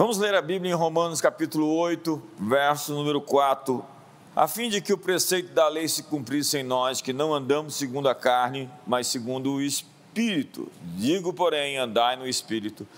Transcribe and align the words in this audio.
Vamos 0.00 0.16
ler 0.16 0.34
a 0.34 0.40
Bíblia 0.40 0.72
em 0.72 0.74
Romanos 0.74 1.20
capítulo 1.20 1.76
8, 1.76 2.22
verso 2.38 2.94
número 2.94 3.20
4. 3.20 3.84
A 4.34 4.48
fim 4.48 4.70
de 4.70 4.80
que 4.80 4.94
o 4.94 4.96
preceito 4.96 5.52
da 5.52 5.68
lei 5.68 5.86
se 5.88 6.04
cumprisse 6.04 6.56
em 6.56 6.62
nós, 6.62 7.02
que 7.02 7.12
não 7.12 7.34
andamos 7.34 7.74
segundo 7.74 8.08
a 8.08 8.14
carne, 8.14 8.70
mas 8.86 9.08
segundo 9.08 9.52
o 9.52 9.60
Espírito. 9.60 10.72
Digo, 10.96 11.34
porém, 11.34 11.76
andai 11.76 12.16
no 12.16 12.26
Espírito, 12.26 12.88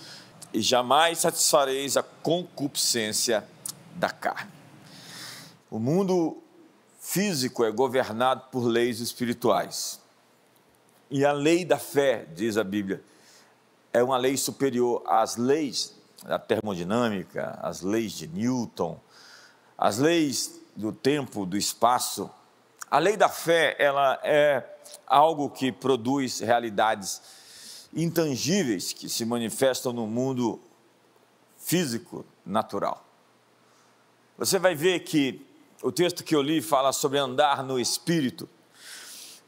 e 0.53 0.61
jamais 0.61 1.17
satisfareis 1.17 1.97
a 1.97 2.03
concupiscência 2.03 3.45
da 3.95 4.09
carne. 4.09 4.53
O 5.69 5.79
mundo 5.79 6.37
físico 7.01 7.65
é 7.65 7.71
governado 7.71 8.43
por 8.49 8.63
leis 8.63 9.01
espirituais. 9.01 9.99
E 11.11 11.25
a 11.25 11.33
lei 11.33 11.65
da 11.65 11.77
fé, 11.77 12.25
diz 12.33 12.55
a 12.55 12.63
Bíblia, 12.63 13.03
é 13.91 14.01
uma 14.01 14.15
lei 14.15 14.37
superior 14.37 15.03
às 15.05 15.35
leis 15.35 16.01
da 16.25 16.39
termodinâmica, 16.39 17.57
às 17.61 17.81
leis 17.81 18.13
de 18.13 18.27
Newton, 18.27 18.99
às 19.77 19.97
leis 19.97 20.59
do 20.75 20.91
tempo, 20.91 21.45
do 21.45 21.57
espaço. 21.57 22.29
A 22.89 22.99
lei 22.99 23.17
da 23.17 23.29
fé, 23.29 23.75
ela 23.79 24.19
é 24.23 24.63
algo 25.05 25.49
que 25.49 25.71
produz 25.71 26.39
realidades 26.39 27.21
intangíveis 27.93 28.93
que 28.93 29.07
se 29.07 29.25
manifestam 29.25 29.93
no 29.93 30.07
mundo 30.07 30.59
físico, 31.57 32.25
natural. 32.45 33.05
Você 34.37 34.59
vai 34.59 34.75
ver 34.75 35.01
que 35.01 35.45
o 35.81 35.91
texto 35.91 36.23
que 36.23 36.35
eu 36.35 36.41
li 36.41 36.61
fala 36.61 36.91
sobre 36.91 37.19
andar 37.19 37.63
no 37.63 37.79
Espírito. 37.79 38.49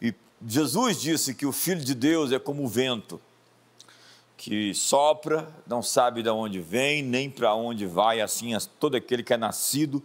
E 0.02 0.14
Jesus 0.46 1.02
disse 1.02 1.34
que 1.34 1.46
o 1.46 1.52
Filho 1.52 1.84
de 1.84 1.96
Deus 1.96 2.32
é 2.32 2.40
como 2.40 2.64
o 2.64 2.68
vento, 2.68 3.20
que 4.38 4.74
sopra, 4.74 5.48
não 5.66 5.82
sabe 5.82 6.22
de 6.22 6.30
onde 6.30 6.60
vem, 6.60 7.02
nem 7.02 7.30
para 7.30 7.56
onde 7.56 7.86
vai, 7.86 8.22
assim 8.22 8.54
é 8.54 8.60
todo 8.80 8.96
aquele 8.96 9.24
que 9.24 9.34
é 9.34 9.38
nascido 9.38 10.04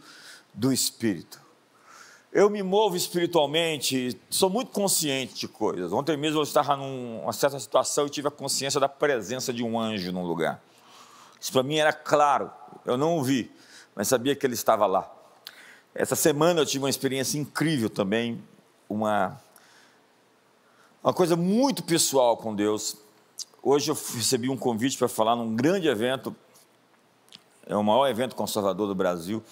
do 0.54 0.72
Espírito. 0.72 1.40
Eu 2.32 2.48
me 2.48 2.62
movo 2.62 2.96
espiritualmente, 2.96 4.16
sou 4.30 4.48
muito 4.48 4.70
consciente 4.70 5.34
de 5.34 5.48
coisas. 5.48 5.92
Ontem 5.92 6.16
mesmo 6.16 6.38
eu 6.38 6.44
estava 6.44 6.76
numa 6.76 7.32
certa 7.32 7.58
situação 7.58 8.06
e 8.06 8.10
tive 8.10 8.28
a 8.28 8.30
consciência 8.30 8.78
da 8.78 8.88
presença 8.88 9.52
de 9.52 9.64
um 9.64 9.78
anjo 9.78 10.12
num 10.12 10.24
lugar. 10.24 10.62
Isso 11.40 11.50
para 11.50 11.64
mim 11.64 11.78
era 11.78 11.92
claro, 11.92 12.50
eu 12.86 12.96
não 12.96 13.18
o 13.18 13.22
vi, 13.22 13.50
mas 13.96 14.06
sabia 14.06 14.36
que 14.36 14.46
ele 14.46 14.54
estava 14.54 14.86
lá. 14.86 15.10
Essa 15.92 16.14
semana 16.14 16.60
eu 16.60 16.66
tive 16.66 16.84
uma 16.84 16.90
experiência 16.90 17.36
incrível 17.36 17.90
também, 17.90 18.40
uma, 18.88 19.40
uma 21.02 21.12
coisa 21.12 21.34
muito 21.34 21.82
pessoal 21.82 22.36
com 22.36 22.54
Deus. 22.54 22.96
Hoje 23.62 23.90
eu 23.90 23.94
recebi 23.94 24.48
um 24.48 24.56
convite 24.56 24.96
para 24.96 25.06
falar 25.06 25.36
num 25.36 25.54
grande 25.54 25.86
evento, 25.86 26.34
é 27.66 27.76
o 27.76 27.84
maior 27.84 28.08
evento 28.08 28.34
conservador 28.34 28.88
do 28.88 28.94
Brasil, 28.94 29.42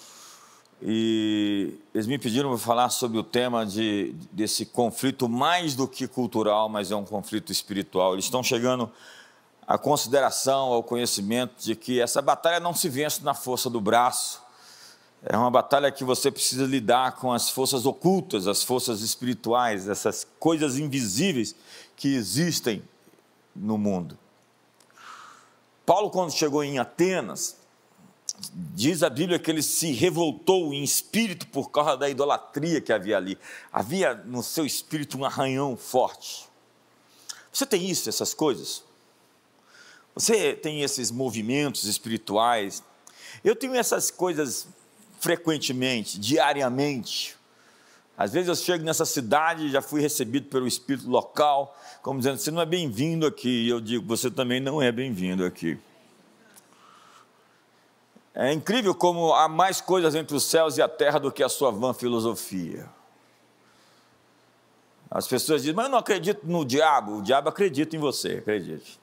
e 0.81 1.75
eles 1.93 2.07
me 2.07 2.17
pediram 2.17 2.49
para 2.49 2.57
falar 2.57 2.89
sobre 2.89 3.19
o 3.19 3.23
tema 3.23 3.67
de, 3.67 4.15
desse 4.31 4.65
conflito 4.65 5.29
mais 5.29 5.75
do 5.75 5.87
que 5.87 6.07
cultural, 6.07 6.67
mas 6.67 6.89
é 6.89 6.95
um 6.95 7.05
conflito 7.05 7.51
espiritual. 7.51 8.13
Eles 8.13 8.25
estão 8.25 8.41
chegando 8.41 8.91
à 9.67 9.77
consideração, 9.77 10.73
ao 10.73 10.81
conhecimento 10.81 11.63
de 11.63 11.75
que 11.75 12.01
essa 12.01 12.19
batalha 12.19 12.59
não 12.59 12.73
se 12.73 12.89
vence 12.89 13.23
na 13.23 13.35
força 13.35 13.69
do 13.69 13.79
braço, 13.79 14.41
é 15.21 15.37
uma 15.37 15.51
batalha 15.51 15.91
que 15.91 16.03
você 16.03 16.31
precisa 16.31 16.65
lidar 16.65 17.17
com 17.17 17.31
as 17.31 17.47
forças 17.51 17.85
ocultas, 17.85 18.47
as 18.47 18.63
forças 18.63 19.01
espirituais, 19.01 19.87
essas 19.87 20.25
coisas 20.39 20.79
invisíveis 20.79 21.53
que 21.95 22.15
existem 22.15 22.81
no 23.59 23.77
mundo. 23.77 24.17
Paulo, 25.85 26.09
quando 26.09 26.31
chegou 26.31 26.63
em 26.63 26.79
Atenas, 26.79 27.57
diz 28.53 29.03
a 29.03 29.09
Bíblia 29.09 29.39
que 29.39 29.51
ele 29.51 29.61
se 29.61 29.91
revoltou 29.91 30.73
em 30.73 30.83
espírito 30.83 31.47
por 31.47 31.69
causa 31.71 31.97
da 31.97 32.09
idolatria 32.09 32.79
que 32.79 32.93
havia 32.93 33.17
ali. 33.17 33.37
Havia 33.71 34.13
no 34.13 34.41
seu 34.41 34.65
espírito 34.65 35.17
um 35.17 35.25
arranhão 35.25 35.75
forte. 35.75 36.47
Você 37.51 37.65
tem 37.65 37.89
isso, 37.89 38.07
essas 38.07 38.33
coisas? 38.33 38.83
Você 40.13 40.53
tem 40.53 40.81
esses 40.81 41.11
movimentos 41.11 41.85
espirituais? 41.85 42.83
Eu 43.43 43.55
tenho 43.55 43.75
essas 43.75 44.11
coisas 44.11 44.67
frequentemente, 45.19 46.19
diariamente. 46.19 47.38
Às 48.19 48.33
vezes 48.33 48.49
eu 48.49 48.55
chego 48.55 48.83
nessa 48.83 49.05
cidade 49.05 49.69
já 49.69 49.81
fui 49.81 50.01
recebido 50.01 50.49
pelo 50.49 50.67
espírito 50.67 51.09
local, 51.09 51.73
como 52.01 52.19
dizendo: 52.19 52.37
você 52.37 52.51
não 52.51 52.61
é 52.61 52.65
bem-vindo 52.65 53.25
aqui. 53.25 53.47
E 53.47 53.69
eu 53.69 53.79
digo: 53.79 54.05
você 54.05 54.29
também 54.29 54.59
não 54.59 54.81
é 54.81 54.91
bem-vindo 54.91 55.45
aqui. 55.45 55.79
É 58.35 58.51
incrível 58.51 58.93
como 58.93 59.33
há 59.33 59.47
mais 59.47 59.79
coisas 59.79 60.15
entre 60.15 60.35
os 60.35 60.43
céus 60.43 60.77
e 60.77 60.81
a 60.81 60.89
terra 60.89 61.17
do 61.17 61.31
que 61.31 61.41
a 61.41 61.47
sua 61.47 61.71
vã 61.71 61.93
filosofia. 61.93 62.89
As 65.09 65.25
pessoas 65.25 65.61
dizem, 65.61 65.73
mas 65.73 65.85
eu 65.85 65.91
não 65.91 65.99
acredito 65.99 66.41
no 66.43 66.65
diabo. 66.65 67.19
O 67.19 67.21
diabo 67.21 67.47
acredita 67.47 67.95
em 67.95 67.99
você, 67.99 68.39
acredite. 68.39 68.99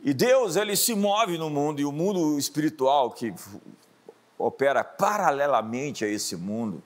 E 0.00 0.14
Deus, 0.14 0.56
ele 0.56 0.74
se 0.74 0.94
move 0.94 1.36
no 1.36 1.50
mundo, 1.50 1.82
e 1.82 1.84
o 1.84 1.92
mundo 1.92 2.38
espiritual 2.38 3.10
que 3.10 3.34
opera 4.38 4.82
paralelamente 4.82 6.02
a 6.02 6.08
esse 6.08 6.34
mundo, 6.34 6.82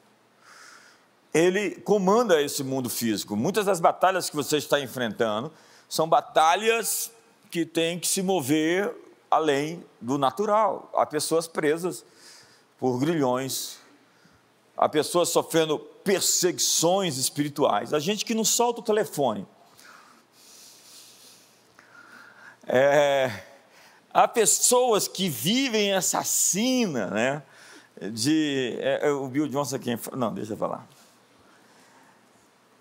ele 1.37 1.73
comanda 1.83 2.41
esse 2.41 2.63
mundo 2.63 2.89
físico. 2.89 3.37
Muitas 3.37 3.67
das 3.67 3.81
batalhas 3.81 4.31
que 4.31 4.37
você 4.37 4.57
está 4.57 4.81
enfrentando 4.81 5.53
são 5.89 6.09
batalhas 6.09 7.11
que 7.51 7.67
têm 7.67 7.99
que 7.99 8.09
se 8.09 8.23
mover 8.23 8.95
além 9.31 9.85
do 10.01 10.17
natural. 10.17 10.91
Há 10.95 11.05
pessoas 11.05 11.47
presas 11.47 12.05
por 12.79 12.99
grilhões, 12.99 13.79
há 14.77 14.89
pessoas 14.89 15.29
sofrendo 15.29 15.79
perseguições 15.79 17.17
espirituais, 17.19 17.93
há 17.93 17.99
gente 17.99 18.25
que 18.25 18.35
não 18.35 18.45
solta 18.45 18.81
o 18.81 18.85
telefone. 18.85 19.47
É, 22.67 23.31
Há 24.17 24.27
pessoas 24.27 25.07
que 25.07 25.29
vivem 25.29 25.93
assassina, 25.93 27.09
né? 27.09 27.43
De, 28.13 28.75
é, 28.81 29.09
é, 29.09 29.11
o 29.11 29.29
Bill 29.29 29.47
Johnson 29.47 29.77
aqui, 29.77 29.91
não, 30.17 30.33
deixa 30.33 30.55
eu 30.55 30.57
falar. 30.57 30.89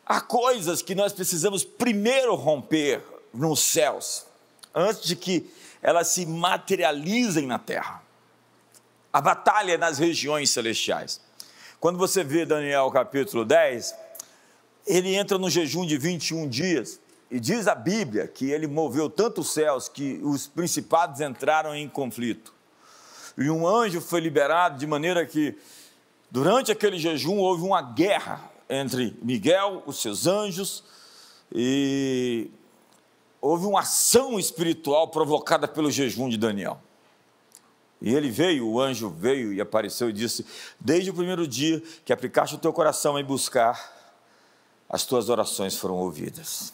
Há 0.06 0.22
coisas 0.22 0.84
que 0.84 0.94
nós 0.94 1.14
precisamos 1.14 1.64
primeiro 1.64 2.36
romper 2.36 3.02
nos 3.34 3.60
céus, 3.60 4.26
antes 4.74 5.04
de 5.04 5.16
que 5.16 5.50
elas 5.82 6.10
se 6.10 6.26
materializem 6.26 7.48
na 7.48 7.58
terra. 7.58 8.04
A 9.12 9.20
batalha 9.20 9.74
é 9.74 9.78
nas 9.78 9.98
regiões 9.98 10.52
celestiais. 10.52 11.20
Quando 11.80 11.98
você 11.98 12.24
vê 12.24 12.46
Daniel 12.46 12.92
capítulo 12.92 13.44
10, 13.44 13.96
ele 14.86 15.16
entra 15.16 15.38
no 15.38 15.50
jejum 15.50 15.86
de 15.86 15.98
21 15.98 16.48
dias 16.48 17.00
e 17.32 17.40
diz 17.40 17.68
a 17.68 17.74
Bíblia 17.74 18.28
que 18.28 18.52
ele 18.52 18.68
moveu 18.68 19.10
tanto 19.10 19.42
os 19.42 19.54
céus 19.54 19.90
que 19.90 20.20
os 20.24 20.46
principados 20.48 21.20
entraram 21.20 21.76
em 21.76 21.90
conflito. 21.90 22.54
E 23.38 23.50
um 23.50 23.68
anjo 23.68 24.00
foi 24.00 24.20
liberado 24.20 24.78
de 24.78 24.86
maneira 24.86 25.26
que, 25.26 25.58
durante 26.30 26.72
aquele 26.72 27.00
jejum, 27.00 27.38
houve 27.38 27.64
uma 27.64 27.82
guerra 27.82 28.55
entre 28.70 29.18
Miguel, 29.22 29.84
os 29.86 30.02
seus 30.02 30.28
anjos, 30.28 30.84
e 31.54 32.50
houve 33.40 33.66
uma 33.66 33.82
ação 33.82 34.40
espiritual 34.40 35.08
provocada 35.10 35.68
pelo 35.68 35.92
jejum 35.92 36.30
de 36.30 36.38
Daniel. 36.38 36.82
E 38.02 38.14
ele 38.14 38.30
veio, 38.30 38.68
o 38.68 38.80
anjo 38.80 39.10
veio 39.10 39.54
e 39.54 39.62
apareceu 39.62 40.10
e 40.10 40.14
disse: 40.14 40.46
Desde 40.80 41.10
o 41.10 41.14
primeiro 41.14 41.48
dia 41.48 41.82
que 42.04 42.12
aplicaste 42.12 42.56
o 42.56 42.60
teu 42.60 42.74
coração 42.74 43.18
em 43.18 43.24
buscar, 43.24 43.94
as 44.90 45.06
tuas 45.06 45.30
orações 45.30 45.76
foram 45.76 45.96
ouvidas. 45.96 46.74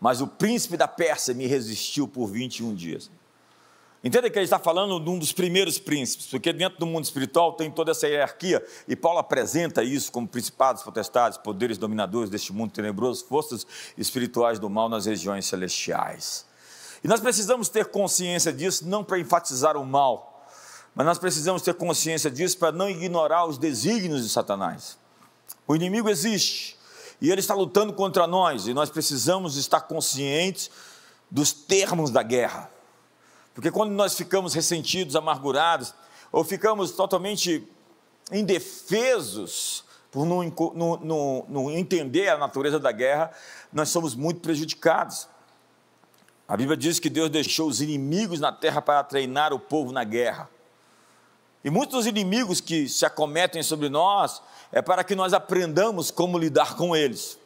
Mas 0.00 0.20
o 0.20 0.26
príncipe 0.26 0.76
da 0.76 0.88
Pérsia 0.88 1.34
me 1.34 1.46
resistiu 1.46 2.06
por 2.06 2.26
21 2.26 2.74
dias. 2.74 3.10
Entenda 4.04 4.28
que 4.28 4.38
ele 4.38 4.44
está 4.44 4.58
falando 4.58 5.00
de 5.00 5.08
um 5.08 5.18
dos 5.18 5.32
primeiros 5.32 5.78
príncipes, 5.78 6.26
porque 6.26 6.52
dentro 6.52 6.78
do 6.78 6.84
mundo 6.84 7.04
espiritual 7.04 7.54
tem 7.54 7.70
toda 7.70 7.90
essa 7.90 8.06
hierarquia, 8.06 8.62
e 8.86 8.94
Paulo 8.94 9.18
apresenta 9.18 9.82
isso 9.82 10.12
como 10.12 10.28
principados, 10.28 10.82
potestades, 10.82 11.38
poderes 11.38 11.78
dominadores 11.78 12.28
deste 12.28 12.52
mundo 12.52 12.70
tenebroso, 12.70 13.24
forças 13.24 13.66
espirituais 13.96 14.58
do 14.58 14.68
mal 14.68 14.90
nas 14.90 15.06
regiões 15.06 15.46
celestiais. 15.46 16.44
E 17.02 17.08
nós 17.08 17.18
precisamos 17.18 17.70
ter 17.70 17.86
consciência 17.86 18.52
disso, 18.52 18.86
não 18.86 19.02
para 19.02 19.18
enfatizar 19.18 19.74
o 19.74 19.86
mal, 19.86 20.46
mas 20.94 21.06
nós 21.06 21.18
precisamos 21.18 21.62
ter 21.62 21.72
consciência 21.72 22.30
disso 22.30 22.58
para 22.58 22.72
não 22.72 22.90
ignorar 22.90 23.46
os 23.46 23.56
desígnios 23.56 24.22
de 24.22 24.28
Satanás. 24.28 24.98
O 25.66 25.74
inimigo 25.74 26.10
existe, 26.10 26.76
e 27.22 27.30
ele 27.30 27.40
está 27.40 27.54
lutando 27.54 27.94
contra 27.94 28.26
nós, 28.26 28.66
e 28.66 28.74
nós 28.74 28.90
precisamos 28.90 29.56
estar 29.56 29.80
conscientes 29.80 30.70
dos 31.30 31.54
termos 31.54 32.10
da 32.10 32.22
guerra. 32.22 32.73
Porque 33.54 33.70
quando 33.70 33.92
nós 33.92 34.14
ficamos 34.14 34.52
ressentidos, 34.52 35.14
amargurados, 35.14 35.94
ou 36.32 36.42
ficamos 36.42 36.90
totalmente 36.90 37.66
indefesos 38.32 39.84
por 40.10 40.26
não, 40.26 40.42
não, 40.74 40.96
não, 40.96 41.46
não 41.48 41.70
entender 41.70 42.28
a 42.28 42.38
natureza 42.38 42.78
da 42.78 42.92
guerra, 42.92 43.32
nós 43.72 43.88
somos 43.88 44.14
muito 44.14 44.40
prejudicados. 44.40 45.28
A 46.46 46.56
Bíblia 46.56 46.76
diz 46.76 46.98
que 46.98 47.08
Deus 47.08 47.30
deixou 47.30 47.68
os 47.68 47.80
inimigos 47.80 48.38
na 48.38 48.52
terra 48.52 48.82
para 48.82 49.02
treinar 49.02 49.52
o 49.52 49.58
povo 49.58 49.92
na 49.92 50.04
guerra. 50.04 50.48
E 51.64 51.70
muitos 51.70 51.96
dos 51.96 52.06
inimigos 52.06 52.60
que 52.60 52.88
se 52.88 53.06
acometem 53.06 53.62
sobre 53.62 53.88
nós 53.88 54.42
é 54.70 54.82
para 54.82 55.02
que 55.02 55.14
nós 55.14 55.32
aprendamos 55.32 56.10
como 56.10 56.38
lidar 56.38 56.76
com 56.76 56.94
eles. 56.94 57.38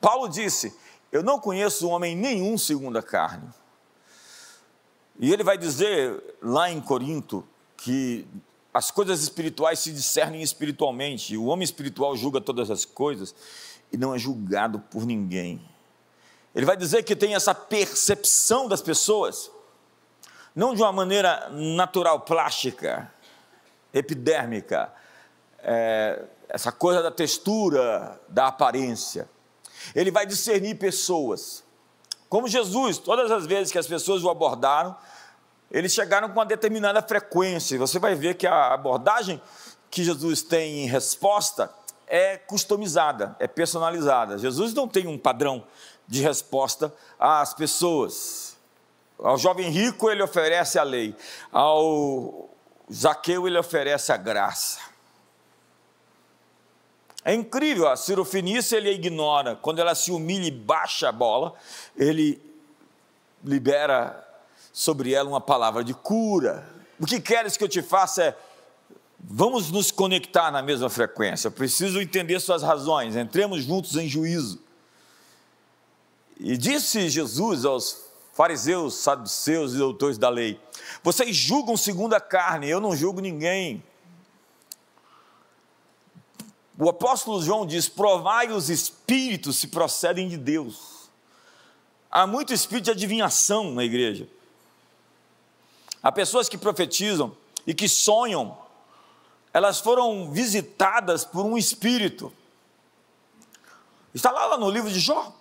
Paulo 0.00 0.28
disse: 0.28 0.74
Eu 1.10 1.22
não 1.22 1.40
conheço 1.40 1.88
homem 1.88 2.14
nenhum 2.14 2.56
segundo 2.56 2.96
a 2.96 3.02
carne. 3.02 3.48
E 5.18 5.32
ele 5.32 5.42
vai 5.42 5.58
dizer 5.58 6.22
lá 6.40 6.70
em 6.70 6.80
Corinto 6.80 7.46
que 7.76 8.26
as 8.72 8.90
coisas 8.90 9.22
espirituais 9.22 9.80
se 9.80 9.92
discernem 9.92 10.42
espiritualmente, 10.42 11.36
o 11.36 11.46
homem 11.46 11.64
espiritual 11.64 12.16
julga 12.16 12.40
todas 12.40 12.70
as 12.70 12.84
coisas 12.84 13.34
e 13.92 13.96
não 13.96 14.14
é 14.14 14.18
julgado 14.18 14.78
por 14.78 15.04
ninguém. 15.04 15.60
Ele 16.54 16.66
vai 16.66 16.76
dizer 16.76 17.02
que 17.02 17.16
tem 17.16 17.34
essa 17.34 17.54
percepção 17.54 18.68
das 18.68 18.80
pessoas, 18.80 19.50
não 20.54 20.74
de 20.74 20.82
uma 20.82 20.92
maneira 20.92 21.48
natural, 21.50 22.20
plástica, 22.20 23.12
epidérmica, 23.92 24.92
é, 25.60 26.24
essa 26.48 26.72
coisa 26.72 27.02
da 27.02 27.10
textura, 27.10 28.20
da 28.28 28.48
aparência. 28.48 29.28
Ele 29.94 30.10
vai 30.10 30.26
discernir 30.26 30.76
pessoas. 30.76 31.64
Como 32.28 32.46
Jesus, 32.46 32.98
todas 32.98 33.30
as 33.30 33.46
vezes 33.46 33.72
que 33.72 33.78
as 33.78 33.86
pessoas 33.86 34.22
o 34.22 34.28
abordaram, 34.28 34.96
eles 35.70 35.92
chegaram 35.92 36.28
com 36.28 36.34
uma 36.34 36.46
determinada 36.46 37.02
frequência. 37.02 37.78
Você 37.78 37.98
vai 37.98 38.14
ver 38.14 38.34
que 38.34 38.46
a 38.46 38.72
abordagem 38.72 39.40
que 39.90 40.04
Jesus 40.04 40.42
tem 40.42 40.84
em 40.84 40.86
resposta 40.86 41.70
é 42.06 42.36
customizada, 42.36 43.36
é 43.38 43.46
personalizada. 43.46 44.38
Jesus 44.38 44.72
não 44.74 44.88
tem 44.88 45.06
um 45.06 45.18
padrão 45.18 45.64
de 46.06 46.22
resposta 46.22 46.92
às 47.18 47.52
pessoas. 47.54 48.56
Ao 49.18 49.36
jovem 49.36 49.70
rico 49.70 50.10
ele 50.10 50.22
oferece 50.22 50.78
a 50.78 50.82
lei, 50.82 51.14
ao 51.52 52.48
Zaqueu 52.92 53.46
ele 53.46 53.58
oferece 53.58 54.12
a 54.12 54.16
graça. 54.16 54.80
É 57.28 57.34
incrível, 57.34 57.86
a 57.86 57.94
Cirofinícia 57.94 58.78
ele 58.78 58.90
ignora, 58.90 59.54
quando 59.54 59.80
ela 59.80 59.94
se 59.94 60.10
humilha 60.10 60.46
e 60.46 60.50
baixa 60.50 61.10
a 61.10 61.12
bola, 61.12 61.52
ele 61.94 62.40
libera 63.44 64.26
sobre 64.72 65.12
ela 65.12 65.28
uma 65.28 65.40
palavra 65.40 65.84
de 65.84 65.92
cura. 65.92 66.66
O 66.98 67.04
que 67.04 67.20
queres 67.20 67.54
que 67.54 67.62
eu 67.62 67.68
te 67.68 67.82
faça 67.82 68.24
é 68.24 68.36
vamos 69.20 69.70
nos 69.70 69.90
conectar 69.90 70.50
na 70.50 70.62
mesma 70.62 70.88
frequência. 70.88 71.48
Eu 71.48 71.52
preciso 71.52 72.00
entender 72.00 72.40
suas 72.40 72.62
razões. 72.62 73.14
Entremos 73.14 73.62
juntos 73.64 73.94
em 73.96 74.08
juízo. 74.08 74.58
E 76.40 76.56
disse 76.56 77.10
Jesus 77.10 77.66
aos 77.66 78.04
fariseus, 78.32 78.94
saduceus 78.94 79.74
e 79.74 79.76
doutores 79.76 80.16
da 80.16 80.30
lei: 80.30 80.58
Vocês 81.02 81.36
julgam 81.36 81.76
segundo 81.76 82.14
a 82.14 82.20
carne, 82.20 82.70
eu 82.70 82.80
não 82.80 82.96
julgo 82.96 83.20
ninguém. 83.20 83.84
O 86.78 86.88
apóstolo 86.88 87.42
João 87.42 87.66
diz: 87.66 87.88
Provai 87.88 88.52
os 88.52 88.70
espíritos 88.70 89.56
se 89.56 89.66
procedem 89.66 90.28
de 90.28 90.36
Deus. 90.36 91.10
Há 92.08 92.26
muito 92.26 92.54
espírito 92.54 92.84
de 92.84 92.90
adivinhação 92.92 93.72
na 93.72 93.84
igreja. 93.84 94.28
Há 96.00 96.12
pessoas 96.12 96.48
que 96.48 96.56
profetizam 96.56 97.36
e 97.66 97.74
que 97.74 97.88
sonham, 97.88 98.56
elas 99.52 99.80
foram 99.80 100.30
visitadas 100.30 101.24
por 101.24 101.44
um 101.44 101.58
espírito. 101.58 102.32
Está 104.14 104.30
lá, 104.30 104.46
lá 104.46 104.56
no 104.56 104.70
livro 104.70 104.90
de 104.90 105.00
Jó. 105.00 105.34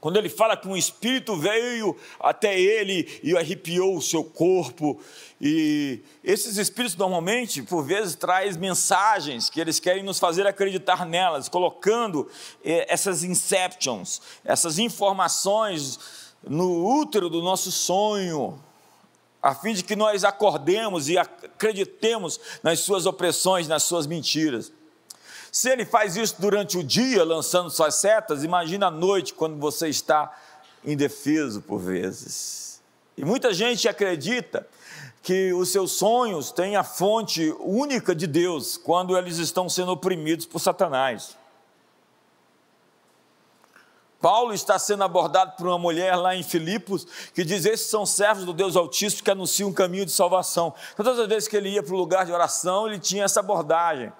Quando 0.00 0.16
ele 0.16 0.28
fala 0.28 0.56
que 0.56 0.68
um 0.68 0.76
espírito 0.76 1.34
veio 1.34 1.96
até 2.20 2.58
ele 2.58 3.20
e 3.20 3.36
arrepiou 3.36 3.96
o 3.96 4.02
seu 4.02 4.22
corpo, 4.22 5.00
e 5.40 6.00
esses 6.22 6.56
espíritos 6.56 6.96
normalmente, 6.96 7.62
por 7.62 7.82
vezes, 7.82 8.14
traz 8.14 8.56
mensagens 8.56 9.50
que 9.50 9.60
eles 9.60 9.80
querem 9.80 10.04
nos 10.04 10.20
fazer 10.20 10.46
acreditar 10.46 11.04
nelas, 11.04 11.48
colocando 11.48 12.30
eh, 12.64 12.86
essas 12.88 13.24
inceptions, 13.24 14.22
essas 14.44 14.78
informações 14.78 15.98
no 16.46 16.86
útero 17.00 17.28
do 17.28 17.42
nosso 17.42 17.72
sonho, 17.72 18.56
a 19.42 19.52
fim 19.54 19.72
de 19.72 19.82
que 19.82 19.96
nós 19.96 20.22
acordemos 20.22 21.08
e 21.08 21.18
acreditemos 21.18 22.38
nas 22.62 22.80
suas 22.80 23.04
opressões, 23.04 23.66
nas 23.66 23.82
suas 23.82 24.06
mentiras. 24.06 24.72
Se 25.50 25.70
ele 25.70 25.84
faz 25.84 26.16
isso 26.16 26.36
durante 26.38 26.78
o 26.78 26.84
dia, 26.84 27.24
lançando 27.24 27.70
suas 27.70 27.94
setas, 27.96 28.44
imagina 28.44 28.88
à 28.88 28.90
noite, 28.90 29.34
quando 29.34 29.58
você 29.58 29.88
está 29.88 30.34
indefeso 30.84 31.60
por 31.62 31.78
vezes. 31.78 32.80
E 33.16 33.24
muita 33.24 33.52
gente 33.52 33.88
acredita 33.88 34.66
que 35.22 35.52
os 35.52 35.70
seus 35.70 35.92
sonhos 35.92 36.50
têm 36.50 36.76
a 36.76 36.84
fonte 36.84 37.54
única 37.60 38.14
de 38.14 38.26
Deus 38.26 38.76
quando 38.76 39.16
eles 39.16 39.38
estão 39.38 39.68
sendo 39.68 39.92
oprimidos 39.92 40.46
por 40.46 40.60
Satanás. 40.60 41.36
Paulo 44.20 44.52
está 44.52 44.78
sendo 44.78 45.04
abordado 45.04 45.52
por 45.56 45.66
uma 45.66 45.78
mulher 45.78 46.16
lá 46.16 46.34
em 46.34 46.42
Filipos 46.42 47.06
que 47.32 47.44
diz: 47.44 47.64
Esses 47.64 47.86
são 47.86 48.04
servos 48.04 48.44
do 48.44 48.52
Deus 48.52 48.74
Altíssimo 48.74 49.22
que 49.22 49.30
anunciam 49.30 49.68
um 49.68 49.72
caminho 49.72 50.04
de 50.04 50.12
salvação. 50.12 50.74
Todas 50.96 51.18
as 51.18 51.28
vezes 51.28 51.48
que 51.48 51.56
ele 51.56 51.70
ia 51.70 51.82
para 51.82 51.94
o 51.94 51.98
lugar 51.98 52.26
de 52.26 52.32
oração, 52.32 52.88
ele 52.88 52.98
tinha 52.98 53.24
essa 53.24 53.40
abordagem. 53.40 54.12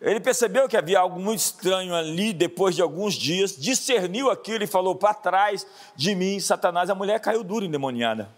Ele 0.00 0.20
percebeu 0.20 0.68
que 0.68 0.76
havia 0.76 0.98
algo 0.98 1.20
muito 1.20 1.40
estranho 1.40 1.94
ali, 1.94 2.32
depois 2.32 2.74
de 2.74 2.80
alguns 2.80 3.14
dias, 3.14 3.54
discerniu 3.56 4.30
aquilo 4.30 4.64
e 4.64 4.66
falou: 4.66 4.94
Para 4.94 5.12
trás 5.14 5.66
de 5.94 6.14
mim, 6.14 6.40
Satanás. 6.40 6.88
A 6.88 6.94
mulher 6.94 7.20
caiu 7.20 7.44
dura 7.44 7.66
endemoniada. 7.66 8.30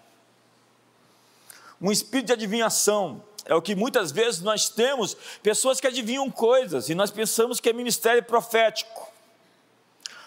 Um 1.81 1.93
espírito 1.93 2.29
de 2.29 2.33
adivinhação. 2.33 3.23
É 3.45 3.55
o 3.57 3.63
que 3.63 3.75
muitas 3.75 4.13
vezes 4.13 4.41
nós 4.41 4.69
temos 4.69 5.17
pessoas 5.43 5.81
que 5.81 5.87
adivinham 5.89 6.31
coisas 6.31 6.89
e 6.89 6.95
nós 6.95 7.11
pensamos 7.11 7.59
que 7.59 7.69
é 7.69 7.73
ministério 7.73 8.23
profético 8.23 9.13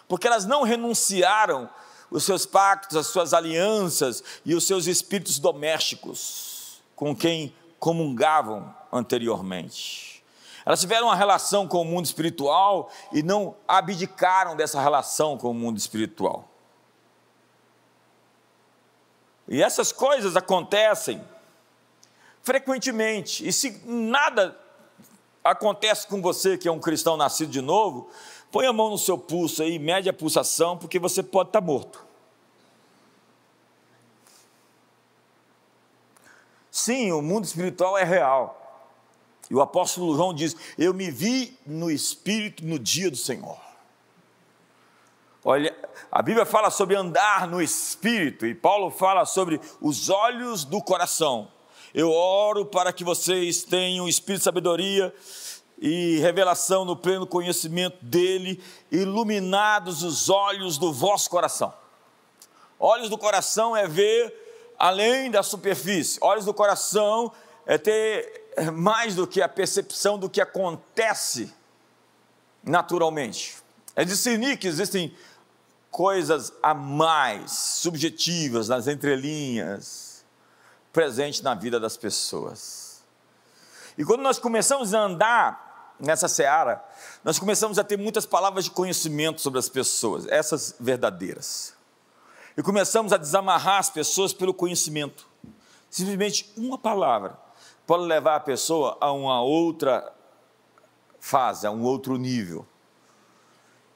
porque 0.08 0.28
elas 0.28 0.46
não 0.46 0.64
renunciaram 0.64 1.70
os 2.10 2.24
seus 2.24 2.46
pactos, 2.46 2.96
as 2.96 3.08
suas 3.08 3.34
alianças 3.34 4.24
e 4.46 4.54
os 4.54 4.66
seus 4.66 4.88
espíritos 4.88 5.40
domésticos 5.40 6.82
com 6.96 7.16
quem 7.16 7.54
comungavam 7.80 8.74
anteriormente. 8.92 10.15
Elas 10.66 10.80
tiveram 10.80 11.08
uma 11.08 11.16
relação 11.16 11.68
com 11.68 11.82
o 11.82 11.86
mundo 11.86 12.06
espiritual 12.06 12.90
e 13.12 13.22
não 13.22 13.56
abdicaram 13.68 14.56
dessa 14.56 14.82
relação 14.82 15.38
com 15.38 15.52
o 15.52 15.54
mundo 15.54 15.78
espiritual. 15.78 16.50
E 19.48 19.62
essas 19.62 19.92
coisas 19.92 20.36
acontecem 20.36 21.24
frequentemente. 22.42 23.48
E 23.48 23.54
se 23.54 23.80
nada 23.86 24.58
acontece 25.44 26.08
com 26.08 26.20
você 26.22 26.58
que 26.58 26.68
é 26.68 26.72
um 26.72 26.80
cristão 26.80 27.16
nascido 27.16 27.52
de 27.52 27.62
novo, 27.62 28.10
Põe 28.56 28.68
a 28.68 28.72
mão 28.72 28.90
no 28.90 28.98
seu 28.98 29.18
pulso 29.18 29.62
aí, 29.62 29.78
mede 29.78 30.08
a 30.08 30.14
pulsação, 30.14 30.78
porque 30.78 30.98
você 30.98 31.22
pode 31.22 31.50
estar 31.50 31.60
morto. 31.60 32.06
Sim, 36.72 37.12
o 37.12 37.22
mundo 37.22 37.44
espiritual 37.44 37.98
é 37.98 38.06
real. 38.06 38.65
E 39.50 39.56
o 39.56 39.62
apóstolo 39.62 40.16
João 40.16 40.34
diz: 40.34 40.56
Eu 40.78 40.94
me 40.94 41.12
vi 41.12 41.58
no 41.66 41.92
Espírito 41.92 42.66
no 42.66 42.80
dia 42.80 43.10
do 43.10 43.18
Senhor. 43.18 43.58
Olha, 45.44 45.76
a 46.12 46.24
Bíblia 46.24 46.46
fala 46.46 46.72
sobre 46.72 46.96
andar 46.96 47.48
no 47.48 47.62
Espírito, 47.62 48.48
e 48.48 48.56
Paulo 48.56 48.90
fala 48.90 49.26
sobre 49.26 49.62
os 49.80 50.10
olhos 50.10 50.66
do 50.66 50.82
coração. 50.82 51.52
Eu 51.94 52.12
oro 52.12 52.66
para 52.66 52.92
que 52.92 53.04
vocês 53.04 53.64
tenham 53.64 54.08
Espírito 54.08 54.40
de 54.40 54.44
sabedoria 54.46 55.14
e 55.78 56.18
revelação 56.18 56.84
no 56.84 56.96
pleno 56.96 57.28
conhecimento 57.28 58.04
dele, 58.04 58.62
iluminados 58.92 60.04
os 60.04 60.30
olhos 60.30 60.78
do 60.78 60.92
vosso 60.92 61.30
coração. 61.30 61.74
Olhos 62.80 63.10
do 63.10 63.18
coração 63.18 63.78
é 63.78 63.88
ver 63.88 64.34
além 64.78 65.30
da 65.30 65.44
superfície, 65.44 66.18
olhos 66.22 66.44
do 66.44 66.54
coração 66.54 67.32
é 67.66 67.78
ter 67.78 68.45
mais 68.72 69.16
do 69.16 69.28
que 69.28 69.42
a 69.42 69.50
percepção 69.50 70.18
do 70.18 70.30
que 70.30 70.42
acontece 70.42 71.54
naturalmente. 72.64 73.58
É 73.96 74.04
discernir 74.04 74.58
que 74.58 74.68
existem 74.68 75.16
coisas 75.92 76.52
a 76.62 76.74
mais, 76.74 77.52
subjetivas, 77.52 78.68
nas 78.68 78.88
entrelinhas, 78.88 80.26
presentes 80.92 81.42
na 81.42 81.54
vida 81.54 81.80
das 81.80 81.96
pessoas. 81.96 83.04
E 83.98 84.04
quando 84.04 84.22
nós 84.22 84.38
começamos 84.38 84.94
a 84.94 85.00
andar 85.00 85.96
nessa 86.00 86.28
seara, 86.28 86.84
nós 87.24 87.40
começamos 87.40 87.80
a 87.80 87.84
ter 87.84 87.98
muitas 87.98 88.26
palavras 88.26 88.66
de 88.66 88.72
conhecimento 88.72 89.40
sobre 89.40 89.60
as 89.60 89.70
pessoas, 89.70 90.28
essas 90.28 90.76
verdadeiras. 90.80 91.74
E 92.58 92.62
começamos 92.62 93.14
a 93.14 93.18
desamarrar 93.18 93.80
as 93.80 93.90
pessoas 93.90 94.34
pelo 94.34 94.54
conhecimento. 94.54 95.28
Simplesmente 95.90 96.52
uma 96.58 96.78
palavra 96.78 97.45
pode 97.86 98.04
levar 98.04 98.36
a 98.36 98.40
pessoa 98.40 98.98
a 99.00 99.12
uma 99.12 99.42
outra 99.42 100.14
fase, 101.20 101.66
a 101.68 101.72
um 101.72 101.84
outro 101.84 102.18
nível. 102.18 102.66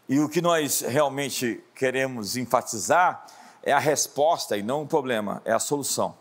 E 0.08 0.20
o 0.20 0.28
que 0.28 0.42
nós 0.42 0.82
realmente 0.82 1.64
queremos 1.76 2.36
enfatizar 2.36 3.26
é 3.62 3.72
a 3.72 3.80
resposta 3.80 4.58
e 4.58 4.64
não 4.64 4.84
o 4.84 4.88
problema, 4.88 5.42
é 5.46 5.52
a 5.52 5.60
solução. 5.60 6.18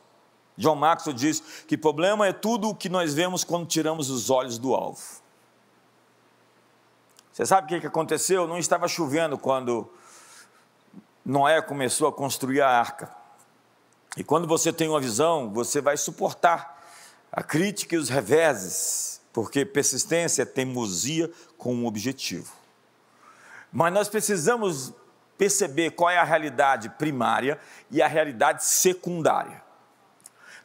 John 0.57 0.75
Maxwell 0.75 1.15
diz 1.15 1.41
que 1.67 1.79
problema 1.79 2.27
é 2.27 2.33
tudo 2.33 2.69
o 2.69 2.75
que 2.75 2.89
nós 2.89 3.15
vemos 3.15 3.45
quando 3.45 3.67
tiramos 3.67 4.11
os 4.11 4.29
olhos 4.29 4.59
do 4.59 4.75
alvo. 4.75 5.23
Você 7.33 7.47
sabe 7.47 7.77
o 7.77 7.81
que 7.81 7.87
aconteceu? 7.87 8.49
Não 8.49 8.59
estava 8.59 8.89
chovendo 8.89 9.39
quando 9.39 9.89
Noé 11.25 11.63
começou 11.63 12.09
a 12.09 12.13
construir 12.13 12.61
a 12.61 12.69
arca. 12.69 13.15
E 14.17 14.25
quando 14.25 14.49
você 14.49 14.73
tem 14.73 14.89
uma 14.89 15.01
visão, 15.01 15.49
você 15.53 15.81
vai 15.81 15.97
suportar 15.97 16.78
a 17.33 17.43
crítica 17.43 17.95
e 17.95 17.99
os 17.99 18.09
reveses, 18.09 19.21
porque 19.33 19.65
persistência 19.65 20.43
é 20.43 20.47
teimosia 20.47 21.31
com 21.57 21.75
um 21.75 21.87
objetivo. 21.87 22.53
Mas 23.73 23.93
nós 23.93 24.09
precisamos 24.09 24.93
perceber 25.37 25.91
qual 25.91 26.11
é 26.11 26.19
a 26.19 26.25
realidade 26.25 26.89
primária 26.91 27.59
e 27.91 28.03
a 28.03 28.09
realidade 28.09 28.65
secundária. 28.65 29.63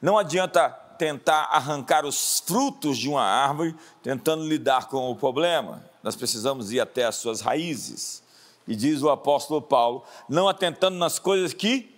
Não 0.01 0.17
adianta 0.17 0.69
tentar 0.97 1.49
arrancar 1.51 2.05
os 2.05 2.39
frutos 2.39 2.97
de 2.97 3.09
uma 3.09 3.23
árvore 3.23 3.75
tentando 4.01 4.45
lidar 4.45 4.87
com 4.87 5.11
o 5.11 5.15
problema. 5.15 5.83
Nós 6.01 6.15
precisamos 6.15 6.71
ir 6.71 6.79
até 6.79 7.05
as 7.05 7.15
suas 7.15 7.41
raízes. 7.41 8.23
E 8.67 8.75
diz 8.75 9.01
o 9.01 9.09
apóstolo 9.09 9.61
Paulo, 9.61 10.03
não 10.27 10.47
atentando 10.47 10.97
nas 10.97 11.19
coisas 11.19 11.53
que 11.53 11.92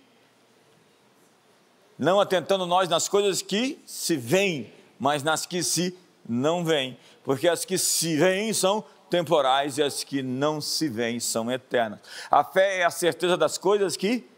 não 1.98 2.20
atentando 2.20 2.66
nós 2.66 2.88
nas 2.88 3.08
coisas 3.08 3.42
que 3.42 3.82
se 3.86 4.16
veem, 4.16 4.72
mas 4.98 5.22
nas 5.22 5.46
que 5.46 5.62
se 5.62 5.96
não 6.28 6.64
veem, 6.64 6.98
porque 7.24 7.48
as 7.48 7.64
que 7.64 7.78
se 7.78 8.16
veem 8.16 8.52
são 8.52 8.84
temporais 9.08 9.78
e 9.78 9.82
as 9.82 10.02
que 10.02 10.22
não 10.22 10.60
se 10.60 10.88
veem 10.88 11.20
são 11.20 11.50
eternas. 11.50 12.00
A 12.30 12.42
fé 12.42 12.80
é 12.80 12.84
a 12.84 12.90
certeza 12.90 13.36
das 13.36 13.56
coisas 13.56 13.96
que 13.96 14.28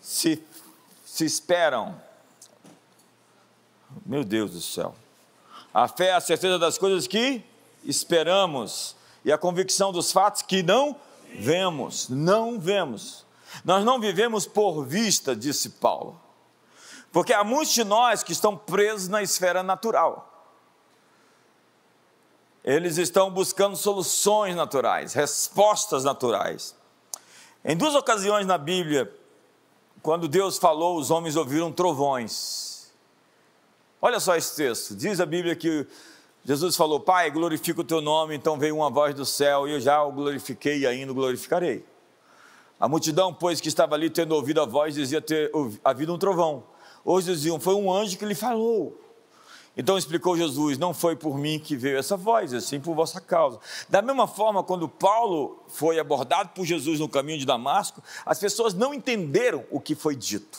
se, 0.00 0.42
se 1.04 1.24
esperam. 1.24 2.00
Meu 4.06 4.24
Deus 4.24 4.52
do 4.52 4.60
céu. 4.60 4.94
A 5.74 5.88
fé 5.88 6.08
é 6.08 6.14
a 6.14 6.20
certeza 6.20 6.58
das 6.58 6.78
coisas 6.78 7.06
que 7.06 7.42
esperamos 7.84 8.96
e 9.24 9.32
a 9.32 9.38
convicção 9.38 9.92
dos 9.92 10.12
fatos 10.12 10.42
que 10.42 10.62
não 10.62 10.96
vemos, 11.34 12.08
não 12.08 12.58
vemos. 12.58 13.24
Nós 13.64 13.84
não 13.84 14.00
vivemos 14.00 14.46
por 14.46 14.84
vista, 14.84 15.34
disse 15.34 15.70
Paulo. 15.70 16.20
Porque 17.12 17.32
há 17.32 17.42
muitos 17.42 17.74
de 17.74 17.84
nós 17.84 18.22
que 18.22 18.32
estão 18.32 18.56
presos 18.56 19.08
na 19.08 19.22
esfera 19.22 19.62
natural. 19.62 20.26
Eles 22.62 22.98
estão 22.98 23.30
buscando 23.30 23.76
soluções 23.76 24.54
naturais, 24.54 25.14
respostas 25.14 26.04
naturais. 26.04 26.76
Em 27.64 27.76
duas 27.76 27.94
ocasiões 27.94 28.46
na 28.46 28.58
Bíblia, 28.58 29.12
quando 30.02 30.28
Deus 30.28 30.58
falou, 30.58 30.98
os 30.98 31.10
homens 31.10 31.36
ouviram 31.36 31.72
trovões. 31.72 32.92
Olha 34.00 34.20
só 34.20 34.36
esse 34.36 34.56
texto. 34.56 34.94
Diz 34.94 35.20
a 35.20 35.26
Bíblia 35.26 35.56
que 35.56 35.86
Jesus 36.44 36.76
falou: 36.76 37.00
Pai, 37.00 37.30
glorifica 37.30 37.80
o 37.80 37.84
teu 37.84 38.00
nome. 38.00 38.34
Então 38.34 38.58
veio 38.58 38.76
uma 38.76 38.90
voz 38.90 39.14
do 39.14 39.26
céu 39.26 39.66
e 39.68 39.72
eu 39.72 39.80
já 39.80 40.02
o 40.02 40.12
glorifiquei 40.12 40.80
e 40.80 40.86
ainda 40.86 41.12
o 41.12 41.14
glorificarei. 41.14 41.84
A 42.78 42.88
multidão, 42.88 43.32
pois, 43.32 43.60
que 43.60 43.68
estava 43.68 43.94
ali 43.94 44.08
tendo 44.08 44.34
ouvido 44.34 44.60
a 44.60 44.64
voz, 44.64 44.94
dizia 44.94 45.20
ter 45.20 45.50
havido 45.84 46.14
um 46.14 46.18
trovão. 46.18 46.64
Hoje 47.04 47.32
diziam: 47.32 47.58
Foi 47.58 47.74
um 47.74 47.92
anjo 47.92 48.16
que 48.18 48.24
lhe 48.24 48.34
falou. 48.34 49.00
Então 49.76 49.96
explicou 49.96 50.36
Jesus: 50.36 50.78
Não 50.78 50.92
foi 50.92 51.16
por 51.16 51.38
mim 51.38 51.58
que 51.58 51.76
veio 51.76 51.98
essa 51.98 52.16
voz, 52.16 52.52
é 52.52 52.60
sim 52.60 52.80
por 52.80 52.94
vossa 52.94 53.20
causa. 53.20 53.58
Da 53.88 54.02
mesma 54.02 54.26
forma, 54.26 54.62
quando 54.62 54.88
Paulo 54.88 55.62
foi 55.68 55.98
abordado 55.98 56.50
por 56.50 56.64
Jesus 56.64 57.00
no 57.00 57.08
caminho 57.08 57.38
de 57.38 57.46
Damasco, 57.46 58.02
as 58.26 58.38
pessoas 58.38 58.74
não 58.74 58.92
entenderam 58.92 59.64
o 59.70 59.80
que 59.80 59.94
foi 59.94 60.14
dito. 60.14 60.58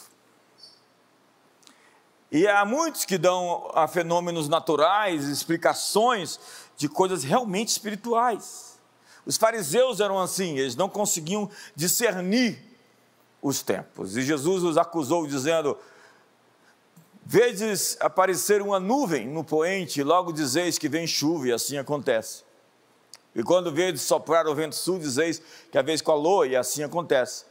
E 2.32 2.48
há 2.48 2.64
muitos 2.64 3.04
que 3.04 3.18
dão 3.18 3.70
a 3.76 3.88
fenômenos 3.90 4.48
naturais 4.48 5.26
explicações 5.26 6.40
de 6.78 6.88
coisas 6.88 7.24
realmente 7.24 7.68
espirituais. 7.68 8.80
Os 9.26 9.36
fariseus 9.36 10.00
eram 10.00 10.18
assim, 10.18 10.58
eles 10.58 10.76
não 10.76 10.88
conseguiam 10.88 11.50
discernir 11.76 12.60
os 13.42 13.62
tempos. 13.62 14.16
E 14.16 14.22
Jesus 14.22 14.64
os 14.64 14.78
acusou, 14.78 15.28
dizendo: 15.28 15.78
Vedes 17.24 17.98
aparecer 18.00 18.62
uma 18.62 18.80
nuvem 18.80 19.28
no 19.28 19.44
poente, 19.44 20.04
logo 20.04 20.32
dizeis 20.32 20.78
que 20.78 20.90
vem 20.90 21.06
chuva, 21.06 21.48
e 21.48 21.52
assim 21.52 21.78
acontece. 21.78 22.44
E 23.36 23.44
quando 23.44 23.72
vedes 23.72 24.02
soprar 24.02 24.48
o 24.48 24.56
vento 24.56 24.76
sul, 24.76 25.00
dizeis 25.00 25.42
que 25.72 25.78
a 25.78 25.82
vez 25.82 26.02
colou, 26.02 26.46
e 26.46 26.56
assim 26.56 26.84
acontece. 26.84 27.46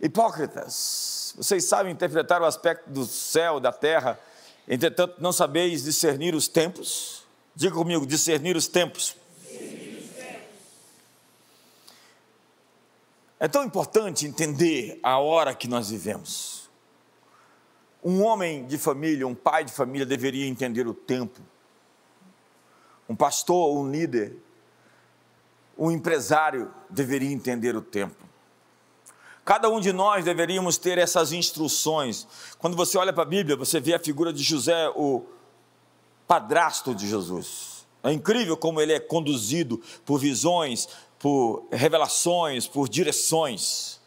Hipócritas, 0.00 1.34
vocês 1.36 1.64
sabem 1.64 1.92
interpretar 1.92 2.42
o 2.42 2.44
aspecto 2.44 2.90
do 2.90 3.06
céu, 3.06 3.58
da 3.58 3.72
terra, 3.72 4.18
entretanto 4.68 5.16
não 5.20 5.32
sabeis 5.32 5.84
discernir 5.84 6.34
os 6.34 6.48
tempos? 6.48 7.24
Diga 7.54 7.74
comigo, 7.74 8.06
discernir 8.06 8.56
os 8.56 8.66
tempos. 8.66 9.16
É 13.38 13.48
tão 13.48 13.64
importante 13.64 14.26
entender 14.26 14.98
a 15.02 15.18
hora 15.18 15.54
que 15.54 15.68
nós 15.68 15.90
vivemos. 15.90 16.63
Um 18.04 18.22
homem 18.22 18.66
de 18.66 18.76
família, 18.76 19.26
um 19.26 19.34
pai 19.34 19.64
de 19.64 19.72
família 19.72 20.04
deveria 20.04 20.46
entender 20.46 20.86
o 20.86 20.92
tempo. 20.92 21.40
Um 23.08 23.16
pastor, 23.16 23.74
um 23.74 23.90
líder, 23.90 24.36
um 25.78 25.90
empresário 25.90 26.70
deveria 26.90 27.32
entender 27.32 27.74
o 27.74 27.80
tempo. 27.80 28.22
Cada 29.42 29.70
um 29.70 29.80
de 29.80 29.92
nós 29.92 30.24
deveríamos 30.24 30.76
ter 30.76 30.98
essas 30.98 31.32
instruções. 31.32 32.26
Quando 32.58 32.76
você 32.76 32.98
olha 32.98 33.12
para 33.12 33.22
a 33.22 33.26
Bíblia, 33.26 33.56
você 33.56 33.80
vê 33.80 33.94
a 33.94 33.98
figura 33.98 34.32
de 34.32 34.42
José, 34.42 34.88
o 34.90 35.24
padrasto 36.26 36.94
de 36.94 37.08
Jesus. 37.08 37.86
É 38.02 38.12
incrível 38.12 38.56
como 38.56 38.80
ele 38.82 38.92
é 38.92 39.00
conduzido 39.00 39.80
por 40.04 40.18
visões, 40.18 40.88
por 41.18 41.66
revelações, 41.70 42.66
por 42.66 42.86
direções. 42.86 43.98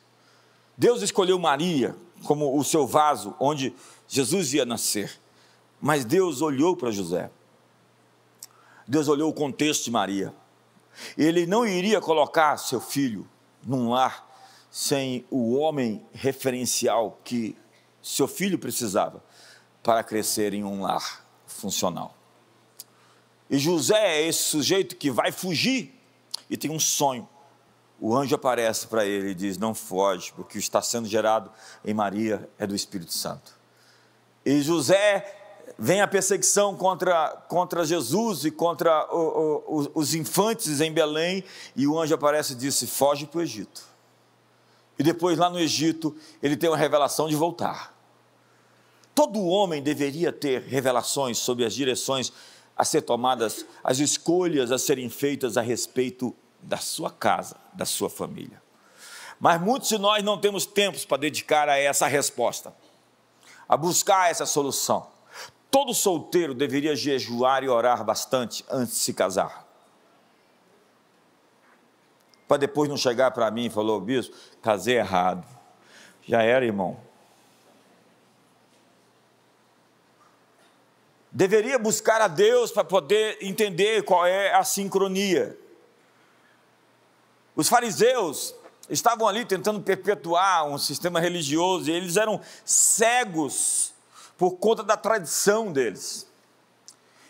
Deus 0.77 1.01
escolheu 1.01 1.39
Maria 1.39 1.95
como 2.23 2.57
o 2.57 2.63
seu 2.63 2.85
vaso 2.85 3.35
onde 3.39 3.73
Jesus 4.07 4.53
ia 4.53 4.65
nascer. 4.65 5.19
Mas 5.79 6.05
Deus 6.05 6.41
olhou 6.41 6.75
para 6.75 6.91
José. 6.91 7.29
Deus 8.87 9.07
olhou 9.07 9.29
o 9.29 9.33
contexto 9.33 9.85
de 9.85 9.91
Maria. 9.91 10.33
Ele 11.17 11.45
não 11.45 11.65
iria 11.65 12.01
colocar 12.01 12.57
seu 12.57 12.79
filho 12.79 13.27
num 13.63 13.89
lar 13.89 14.25
sem 14.71 15.25
o 15.29 15.55
homem 15.55 16.05
referencial 16.13 17.19
que 17.23 17.55
seu 18.01 18.27
filho 18.27 18.57
precisava 18.57 19.23
para 19.83 20.03
crescer 20.03 20.53
em 20.53 20.63
um 20.63 20.81
lar 20.81 21.25
funcional. 21.45 22.15
E 23.49 23.57
José 23.57 24.17
é 24.17 24.27
esse 24.27 24.43
sujeito 24.43 24.95
que 24.95 25.09
vai 25.09 25.31
fugir 25.31 25.93
e 26.49 26.57
tem 26.57 26.71
um 26.71 26.79
sonho 26.79 27.27
o 27.99 28.15
anjo 28.15 28.35
aparece 28.35 28.87
para 28.87 29.05
ele 29.05 29.29
e 29.29 29.35
diz: 29.35 29.57
Não 29.57 29.73
foge, 29.73 30.31
porque 30.33 30.41
o 30.41 30.51
que 30.53 30.57
está 30.59 30.81
sendo 30.81 31.07
gerado 31.07 31.51
em 31.83 31.93
Maria 31.93 32.47
é 32.57 32.67
do 32.67 32.75
Espírito 32.75 33.13
Santo. 33.13 33.53
E 34.45 34.61
José 34.61 35.35
vem 35.77 36.01
a 36.01 36.07
perseguição 36.07 36.75
contra, 36.75 37.29
contra 37.47 37.85
Jesus 37.85 38.45
e 38.45 38.51
contra 38.51 39.07
o, 39.13 39.63
o, 39.67 39.91
os 39.95 40.13
infantes 40.13 40.79
em 40.79 40.91
Belém, 40.91 41.43
e 41.75 41.87
o 41.87 41.99
anjo 41.99 42.13
aparece 42.13 42.53
e 42.53 42.55
disse: 42.55 42.85
Foge 42.85 43.25
para 43.25 43.39
o 43.39 43.41
Egito. 43.41 43.83
E 44.99 45.03
depois, 45.03 45.37
lá 45.37 45.49
no 45.49 45.59
Egito, 45.59 46.15
ele 46.41 46.57
tem 46.57 46.69
uma 46.69 46.77
revelação 46.77 47.27
de 47.27 47.35
voltar. 47.35 47.95
Todo 49.13 49.43
homem 49.43 49.81
deveria 49.81 50.31
ter 50.31 50.61
revelações 50.61 51.39
sobre 51.39 51.65
as 51.65 51.73
direções 51.73 52.31
a 52.75 52.85
ser 52.85 53.01
tomadas, 53.01 53.65
as 53.83 53.97
escolhas 53.97 54.71
a 54.71 54.77
serem 54.77 55.09
feitas 55.09 55.57
a 55.57 55.61
respeito 55.61 56.35
da 56.61 56.77
sua 56.77 57.11
casa, 57.11 57.57
da 57.73 57.85
sua 57.85 58.09
família. 58.09 58.61
Mas 59.39 59.61
muitos 59.61 59.89
de 59.89 59.97
nós 59.97 60.23
não 60.23 60.39
temos 60.39 60.65
tempos 60.65 61.05
para 61.05 61.17
dedicar 61.17 61.69
a 61.69 61.77
essa 61.77 62.07
resposta, 62.07 62.73
a 63.67 63.77
buscar 63.77 64.31
essa 64.31 64.45
solução. 64.45 65.07
Todo 65.69 65.93
solteiro 65.93 66.53
deveria 66.53 66.95
jejuar 66.95 67.63
e 67.63 67.69
orar 67.69 68.03
bastante 68.03 68.65
antes 68.69 68.95
de 68.95 68.99
se 68.99 69.13
casar. 69.13 69.67
Para 72.47 72.57
depois 72.57 72.89
não 72.89 72.97
chegar 72.97 73.31
para 73.31 73.51
mim 73.51 73.65
e 73.65 73.69
falar, 73.69 73.99
bispo, 73.99 74.35
casei 74.61 74.97
errado. 74.97 75.45
Já 76.25 76.41
era, 76.41 76.65
irmão. 76.65 76.97
Deveria 81.31 81.77
buscar 81.77 82.21
a 82.21 82.27
Deus 82.27 82.71
para 82.71 82.83
poder 82.83 83.37
entender 83.41 84.03
qual 84.03 84.25
é 84.25 84.53
a 84.53 84.63
sincronia. 84.63 85.55
Os 87.57 87.67
fariseus 87.67 88.53
estavam 88.87 89.27
ali 89.27 89.43
tentando 89.43 89.81
perpetuar 89.81 90.67
um 90.67 90.77
sistema 90.77 91.19
religioso 91.19 91.89
e 91.89 91.93
eles 91.93 92.15
eram 92.15 92.39
cegos 92.63 93.93
por 94.37 94.51
conta 94.57 94.83
da 94.83 94.95
tradição 94.95 95.73
deles. 95.73 96.27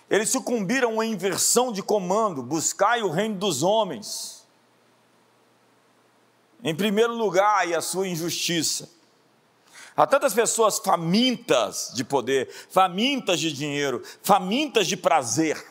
Eles 0.09 0.29
sucumbiram 0.29 0.89
a 0.89 0.93
uma 0.93 1.05
inversão 1.05 1.71
de 1.71 1.81
comando, 1.81 2.43
buscai 2.43 3.01
o 3.01 3.09
reino 3.09 3.35
dos 3.35 3.63
homens. 3.63 4.35
em 6.63 6.75
primeiro 6.75 7.13
lugar 7.13 7.67
e 7.67 7.75
a 7.75 7.81
sua 7.81 8.07
injustiça. 8.07 8.89
Há 9.95 10.07
tantas 10.07 10.33
pessoas 10.33 10.79
famintas 10.79 11.91
de 11.93 12.03
poder, 12.03 12.51
famintas 12.69 13.39
de 13.39 13.53
dinheiro, 13.53 14.03
famintas 14.23 14.87
de 14.87 14.97
prazer. 14.97 15.63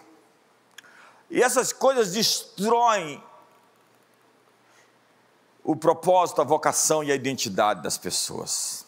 E 1.28 1.42
essas 1.42 1.72
coisas 1.72 2.12
destroem 2.12 3.20
o 5.66 5.74
propósito, 5.74 6.40
a 6.40 6.44
vocação 6.44 7.02
e 7.02 7.10
a 7.10 7.14
identidade 7.16 7.82
das 7.82 7.98
pessoas. 7.98 8.86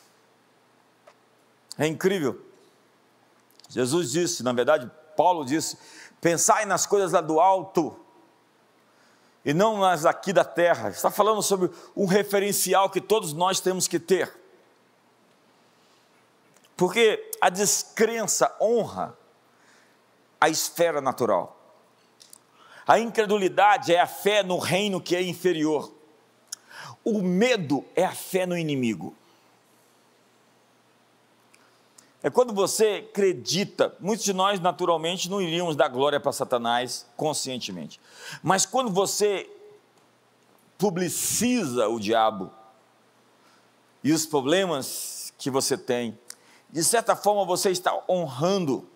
É 1.77 1.89
incrível. 1.89 2.41
Jesus 3.69 4.13
disse, 4.13 4.45
na 4.45 4.53
verdade, 4.53 4.89
Paulo 5.17 5.45
disse: 5.45 5.77
pensai 6.21 6.65
nas 6.65 6.87
coisas 6.87 7.11
lá 7.11 7.21
do 7.21 7.41
alto 7.41 7.99
e 9.45 9.53
não 9.53 9.79
nas 9.79 10.07
aqui 10.07 10.33
da 10.33 10.45
terra. 10.45 10.91
Está 10.91 11.11
falando 11.11 11.43
sobre 11.43 11.69
um 11.97 12.07
referencial 12.07 12.89
que 12.89 13.01
todos 13.01 13.33
nós 13.33 13.59
temos 13.59 13.89
que 13.89 13.99
ter. 13.99 14.33
Porque 16.77 17.29
a 17.41 17.51
descrença 17.51 18.57
honra 18.61 19.19
a 20.41 20.49
esfera 20.49 21.01
natural. 21.01 21.57
A 22.87 23.01
incredulidade 23.01 23.93
é 23.93 24.01
a 24.01 24.07
fé 24.07 24.45
no 24.45 24.59
reino 24.59 25.01
que 25.01 25.17
é 25.17 25.23
inferior. 25.23 25.98
O 27.11 27.23
medo 27.23 27.87
é 27.97 28.05
a 28.05 28.13
fé 28.13 28.45
no 28.45 28.55
inimigo. 28.55 29.17
É 32.23 32.29
quando 32.29 32.53
você 32.53 33.07
acredita, 33.09 33.97
muitos 33.99 34.27
de 34.27 34.35
nós 34.35 34.61
naturalmente 34.61 35.31
não 35.31 35.41
iríamos 35.41 35.75
dar 35.75 35.89
glória 35.89 36.21
para 36.21 36.33
Satanás 36.33 37.09
conscientemente, 37.17 37.99
mas 38.43 38.67
quando 38.67 38.91
você 38.91 39.49
publiciza 40.77 41.89
o 41.89 41.99
diabo 41.99 42.53
e 44.05 44.13
os 44.13 44.27
problemas 44.27 45.33
que 45.39 45.51
você 45.51 45.79
tem, 45.79 46.19
de 46.69 46.85
certa 46.85 47.17
forma 47.17 47.43
você 47.47 47.71
está 47.71 47.99
honrando 48.07 48.87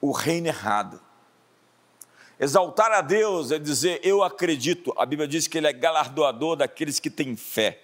o 0.00 0.10
reino 0.10 0.48
errado. 0.48 1.00
Exaltar 2.42 2.90
a 2.90 3.00
Deus 3.00 3.52
é 3.52 3.58
dizer 3.60 4.00
eu 4.02 4.24
acredito. 4.24 4.92
A 4.96 5.06
Bíblia 5.06 5.28
diz 5.28 5.46
que 5.46 5.58
ele 5.58 5.68
é 5.68 5.72
galardoador 5.72 6.56
daqueles 6.56 6.98
que 6.98 7.08
têm 7.08 7.36
fé 7.36 7.80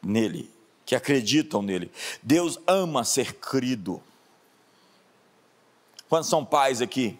nele, 0.00 0.48
que 0.84 0.94
acreditam 0.94 1.60
nele. 1.62 1.90
Deus 2.22 2.60
ama 2.64 3.02
ser 3.02 3.34
crido. 3.34 4.00
Quando 6.08 6.22
são 6.22 6.44
pais 6.44 6.80
aqui 6.80 7.18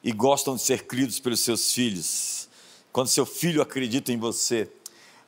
e 0.00 0.12
gostam 0.12 0.54
de 0.54 0.62
ser 0.62 0.86
cridos 0.86 1.18
pelos 1.18 1.40
seus 1.40 1.72
filhos, 1.74 2.48
quando 2.92 3.08
seu 3.08 3.26
filho 3.26 3.60
acredita 3.60 4.12
em 4.12 4.16
você, 4.16 4.70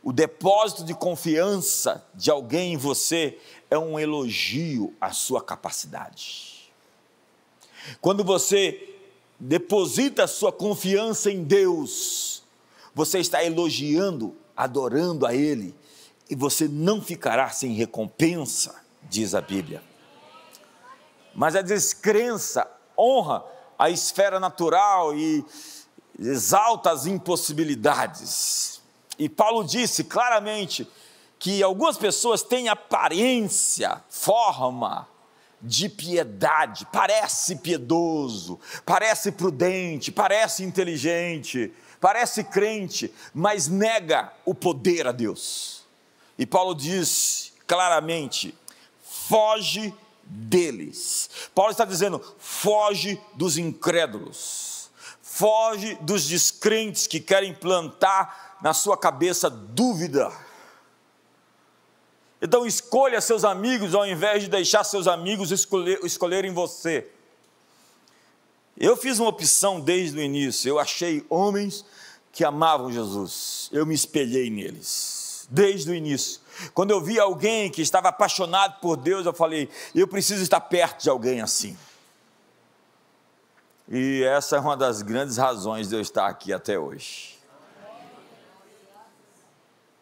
o 0.00 0.12
depósito 0.12 0.84
de 0.84 0.94
confiança 0.94 2.06
de 2.14 2.30
alguém 2.30 2.74
em 2.74 2.76
você 2.76 3.36
é 3.68 3.76
um 3.76 3.98
elogio 3.98 4.94
à 5.00 5.10
sua 5.10 5.42
capacidade. 5.42 6.70
Quando 8.00 8.22
você 8.22 8.89
deposita 9.40 10.26
sua 10.26 10.52
confiança 10.52 11.30
em 11.30 11.42
Deus, 11.42 12.42
você 12.94 13.18
está 13.18 13.42
elogiando, 13.42 14.36
adorando 14.54 15.26
a 15.26 15.34
Ele, 15.34 15.74
e 16.28 16.36
você 16.36 16.68
não 16.68 17.00
ficará 17.00 17.48
sem 17.48 17.72
recompensa, 17.72 18.84
diz 19.08 19.34
a 19.34 19.40
Bíblia. 19.40 19.82
Mas 21.34 21.56
a 21.56 21.62
descrença 21.62 22.70
honra 22.96 23.42
a 23.78 23.88
esfera 23.88 24.38
natural 24.38 25.16
e 25.16 25.42
exalta 26.18 26.90
as 26.90 27.06
impossibilidades. 27.06 28.82
E 29.18 29.26
Paulo 29.26 29.64
disse 29.64 30.04
claramente 30.04 30.86
que 31.38 31.62
algumas 31.62 31.96
pessoas 31.96 32.42
têm 32.42 32.68
aparência, 32.68 34.04
forma 34.10 35.08
de 35.60 35.88
piedade, 35.88 36.86
parece 36.92 37.56
piedoso, 37.56 38.58
parece 38.84 39.30
prudente, 39.30 40.10
parece 40.10 40.64
inteligente, 40.64 41.72
parece 42.00 42.44
crente, 42.44 43.12
mas 43.34 43.68
nega 43.68 44.32
o 44.44 44.54
poder 44.54 45.06
a 45.06 45.12
Deus. 45.12 45.84
E 46.38 46.46
Paulo 46.46 46.74
diz 46.74 47.52
claramente: 47.66 48.54
foge 49.02 49.94
deles. 50.24 51.28
Paulo 51.54 51.72
está 51.72 51.84
dizendo: 51.84 52.20
foge 52.38 53.20
dos 53.34 53.58
incrédulos, 53.58 54.90
foge 55.22 55.96
dos 56.00 56.26
descrentes 56.26 57.06
que 57.06 57.20
querem 57.20 57.52
plantar 57.52 58.58
na 58.62 58.72
sua 58.72 58.96
cabeça 58.96 59.50
dúvida 59.50 60.32
então 62.42 62.66
escolha 62.66 63.20
seus 63.20 63.44
amigos 63.44 63.94
ao 63.94 64.06
invés 64.06 64.42
de 64.42 64.48
deixar 64.48 64.82
seus 64.84 65.06
amigos 65.06 65.50
escolher, 65.50 66.00
escolherem 66.02 66.52
você. 66.52 67.06
Eu 68.76 68.96
fiz 68.96 69.18
uma 69.18 69.28
opção 69.28 69.78
desde 69.78 70.18
o 70.18 70.22
início. 70.22 70.68
Eu 70.68 70.78
achei 70.78 71.24
homens 71.28 71.84
que 72.32 72.44
amavam 72.44 72.90
Jesus. 72.90 73.68
Eu 73.70 73.84
me 73.84 73.94
espelhei 73.94 74.48
neles. 74.48 75.46
Desde 75.50 75.90
o 75.90 75.94
início. 75.94 76.40
Quando 76.72 76.92
eu 76.92 77.00
vi 77.00 77.18
alguém 77.18 77.70
que 77.70 77.82
estava 77.82 78.08
apaixonado 78.08 78.80
por 78.80 78.96
Deus, 78.96 79.26
eu 79.26 79.34
falei: 79.34 79.68
eu 79.94 80.08
preciso 80.08 80.42
estar 80.42 80.60
perto 80.60 81.02
de 81.02 81.10
alguém 81.10 81.42
assim. 81.42 81.76
E 83.88 84.22
essa 84.22 84.56
é 84.56 84.60
uma 84.60 84.76
das 84.76 85.02
grandes 85.02 85.36
razões 85.36 85.88
de 85.88 85.96
eu 85.96 86.00
estar 86.00 86.28
aqui 86.28 86.52
até 86.52 86.78
hoje. 86.78 87.39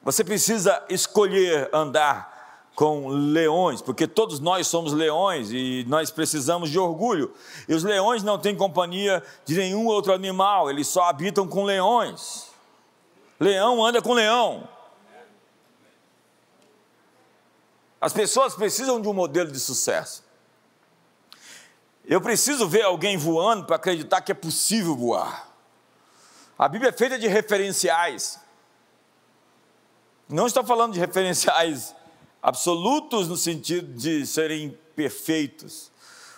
Você 0.08 0.24
precisa 0.24 0.82
escolher 0.88 1.68
andar 1.70 2.70
com 2.74 3.08
leões, 3.08 3.82
porque 3.82 4.06
todos 4.06 4.40
nós 4.40 4.66
somos 4.66 4.94
leões 4.94 5.50
e 5.52 5.84
nós 5.86 6.10
precisamos 6.10 6.70
de 6.70 6.78
orgulho. 6.78 7.30
E 7.68 7.74
os 7.74 7.84
leões 7.84 8.22
não 8.22 8.38
têm 8.38 8.56
companhia 8.56 9.22
de 9.44 9.54
nenhum 9.54 9.84
outro 9.84 10.14
animal, 10.14 10.70
eles 10.70 10.88
só 10.88 11.02
habitam 11.02 11.46
com 11.46 11.62
leões. 11.62 12.46
Leão 13.38 13.84
anda 13.84 14.00
com 14.00 14.14
leão. 14.14 14.66
As 18.00 18.14
pessoas 18.14 18.54
precisam 18.54 19.02
de 19.02 19.08
um 19.08 19.12
modelo 19.12 19.52
de 19.52 19.60
sucesso. 19.60 20.24
Eu 22.06 22.22
preciso 22.22 22.66
ver 22.66 22.80
alguém 22.80 23.18
voando 23.18 23.66
para 23.66 23.76
acreditar 23.76 24.22
que 24.22 24.32
é 24.32 24.34
possível 24.34 24.96
voar. 24.96 25.52
A 26.58 26.66
Bíblia 26.66 26.88
é 26.88 26.92
feita 26.92 27.18
de 27.18 27.28
referenciais. 27.28 28.47
Não 30.28 30.46
estou 30.46 30.62
falando 30.62 30.92
de 30.92 31.00
referenciais 31.00 31.94
absolutos 32.42 33.28
no 33.28 33.36
sentido 33.36 33.94
de 33.94 34.26
serem 34.26 34.78
perfeitos. 34.94 35.90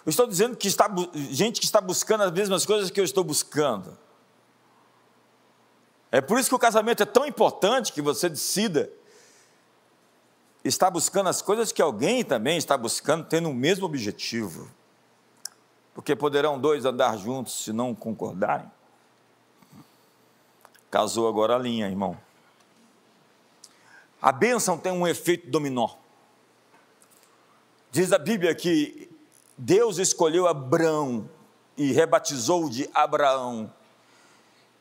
Eu 0.07 0.11
estou 0.11 0.26
dizendo 0.26 0.57
que 0.57 0.68
está 0.68 0.88
gente 1.14 1.61
que 1.61 1.66
está 1.66 1.81
buscando 1.81 2.22
as 2.22 2.33
mesmas 2.33 2.64
coisas 2.64 2.90
que 2.90 3.00
eu 3.00 3.05
estou 3.05 3.24
buscando. 3.24 3.98
É 6.12 6.20
por 6.20 6.38
isso 6.38 6.48
que 6.48 6.55
o 6.55 6.59
casamento 6.59 7.03
é 7.03 7.07
tão 7.07 7.26
importante 7.26 7.92
que 7.92 8.00
você 8.00 8.29
decida 8.29 8.90
estar 10.64 10.90
buscando 10.90 11.29
as 11.29 11.40
coisas 11.42 11.72
que 11.72 11.83
alguém 11.83 12.24
também 12.24 12.57
está 12.57 12.76
buscando, 12.76 13.26
tendo 13.26 13.48
o 13.48 13.55
mesmo 13.55 13.87
objetivo. 13.87 14.70
Porque 15.94 16.14
poderão 16.16 16.59
dois 16.59 16.85
andar 16.85 17.16
juntos 17.16 17.64
se 17.64 17.72
não 17.72 17.94
concordarem. 17.94 18.70
Casou 20.90 21.29
agora 21.29 21.57
a 21.57 21.59
linha, 21.59 21.87
irmão. 21.87 22.16
A 24.20 24.33
bênção 24.33 24.76
tem 24.76 24.92
um 24.92 25.06
efeito 25.06 25.50
dominó. 25.50 25.88
Diz 27.90 28.12
a 28.12 28.18
Bíblia 28.18 28.54
que 28.54 29.11
Deus 29.56 29.98
escolheu 29.98 30.46
Abraão 30.46 31.28
e 31.76 31.92
rebatizou 31.92 32.68
de 32.68 32.88
Abraão, 32.92 33.72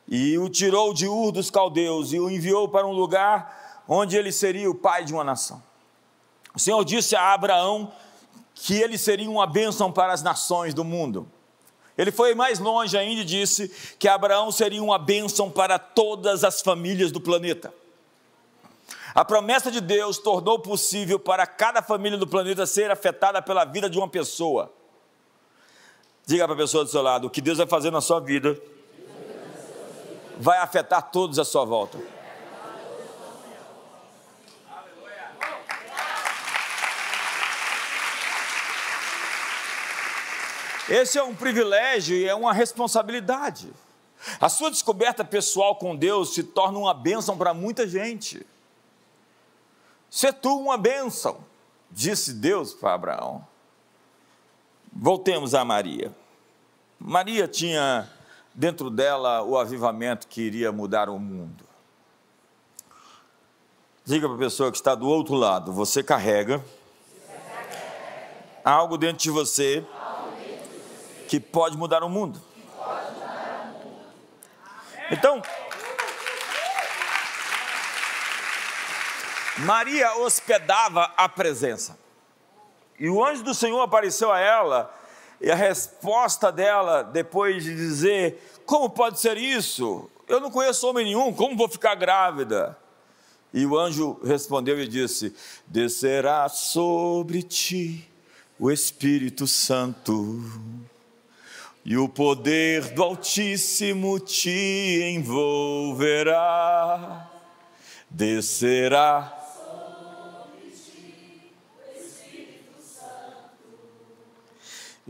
e 0.06 0.36
o 0.38 0.48
tirou 0.48 0.92
de 0.92 1.06
Ur 1.06 1.32
dos 1.32 1.50
caldeus 1.50 2.12
e 2.12 2.18
o 2.18 2.28
enviou 2.28 2.68
para 2.68 2.86
um 2.86 2.92
lugar 2.92 3.84
onde 3.88 4.16
ele 4.16 4.32
seria 4.32 4.70
o 4.70 4.74
pai 4.74 5.04
de 5.04 5.12
uma 5.12 5.24
nação. 5.24 5.62
O 6.54 6.58
Senhor 6.58 6.84
disse 6.84 7.14
a 7.16 7.32
Abraão 7.32 7.92
que 8.54 8.74
ele 8.74 8.98
seria 8.98 9.30
uma 9.30 9.46
bênção 9.46 9.90
para 9.90 10.12
as 10.12 10.22
nações 10.22 10.74
do 10.74 10.84
mundo. 10.84 11.26
Ele 11.96 12.10
foi 12.10 12.34
mais 12.34 12.58
longe 12.58 12.96
ainda 12.96 13.22
e 13.22 13.24
disse 13.24 13.68
que 13.98 14.08
Abraão 14.08 14.50
seria 14.50 14.82
uma 14.82 14.98
bênção 14.98 15.50
para 15.50 15.78
todas 15.78 16.44
as 16.44 16.60
famílias 16.60 17.12
do 17.12 17.20
planeta. 17.20 17.72
A 19.14 19.24
promessa 19.24 19.70
de 19.70 19.80
Deus 19.80 20.18
tornou 20.18 20.58
possível 20.58 21.18
para 21.18 21.46
cada 21.46 21.82
família 21.82 22.18
do 22.18 22.26
planeta 22.26 22.66
ser 22.66 22.90
afetada 22.90 23.42
pela 23.42 23.64
vida 23.64 23.90
de 23.90 23.98
uma 23.98 24.08
pessoa. 24.08 24.72
Diga 26.26 26.44
para 26.44 26.54
a 26.54 26.58
pessoa 26.58 26.84
do 26.84 26.90
seu 26.90 27.02
lado: 27.02 27.26
o 27.26 27.30
que 27.30 27.40
Deus 27.40 27.58
vai 27.58 27.66
fazer 27.66 27.90
na 27.90 28.00
sua 28.00 28.20
vida 28.20 28.60
vai 30.38 30.58
afetar 30.58 31.10
todos 31.10 31.38
à 31.38 31.44
sua 31.44 31.64
volta. 31.64 31.98
Esse 40.88 41.18
é 41.18 41.22
um 41.22 41.34
privilégio 41.34 42.16
e 42.16 42.26
é 42.26 42.34
uma 42.34 42.52
responsabilidade. 42.52 43.72
A 44.40 44.48
sua 44.48 44.70
descoberta 44.70 45.24
pessoal 45.24 45.76
com 45.76 45.94
Deus 45.94 46.34
se 46.34 46.42
torna 46.42 46.78
uma 46.78 46.92
bênção 46.92 47.38
para 47.38 47.54
muita 47.54 47.86
gente. 47.86 48.44
Se 50.10 50.32
tu 50.32 50.58
uma 50.58 50.76
bênção, 50.76 51.38
disse 51.90 52.32
Deus 52.34 52.74
para 52.74 52.94
Abraão. 52.94 53.46
Voltemos 54.92 55.54
a 55.54 55.64
Maria. 55.64 56.12
Maria 56.98 57.46
tinha 57.46 58.10
dentro 58.52 58.90
dela 58.90 59.42
o 59.42 59.56
avivamento 59.56 60.26
que 60.26 60.42
iria 60.42 60.72
mudar 60.72 61.08
o 61.08 61.18
mundo. 61.18 61.64
Diga 64.04 64.26
para 64.26 64.36
a 64.36 64.40
pessoa 64.40 64.72
que 64.72 64.76
está 64.76 64.96
do 64.96 65.08
outro 65.08 65.34
lado: 65.34 65.72
você 65.72 66.02
carrega 66.02 66.62
algo 68.64 68.98
dentro 68.98 69.22
de 69.22 69.30
você 69.30 69.86
que 71.28 71.38
pode 71.38 71.76
mudar 71.76 72.02
o 72.02 72.08
mundo. 72.08 72.40
Então, 75.12 75.40
Maria 79.60 80.16
hospedava 80.18 81.12
a 81.16 81.28
presença. 81.28 81.98
E 82.98 83.08
o 83.08 83.24
anjo 83.24 83.42
do 83.42 83.54
Senhor 83.54 83.80
apareceu 83.80 84.30
a 84.30 84.38
ela, 84.38 84.94
e 85.40 85.50
a 85.50 85.54
resposta 85.54 86.52
dela, 86.52 87.02
depois 87.02 87.64
de 87.64 87.74
dizer: 87.74 88.42
Como 88.66 88.90
pode 88.90 89.18
ser 89.20 89.36
isso? 89.36 90.10
Eu 90.28 90.40
não 90.40 90.50
conheço 90.50 90.86
homem 90.86 91.06
nenhum, 91.06 91.32
como 91.32 91.56
vou 91.56 91.68
ficar 91.68 91.94
grávida? 91.94 92.76
E 93.52 93.66
o 93.66 93.78
anjo 93.78 94.20
respondeu 94.22 94.80
e 94.80 94.86
disse: 94.86 95.34
Descerá 95.66 96.48
sobre 96.48 97.42
ti 97.42 98.08
o 98.58 98.70
Espírito 98.70 99.46
Santo 99.46 100.42
e 101.84 101.96
o 101.96 102.08
poder 102.08 102.92
do 102.92 103.02
Altíssimo 103.02 104.20
te 104.20 105.00
envolverá, 105.16 106.30
descerá. 108.08 109.39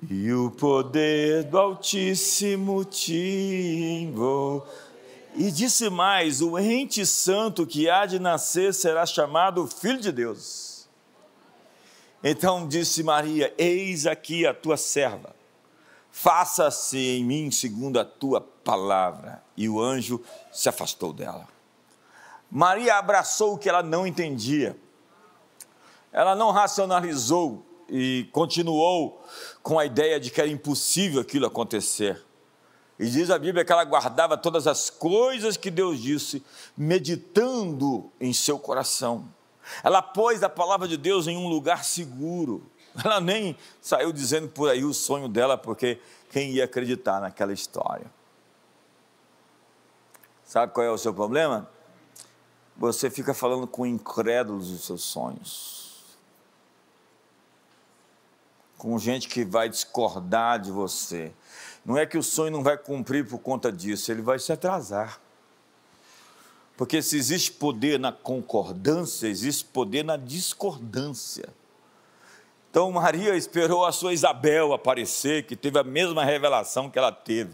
E 0.08 0.32
o 0.32 0.50
poder 0.50 1.44
do 1.44 1.58
Altíssimo 1.58 2.84
te 2.84 4.02
envolverá. 4.02 4.70
E 5.36 5.50
disse 5.50 5.88
mais: 5.88 6.40
o 6.40 6.58
ente 6.58 7.06
santo 7.06 7.66
que 7.66 7.88
há 7.88 8.06
de 8.06 8.18
nascer 8.18 8.74
será 8.74 9.06
chamado 9.06 9.66
Filho 9.66 10.00
de 10.00 10.10
Deus. 10.10 10.88
Então 12.22 12.66
disse 12.66 13.02
Maria: 13.02 13.54
Eis 13.56 14.06
aqui 14.06 14.46
a 14.46 14.52
tua 14.52 14.76
serva 14.76 15.40
faça-se 16.10 16.98
em 16.98 17.24
mim 17.24 17.50
segundo 17.50 17.98
a 17.98 18.04
tua 18.04 18.40
palavra. 18.40 19.42
E 19.56 19.68
o 19.68 19.80
anjo 19.80 20.20
se 20.52 20.68
afastou 20.68 21.12
dela. 21.12 21.46
Maria 22.50 22.96
abraçou 22.96 23.54
o 23.54 23.58
que 23.58 23.68
ela 23.68 23.82
não 23.82 24.06
entendia. 24.06 24.76
Ela 26.12 26.34
não 26.34 26.50
racionalizou 26.50 27.64
e 27.88 28.28
continuou 28.32 29.24
com 29.62 29.78
a 29.78 29.84
ideia 29.84 30.18
de 30.18 30.30
que 30.30 30.40
era 30.40 30.50
impossível 30.50 31.20
aquilo 31.20 31.46
acontecer. 31.46 32.24
E 32.98 33.08
diz 33.08 33.30
a 33.30 33.38
Bíblia 33.38 33.64
que 33.64 33.72
ela 33.72 33.84
guardava 33.84 34.36
todas 34.36 34.66
as 34.66 34.90
coisas 34.90 35.56
que 35.56 35.70
Deus 35.70 35.98
disse, 35.98 36.44
meditando 36.76 38.10
em 38.20 38.32
seu 38.32 38.58
coração. 38.58 39.26
Ela 39.82 40.02
pôs 40.02 40.42
a 40.42 40.48
palavra 40.48 40.86
de 40.86 40.96
Deus 40.96 41.26
em 41.26 41.36
um 41.36 41.48
lugar 41.48 41.84
seguro. 41.84 42.62
Ela 43.02 43.20
nem 43.20 43.56
saiu 43.80 44.12
dizendo 44.12 44.48
por 44.48 44.68
aí 44.68 44.84
o 44.84 44.92
sonho 44.92 45.28
dela, 45.28 45.56
porque 45.56 45.98
quem 46.30 46.50
ia 46.50 46.64
acreditar 46.64 47.20
naquela 47.20 47.52
história? 47.52 48.10
Sabe 50.44 50.72
qual 50.72 50.84
é 50.84 50.90
o 50.90 50.98
seu 50.98 51.14
problema? 51.14 51.70
Você 52.76 53.08
fica 53.08 53.32
falando 53.32 53.66
com 53.66 53.86
incrédulos 53.86 54.70
os 54.70 54.84
seus 54.84 55.02
sonhos. 55.02 55.79
Com 58.80 58.98
gente 58.98 59.28
que 59.28 59.44
vai 59.44 59.68
discordar 59.68 60.58
de 60.58 60.70
você. 60.70 61.34
Não 61.84 61.98
é 61.98 62.06
que 62.06 62.16
o 62.16 62.22
sonho 62.22 62.50
não 62.50 62.62
vai 62.62 62.78
cumprir 62.78 63.28
por 63.28 63.38
conta 63.38 63.70
disso, 63.70 64.10
ele 64.10 64.22
vai 64.22 64.38
se 64.38 64.50
atrasar. 64.50 65.20
Porque 66.78 67.02
se 67.02 67.18
existe 67.18 67.52
poder 67.52 68.00
na 68.00 68.10
concordância, 68.10 69.26
existe 69.26 69.66
poder 69.66 70.02
na 70.02 70.16
discordância. 70.16 71.50
Então 72.70 72.90
Maria 72.90 73.36
esperou 73.36 73.84
a 73.84 73.92
sua 73.92 74.14
Isabel 74.14 74.72
aparecer, 74.72 75.44
que 75.44 75.54
teve 75.54 75.78
a 75.78 75.84
mesma 75.84 76.24
revelação 76.24 76.88
que 76.88 76.98
ela 76.98 77.12
teve. 77.12 77.52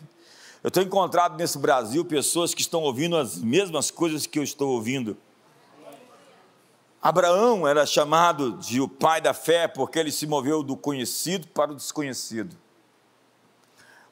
Eu 0.62 0.70
tenho 0.70 0.86
encontrado 0.86 1.36
nesse 1.36 1.58
Brasil 1.58 2.04
pessoas 2.04 2.54
que 2.54 2.60
estão 2.60 2.82
ouvindo 2.82 3.16
as 3.16 3.36
mesmas 3.36 3.90
coisas 3.90 4.28
que 4.28 4.38
eu 4.38 4.44
estou 4.44 4.74
ouvindo. 4.74 5.16
Abraão 7.00 7.66
era 7.66 7.86
chamado 7.86 8.52
de 8.58 8.80
o 8.80 8.88
pai 8.88 9.20
da 9.20 9.34
fé 9.34 9.68
porque 9.68 9.98
ele 9.98 10.10
se 10.10 10.26
moveu 10.26 10.62
do 10.62 10.76
conhecido 10.76 11.46
para 11.48 11.72
o 11.72 11.76
desconhecido. 11.76 12.56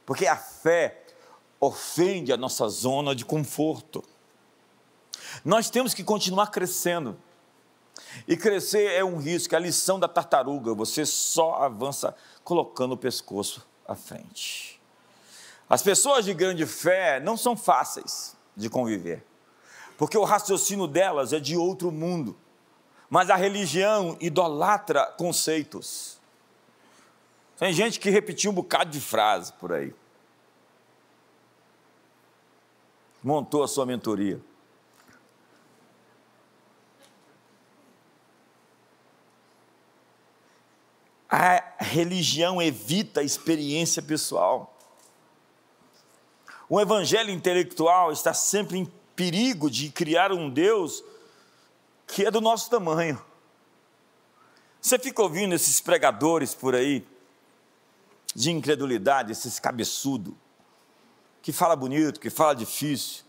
Porque 0.06 0.26
a 0.26 0.36
fé 0.36 1.02
ofende 1.58 2.32
a 2.32 2.36
nossa 2.36 2.68
zona 2.68 3.14
de 3.14 3.24
conforto. 3.24 4.04
Nós 5.44 5.70
temos 5.70 5.94
que 5.94 6.04
continuar 6.04 6.48
crescendo. 6.48 7.16
E 8.28 8.36
crescer 8.36 8.92
é 8.92 9.04
um 9.04 9.16
risco, 9.16 9.54
é 9.54 9.58
a 9.58 9.60
lição 9.60 9.98
da 9.98 10.08
tartaruga, 10.08 10.74
você 10.74 11.06
só 11.06 11.62
avança 11.62 12.14
colocando 12.42 12.92
o 12.92 12.96
pescoço 12.96 13.66
à 13.86 13.94
frente. 13.94 14.80
As 15.68 15.82
pessoas 15.82 16.24
de 16.24 16.34
grande 16.34 16.66
fé 16.66 17.18
não 17.20 17.36
são 17.36 17.56
fáceis 17.56 18.36
de 18.56 18.68
conviver, 18.68 19.24
porque 19.96 20.18
o 20.18 20.24
raciocínio 20.24 20.86
delas 20.86 21.32
é 21.32 21.40
de 21.40 21.56
outro 21.56 21.90
mundo, 21.90 22.36
mas 23.14 23.30
a 23.30 23.36
religião 23.36 24.16
idolatra 24.20 25.06
conceitos. 25.16 26.18
Tem 27.56 27.72
gente 27.72 28.00
que 28.00 28.10
repetiu 28.10 28.50
um 28.50 28.54
bocado 28.54 28.90
de 28.90 29.00
frase 29.00 29.52
por 29.52 29.72
aí. 29.72 29.94
Montou 33.22 33.62
a 33.62 33.68
sua 33.68 33.86
mentoria. 33.86 34.40
A 41.30 41.62
religião 41.78 42.60
evita 42.60 43.20
a 43.20 43.22
experiência 43.22 44.02
pessoal. 44.02 44.76
O 46.68 46.80
evangelho 46.80 47.30
intelectual 47.30 48.10
está 48.10 48.34
sempre 48.34 48.76
em 48.76 48.92
perigo 49.14 49.70
de 49.70 49.88
criar 49.90 50.32
um 50.32 50.50
Deus 50.50 51.13
que 52.14 52.24
é 52.24 52.30
do 52.30 52.40
nosso 52.40 52.70
tamanho. 52.70 53.20
Você 54.80 54.96
fica 55.00 55.20
ouvindo 55.20 55.52
esses 55.52 55.80
pregadores 55.80 56.54
por 56.54 56.72
aí, 56.72 57.04
de 58.32 58.52
incredulidade, 58.52 59.32
esses 59.32 59.58
cabeçudo, 59.58 60.36
que 61.42 61.50
fala 61.50 61.74
bonito, 61.74 62.20
que 62.20 62.30
fala 62.30 62.54
difícil, 62.54 63.24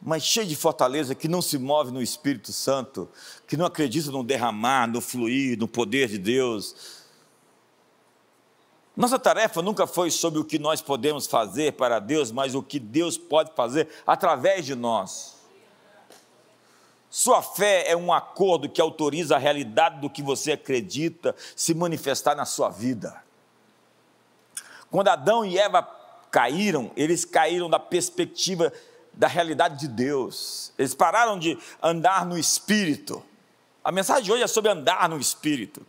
mas 0.00 0.22
cheio 0.22 0.46
de 0.46 0.54
fortaleza, 0.54 1.16
que 1.16 1.26
não 1.26 1.42
se 1.42 1.58
move 1.58 1.90
no 1.90 2.00
Espírito 2.00 2.52
Santo, 2.52 3.10
que 3.44 3.56
não 3.56 3.66
acredita 3.66 4.12
no 4.12 4.22
derramar, 4.22 4.86
no 4.86 5.00
fluir, 5.00 5.58
no 5.58 5.66
poder 5.66 6.08
de 6.08 6.18
Deus, 6.18 6.76
nossa 8.96 9.18
tarefa 9.18 9.60
nunca 9.60 9.84
foi 9.84 10.12
sobre 10.12 10.38
o 10.38 10.44
que 10.44 10.60
nós 10.60 10.80
podemos 10.80 11.26
fazer 11.26 11.72
para 11.72 11.98
Deus, 11.98 12.30
mas 12.30 12.54
o 12.54 12.62
que 12.62 12.78
Deus 12.78 13.18
pode 13.18 13.52
fazer 13.56 13.88
através 14.06 14.64
de 14.64 14.76
nós. 14.76 15.35
Sua 17.10 17.42
fé 17.42 17.90
é 17.90 17.96
um 17.96 18.12
acordo 18.12 18.68
que 18.68 18.80
autoriza 18.80 19.36
a 19.36 19.38
realidade 19.38 20.00
do 20.00 20.10
que 20.10 20.22
você 20.22 20.52
acredita 20.52 21.34
se 21.54 21.74
manifestar 21.74 22.34
na 22.34 22.44
sua 22.44 22.68
vida. 22.68 23.22
Quando 24.90 25.08
Adão 25.08 25.44
e 25.44 25.58
Eva 25.58 25.82
caíram, 26.30 26.90
eles 26.96 27.24
caíram 27.24 27.70
da 27.70 27.78
perspectiva 27.78 28.72
da 29.12 29.26
realidade 29.26 29.80
de 29.80 29.88
Deus. 29.88 30.72
Eles 30.78 30.94
pararam 30.94 31.38
de 31.38 31.58
andar 31.82 32.26
no 32.26 32.38
espírito. 32.38 33.22
A 33.82 33.90
mensagem 33.90 34.24
de 34.24 34.32
hoje 34.32 34.42
é 34.42 34.46
sobre 34.46 34.70
andar 34.70 35.08
no 35.08 35.18
espírito. 35.18 35.86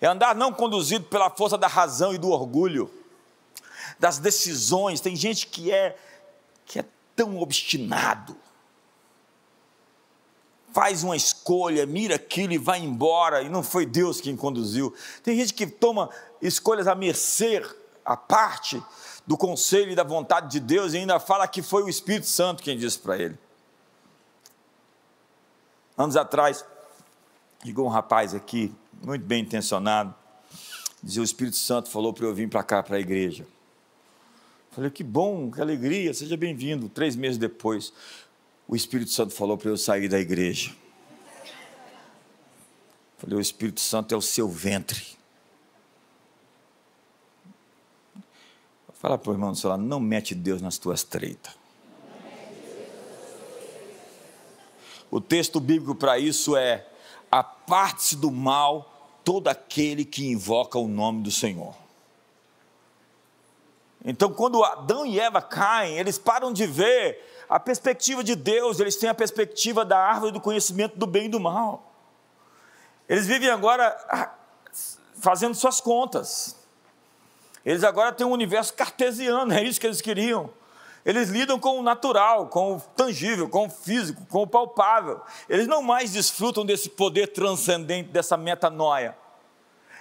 É 0.00 0.06
andar 0.06 0.34
não 0.34 0.52
conduzido 0.52 1.06
pela 1.06 1.28
força 1.30 1.58
da 1.58 1.66
razão 1.66 2.14
e 2.14 2.18
do 2.18 2.28
orgulho, 2.30 2.90
das 3.98 4.18
decisões. 4.18 5.00
Tem 5.00 5.16
gente 5.16 5.48
que 5.48 5.72
é 5.72 5.96
que 6.64 6.78
é 6.78 6.84
tão 7.16 7.38
obstinado. 7.38 8.36
Faz 10.72 11.02
uma 11.02 11.16
escolha, 11.16 11.86
mira 11.86 12.16
aquilo 12.16 12.52
e 12.52 12.58
vai 12.58 12.80
embora, 12.80 13.42
e 13.42 13.48
não 13.48 13.62
foi 13.62 13.86
Deus 13.86 14.20
quem 14.20 14.36
conduziu. 14.36 14.94
Tem 15.22 15.36
gente 15.36 15.54
que 15.54 15.66
toma 15.66 16.10
escolhas 16.42 16.86
a 16.86 16.94
mercê, 16.94 17.62
a 18.04 18.16
parte 18.16 18.82
do 19.26 19.36
conselho 19.36 19.92
e 19.92 19.94
da 19.94 20.04
vontade 20.04 20.50
de 20.50 20.60
Deus, 20.60 20.94
e 20.94 20.98
ainda 20.98 21.18
fala 21.18 21.48
que 21.48 21.62
foi 21.62 21.82
o 21.82 21.88
Espírito 21.88 22.26
Santo 22.26 22.62
quem 22.62 22.76
disse 22.76 22.98
para 22.98 23.18
ele. 23.18 23.38
Anos 25.96 26.16
atrás, 26.16 26.64
chegou 27.64 27.86
um 27.86 27.90
rapaz 27.90 28.34
aqui, 28.34 28.72
muito 29.02 29.24
bem 29.24 29.42
intencionado, 29.42 30.14
dizia: 31.02 31.22
O 31.22 31.24
Espírito 31.24 31.56
Santo 31.56 31.90
falou 31.90 32.12
para 32.12 32.24
eu 32.24 32.34
vir 32.34 32.48
para 32.48 32.62
cá, 32.62 32.82
para 32.82 32.96
a 32.96 33.00
igreja. 33.00 33.46
Falei, 34.70 34.90
que 34.90 35.02
bom, 35.02 35.50
que 35.50 35.60
alegria, 35.60 36.14
seja 36.14 36.36
bem-vindo. 36.36 36.88
Três 36.88 37.16
meses 37.16 37.36
depois, 37.36 37.92
o 38.68 38.76
Espírito 38.76 39.10
Santo 39.10 39.32
falou 39.32 39.56
para 39.56 39.70
eu 39.70 39.78
sair 39.78 40.08
da 40.08 40.20
igreja. 40.20 40.76
Falei, 43.16 43.38
o 43.38 43.40
Espírito 43.40 43.80
Santo 43.80 44.14
é 44.14 44.18
o 44.18 44.22
seu 44.22 44.48
ventre. 44.48 45.18
Fala 48.92 49.16
para 49.16 49.30
o 49.30 49.32
irmão 49.32 49.52
do 49.52 49.68
lado, 49.68 49.82
não 49.82 50.00
mete 50.00 50.34
Deus 50.34 50.60
nas 50.60 50.76
tuas 50.76 51.04
treitas. 51.04 51.56
O 55.10 55.20
texto 55.20 55.60
bíblico 55.60 55.94
para 55.94 56.18
isso 56.18 56.56
é: 56.56 56.86
aparte-se 57.30 58.16
do 58.16 58.30
mal 58.30 59.20
todo 59.24 59.48
aquele 59.48 60.04
que 60.04 60.26
invoca 60.26 60.78
o 60.78 60.88
nome 60.88 61.22
do 61.22 61.30
Senhor. 61.30 61.74
Então, 64.04 64.32
quando 64.32 64.64
Adão 64.64 65.06
e 65.06 65.18
Eva 65.18 65.40
caem, 65.40 65.96
eles 65.96 66.18
param 66.18 66.52
de 66.52 66.66
ver 66.66 67.37
a 67.48 67.58
perspectiva 67.58 68.22
de 68.22 68.34
Deus, 68.34 68.78
eles 68.78 68.96
têm 68.96 69.08
a 69.08 69.14
perspectiva 69.14 69.84
da 69.84 69.98
árvore 69.98 70.32
do 70.32 70.40
conhecimento 70.40 70.98
do 70.98 71.06
bem 71.06 71.26
e 71.26 71.28
do 71.28 71.40
mal. 71.40 71.92
Eles 73.08 73.26
vivem 73.26 73.48
agora 73.48 73.96
ah, 74.08 74.34
fazendo 75.20 75.54
suas 75.54 75.80
contas. 75.80 76.56
Eles 77.64 77.84
agora 77.84 78.12
têm 78.12 78.26
um 78.26 78.32
universo 78.32 78.74
cartesiano, 78.74 79.52
é 79.52 79.62
isso 79.62 79.80
que 79.80 79.86
eles 79.86 80.00
queriam. 80.00 80.50
Eles 81.04 81.30
lidam 81.30 81.58
com 81.58 81.78
o 81.78 81.82
natural, 81.82 82.48
com 82.48 82.76
o 82.76 82.80
tangível, 82.80 83.48
com 83.48 83.66
o 83.66 83.70
físico, 83.70 84.26
com 84.26 84.42
o 84.42 84.46
palpável. 84.46 85.22
Eles 85.48 85.66
não 85.66 85.80
mais 85.82 86.12
desfrutam 86.12 86.66
desse 86.66 86.90
poder 86.90 87.28
transcendente, 87.28 88.10
dessa 88.10 88.36
metanoia 88.36 89.16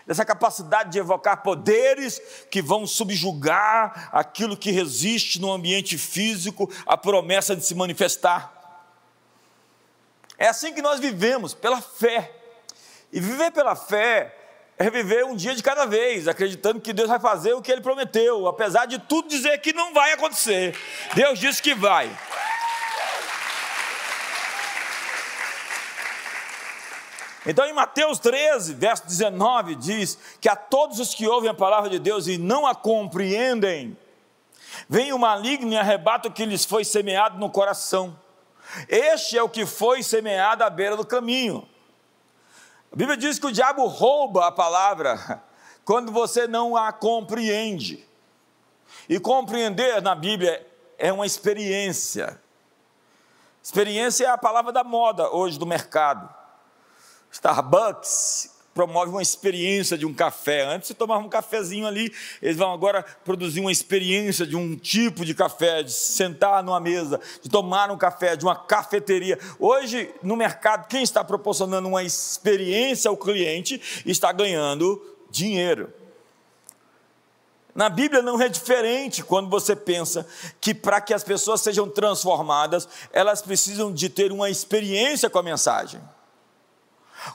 dessa 0.08 0.24
capacidade 0.24 0.90
de 0.90 1.00
evocar 1.00 1.44
poderes 1.44 2.22
que 2.50 2.62
vão 2.62 2.88
subjugar 2.88 4.10
aquilo 4.14 4.56
que 4.56 4.72
resiste 4.72 5.40
no 5.42 5.52
ambiente 5.52 5.98
físico, 5.98 6.72
a 6.86 6.96
promessa 6.96 7.54
de 7.54 7.66
se 7.66 7.76
manifestar. 7.76 8.54
É 10.38 10.48
assim 10.48 10.74
que 10.74 10.82
nós 10.82 11.02
vivemos, 11.02 11.54
pela 11.54 11.82
fé. 11.82 12.32
E 13.12 13.20
viver 13.20 13.52
pela 13.52 13.76
fé 13.76 14.34
é 14.78 14.90
viver 14.90 15.26
um 15.26 15.36
dia 15.36 15.56
de 15.56 15.64
cada 15.64 15.86
vez, 15.86 16.28
acreditando 16.28 16.80
que 16.80 16.94
Deus 16.94 17.10
vai 17.10 17.20
fazer 17.20 17.54
o 17.54 17.62
que 17.62 17.72
Ele 17.72 17.82
prometeu, 17.82 18.48
apesar 18.48 18.86
de 18.86 19.00
tudo 19.00 19.28
dizer 19.28 19.58
que 19.58 19.74
não 19.74 19.94
vai 19.94 20.14
acontecer. 20.14 20.78
Deus 21.16 21.38
disse 21.38 21.62
que 21.62 21.74
vai. 21.74 22.16
Então, 27.50 27.66
em 27.66 27.72
Mateus 27.72 28.20
13, 28.20 28.74
verso 28.74 29.08
19, 29.08 29.76
diz 29.76 30.18
que 30.42 30.50
a 30.50 30.56
todos 30.56 31.00
os 31.00 31.16
que 31.16 31.26
ouvem 31.26 31.50
a 31.50 31.54
palavra 31.54 31.90
de 31.90 31.98
Deus 31.98 32.28
e 32.28 32.38
não 32.38 32.68
a 32.68 32.76
compreendem, 32.76 33.98
vem 34.90 35.14
o 35.14 35.18
maligno 35.18 35.72
e 35.72 35.78
arrebata 35.78 36.28
o 36.28 36.32
que 36.32 36.46
lhes 36.46 36.66
foi 36.66 36.84
semeado 36.84 37.40
no 37.40 37.50
coração. 37.50 38.20
Este 38.90 39.38
é 39.38 39.42
o 39.42 39.48
que 39.48 39.66
foi 39.66 40.04
semeado 40.04 40.62
à 40.62 40.70
beira 40.70 40.98
do 40.98 41.06
caminho. 41.06 41.66
A 42.92 42.96
Bíblia 42.98 43.16
diz 43.16 43.40
que 43.40 43.48
o 43.48 43.52
diabo 43.52 43.86
rouba 43.86 44.48
a 44.48 44.52
palavra 44.52 45.42
quando 45.86 46.12
você 46.12 46.48
não 46.48 46.76
a 46.76 46.92
compreende. 46.92 48.06
E 49.08 49.22
compreender 49.22 50.02
na 50.02 50.16
Bíblia 50.16 50.68
é 50.98 51.14
uma 51.14 51.26
experiência. 51.26 52.42
Experiência 53.64 54.26
é 54.26 54.30
a 54.30 54.38
palavra 54.38 54.74
da 54.74 54.84
moda 54.84 55.34
hoje 55.34 55.58
do 55.58 55.66
mercado. 55.66 56.37
Starbucks 57.32 58.58
promove 58.78 59.10
uma 59.10 59.24
experiência 59.24 59.98
de 59.98 60.06
um 60.06 60.14
café. 60.14 60.64
Antes 60.64 60.90
você 60.90 60.94
tomava 60.94 61.26
um 61.26 61.30
cafezinho 61.30 61.88
ali, 61.88 62.14
eles 62.40 62.56
vão 62.56 62.72
agora 62.72 63.04
produzir 63.26 63.60
uma 63.60 63.72
experiência 63.72 64.46
de 64.46 64.56
um 64.56 64.76
tipo 64.76 65.26
de 65.26 65.34
café, 65.34 65.82
de 65.82 65.92
sentar 65.92 66.64
numa 66.64 66.80
mesa, 66.80 67.20
de 67.42 67.50
tomar 67.50 67.90
um 67.90 67.98
café, 67.98 68.36
de 68.36 68.46
uma 68.46 68.56
cafeteria. 68.56 69.40
Hoje, 69.58 70.14
no 70.22 70.36
mercado, 70.36 70.88
quem 70.88 71.02
está 71.02 71.24
proporcionando 71.24 71.88
uma 71.88 72.04
experiência 72.04 73.10
ao 73.10 73.18
cliente 73.18 73.82
está 74.06 74.32
ganhando 74.32 75.02
dinheiro. 75.32 75.92
Na 77.74 77.90
Bíblia 77.90 78.22
não 78.22 78.40
é 78.40 78.48
diferente 78.48 79.24
quando 79.24 79.50
você 79.50 79.76
pensa 79.76 80.28
que 80.62 80.74
para 80.74 81.02
que 81.02 81.16
as 81.16 81.24
pessoas 81.24 81.62
sejam 81.62 81.90
transformadas, 81.90 82.88
elas 83.12 83.42
precisam 83.42 83.92
de 83.92 84.08
ter 84.08 84.32
uma 84.32 84.52
experiência 84.52 85.30
com 85.32 85.40
a 85.40 85.44
mensagem. 85.44 86.00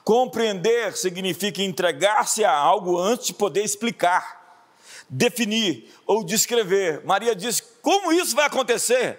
Compreender 0.05 0.97
significa 0.97 1.63
entregar-se 1.63 2.45
a 2.45 2.53
algo 2.53 2.99
antes 2.99 3.27
de 3.27 3.35
poder 3.35 3.63
explicar, 3.63 4.65
definir 5.09 5.93
ou 6.07 6.25
descrever. 6.25 7.05
Maria 7.05 7.35
diz: 7.35 7.61
como 7.83 8.13
isso 8.13 8.35
vai 8.35 8.47
acontecer? 8.47 9.19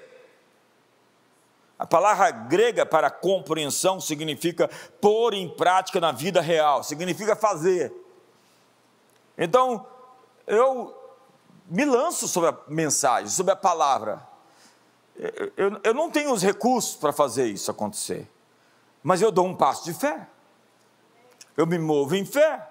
A 1.77 1.86
palavra 1.86 2.31
grega 2.31 2.86
para 2.86 3.09
compreensão 3.09 3.99
significa 3.99 4.69
pôr 5.01 5.33
em 5.33 5.49
prática 5.49 5.99
na 5.99 6.12
vida 6.12 6.39
real, 6.39 6.83
significa 6.83 7.36
fazer. 7.36 7.91
Então, 9.38 9.86
eu 10.45 10.95
me 11.67 11.83
lanço 11.83 12.27
sobre 12.27 12.49
a 12.49 12.57
mensagem, 12.67 13.29
sobre 13.29 13.51
a 13.51 13.55
palavra. 13.55 14.25
Eu, 15.57 15.79
eu 15.83 15.93
não 15.93 16.09
tenho 16.09 16.31
os 16.31 16.41
recursos 16.41 16.95
para 16.95 17.12
fazer 17.12 17.47
isso 17.47 17.69
acontecer, 17.69 18.29
mas 19.01 19.21
eu 19.21 19.31
dou 19.31 19.45
um 19.45 19.55
passo 19.55 19.83
de 19.86 19.93
fé 19.93 20.27
eu 21.55 21.67
me 21.67 21.77
movo 21.77 22.15
em 22.15 22.25
fé. 22.25 22.67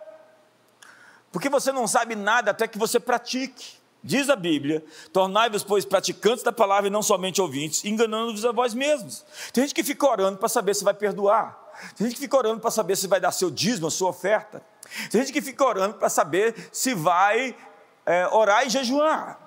Porque 1.31 1.49
você 1.49 1.73
não 1.73 1.87
sabe 1.87 2.14
nada 2.14 2.51
até 2.51 2.68
que 2.68 2.79
você 2.79 3.01
pratique. 3.01 3.81
Diz 4.05 4.29
a 4.29 4.37
Bíblia: 4.37 4.85
tornai-vos, 5.12 5.62
pois, 5.62 5.85
praticantes 5.85 6.42
da 6.42 6.53
palavra 6.53 6.88
e 6.88 6.90
não 6.90 7.03
somente 7.03 7.40
ouvintes, 7.40 7.85
enganando-vos 7.85 8.45
a 8.45 8.53
vós 8.53 8.75
mesmos. 8.75 9.25
Tem 9.53 9.62
gente 9.62 9.75
que 9.75 9.85
fica 9.85 10.07
orando 10.07 10.38
para 10.38 10.49
saber 10.49 10.75
se 10.75 10.85
vai 10.85 10.95
perdoar. 10.95 11.59
Tem 11.97 12.07
gente 12.07 12.16
que 12.16 12.23
fica 12.23 12.37
orando 12.37 12.61
para 12.61 12.71
saber 12.71 12.97
se 12.97 13.07
vai 13.07 13.21
dar 13.21 13.33
seu 13.33 13.51
dízimo, 13.51 13.87
a 13.87 13.90
sua 13.90 14.11
oferta. 14.11 14.62
Tem 15.11 15.21
gente 15.21 15.33
que 15.33 15.40
fica 15.40 15.64
orando 15.64 15.95
para 15.95 16.09
saber 16.09 16.68
se 16.73 16.95
vai 16.95 17.57
é, 18.05 18.27
orar 18.29 18.66
e 18.66 18.71
jejuar. 18.71 19.38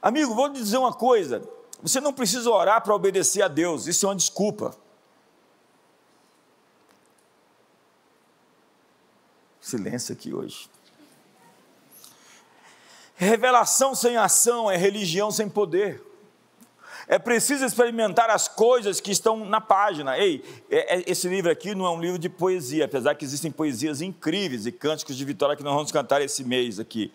Amigo, 0.00 0.34
vou 0.34 0.46
lhe 0.46 0.52
dizer 0.52 0.78
uma 0.78 0.92
coisa: 0.92 1.42
você 1.82 2.00
não 2.00 2.12
precisa 2.12 2.50
orar 2.50 2.82
para 2.82 2.94
obedecer 2.94 3.42
a 3.42 3.48
Deus, 3.48 3.86
isso 3.86 4.06
é 4.06 4.08
uma 4.10 4.16
desculpa. 4.16 4.76
Silêncio 9.66 10.12
aqui 10.12 10.32
hoje. 10.32 10.70
Revelação 13.16 13.96
sem 13.96 14.16
ação 14.16 14.70
é 14.70 14.76
religião 14.76 15.32
sem 15.32 15.48
poder. 15.48 16.00
É 17.08 17.18
preciso 17.18 17.64
experimentar 17.64 18.30
as 18.30 18.46
coisas 18.46 19.00
que 19.00 19.10
estão 19.10 19.44
na 19.44 19.60
página. 19.60 20.16
Ei, 20.16 20.44
é, 20.70 20.98
é, 20.98 21.04
esse 21.10 21.28
livro 21.28 21.50
aqui 21.50 21.74
não 21.74 21.84
é 21.84 21.90
um 21.90 22.00
livro 22.00 22.16
de 22.16 22.28
poesia, 22.28 22.84
apesar 22.84 23.16
que 23.16 23.24
existem 23.24 23.50
poesias 23.50 24.00
incríveis 24.00 24.66
e 24.66 24.70
cânticos 24.70 25.16
de 25.16 25.24
vitória 25.24 25.56
que 25.56 25.64
nós 25.64 25.74
vamos 25.74 25.90
cantar 25.90 26.22
esse 26.22 26.44
mês 26.44 26.78
aqui. 26.78 27.12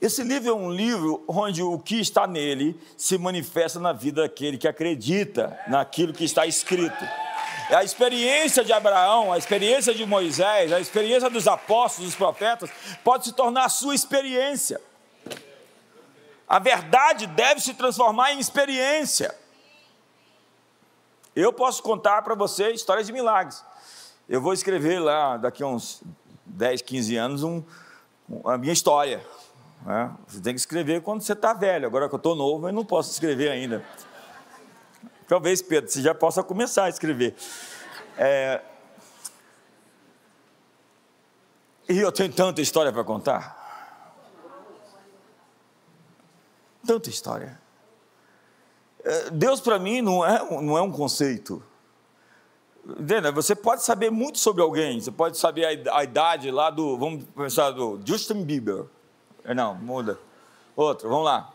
Esse 0.00 0.24
livro 0.24 0.50
é 0.50 0.52
um 0.52 0.68
livro 0.68 1.22
onde 1.28 1.62
o 1.62 1.78
que 1.78 2.00
está 2.00 2.26
nele 2.26 2.76
se 2.96 3.16
manifesta 3.16 3.78
na 3.78 3.92
vida 3.92 4.22
daquele 4.22 4.58
que 4.58 4.66
acredita 4.66 5.56
naquilo 5.68 6.12
que 6.12 6.24
está 6.24 6.44
escrito. 6.44 7.04
É 7.70 7.76
a 7.76 7.84
experiência 7.84 8.64
de 8.64 8.72
Abraão, 8.72 9.32
a 9.32 9.38
experiência 9.38 9.94
de 9.94 10.04
Moisés, 10.04 10.72
a 10.72 10.80
experiência 10.80 11.30
dos 11.30 11.46
apóstolos, 11.46 12.10
dos 12.10 12.16
profetas, 12.16 12.70
pode 13.02 13.24
se 13.24 13.32
tornar 13.32 13.64
a 13.64 13.68
sua 13.68 13.94
experiência. 13.94 14.80
A 16.48 16.58
verdade 16.58 17.26
deve 17.26 17.60
se 17.60 17.74
transformar 17.74 18.32
em 18.32 18.38
experiência. 18.38 19.34
Eu 21.34 21.52
posso 21.52 21.82
contar 21.82 22.20
para 22.22 22.34
você 22.34 22.72
histórias 22.72 23.06
de 23.06 23.12
milagres. 23.12 23.64
Eu 24.28 24.40
vou 24.40 24.52
escrever 24.52 24.98
lá, 24.98 25.36
daqui 25.36 25.62
a 25.62 25.66
uns 25.66 26.02
10, 26.44 26.82
15 26.82 27.16
anos, 27.16 27.42
um, 27.42 27.62
a 28.44 28.58
minha 28.58 28.72
história. 28.72 29.24
Né? 29.84 30.10
Você 30.28 30.40
tem 30.40 30.52
que 30.52 30.60
escrever 30.60 31.00
quando 31.00 31.22
você 31.22 31.32
está 31.32 31.54
velho. 31.54 31.86
Agora 31.86 32.08
que 32.08 32.14
eu 32.14 32.18
estou 32.18 32.36
novo, 32.36 32.68
eu 32.68 32.72
não 32.72 32.84
posso 32.84 33.10
escrever 33.10 33.50
ainda. 33.50 33.84
Talvez, 35.32 35.62
Pedro, 35.62 35.90
você 35.90 36.02
já 36.02 36.14
possa 36.14 36.42
começar 36.42 36.84
a 36.84 36.88
escrever. 36.90 37.34
É... 38.18 38.60
E 41.88 41.98
eu 41.98 42.12
tenho 42.12 42.30
tanta 42.30 42.60
história 42.60 42.92
para 42.92 43.02
contar. 43.02 43.56
Tanta 46.86 47.08
história. 47.08 47.58
É, 49.02 49.30
Deus 49.30 49.58
para 49.58 49.78
mim 49.78 50.02
não 50.02 50.22
é, 50.22 50.38
não 50.60 50.76
é 50.76 50.82
um 50.82 50.92
conceito. 50.92 51.62
Você 53.32 53.54
pode 53.54 53.82
saber 53.84 54.10
muito 54.10 54.38
sobre 54.38 54.60
alguém, 54.60 55.00
você 55.00 55.10
pode 55.10 55.38
saber 55.38 55.88
a, 55.88 56.04
idade 56.04 56.50
lá 56.50 56.68
do, 56.68 56.98
vamos 56.98 57.24
pensar, 57.34 57.70
do 57.70 57.98
Justin 58.04 58.44
Bieber. 58.44 58.84
Não, 59.56 59.76
muda. 59.76 60.18
Outro, 60.76 61.08
vamos 61.08 61.24
lá. 61.24 61.50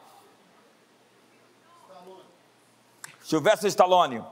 Silvestre 3.28 3.68
Stallone. 3.68 4.24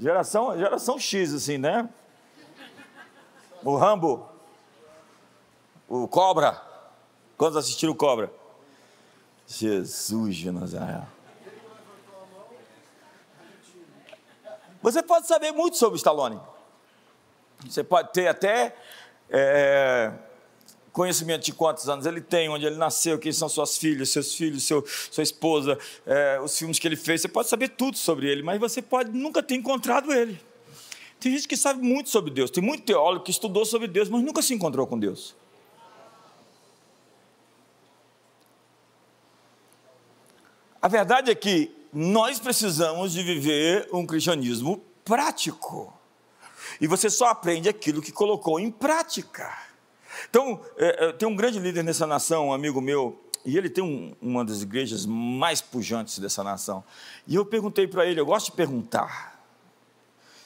Geração, 0.00 0.56
geração 0.56 0.98
X, 0.98 1.34
assim, 1.34 1.58
né? 1.58 1.86
O 3.62 3.76
Rambo. 3.76 4.26
O 5.86 6.08
Cobra. 6.08 6.58
Quantos 7.36 7.58
assistiram 7.58 7.92
o 7.92 7.96
Cobra? 7.96 8.32
Jesus 9.46 10.36
de 10.36 10.50
Nazaré. 10.50 11.06
Você 14.80 15.02
pode 15.02 15.26
saber 15.26 15.52
muito 15.52 15.76
sobre 15.76 15.98
Stallone. 15.98 16.40
Você 17.66 17.84
pode 17.84 18.10
ter 18.14 18.26
até 18.26 18.74
é, 19.28 20.14
conhecimento 20.96 21.44
de 21.44 21.52
quantos 21.52 21.90
anos 21.90 22.06
ele 22.06 22.22
tem, 22.22 22.48
onde 22.48 22.64
ele 22.64 22.76
nasceu, 22.76 23.18
quem 23.18 23.30
são 23.30 23.50
suas 23.50 23.76
filhas, 23.76 24.08
seus 24.08 24.34
filhos, 24.34 24.62
seu, 24.62 24.82
sua 25.10 25.22
esposa, 25.22 25.78
é, 26.06 26.40
os 26.40 26.58
filmes 26.58 26.78
que 26.78 26.88
ele 26.88 26.96
fez. 26.96 27.20
Você 27.20 27.28
pode 27.28 27.50
saber 27.50 27.68
tudo 27.68 27.98
sobre 27.98 28.26
ele, 28.30 28.42
mas 28.42 28.58
você 28.58 28.80
pode 28.80 29.10
nunca 29.10 29.42
ter 29.42 29.56
encontrado 29.56 30.10
ele. 30.10 30.40
Tem 31.20 31.32
gente 31.32 31.46
que 31.46 31.56
sabe 31.56 31.82
muito 31.82 32.08
sobre 32.08 32.30
Deus, 32.30 32.50
tem 32.50 32.64
muito 32.64 32.82
teólogo 32.84 33.26
que 33.26 33.30
estudou 33.30 33.66
sobre 33.66 33.88
Deus, 33.88 34.08
mas 34.08 34.22
nunca 34.22 34.40
se 34.40 34.54
encontrou 34.54 34.86
com 34.86 34.98
Deus. 34.98 35.36
A 40.80 40.88
verdade 40.88 41.30
é 41.30 41.34
que 41.34 41.70
nós 41.92 42.40
precisamos 42.40 43.12
de 43.12 43.22
viver 43.22 43.86
um 43.92 44.06
cristianismo 44.06 44.82
prático. 45.04 45.92
E 46.80 46.86
você 46.86 47.10
só 47.10 47.26
aprende 47.26 47.68
aquilo 47.68 48.00
que 48.00 48.10
colocou 48.10 48.58
em 48.58 48.70
prática. 48.70 49.65
Então, 50.28 50.60
é, 50.76 51.06
é, 51.06 51.12
tem 51.12 51.28
um 51.28 51.36
grande 51.36 51.58
líder 51.58 51.82
nessa 51.82 52.06
nação, 52.06 52.48
um 52.48 52.52
amigo 52.52 52.80
meu, 52.80 53.20
e 53.44 53.56
ele 53.56 53.70
tem 53.70 53.82
um, 53.82 54.14
uma 54.20 54.44
das 54.44 54.62
igrejas 54.62 55.06
mais 55.06 55.60
pujantes 55.60 56.18
dessa 56.18 56.42
nação. 56.42 56.82
E 57.26 57.34
eu 57.34 57.46
perguntei 57.46 57.86
para 57.86 58.04
ele, 58.04 58.20
eu 58.20 58.26
gosto 58.26 58.46
de 58.46 58.52
perguntar. 58.52 59.40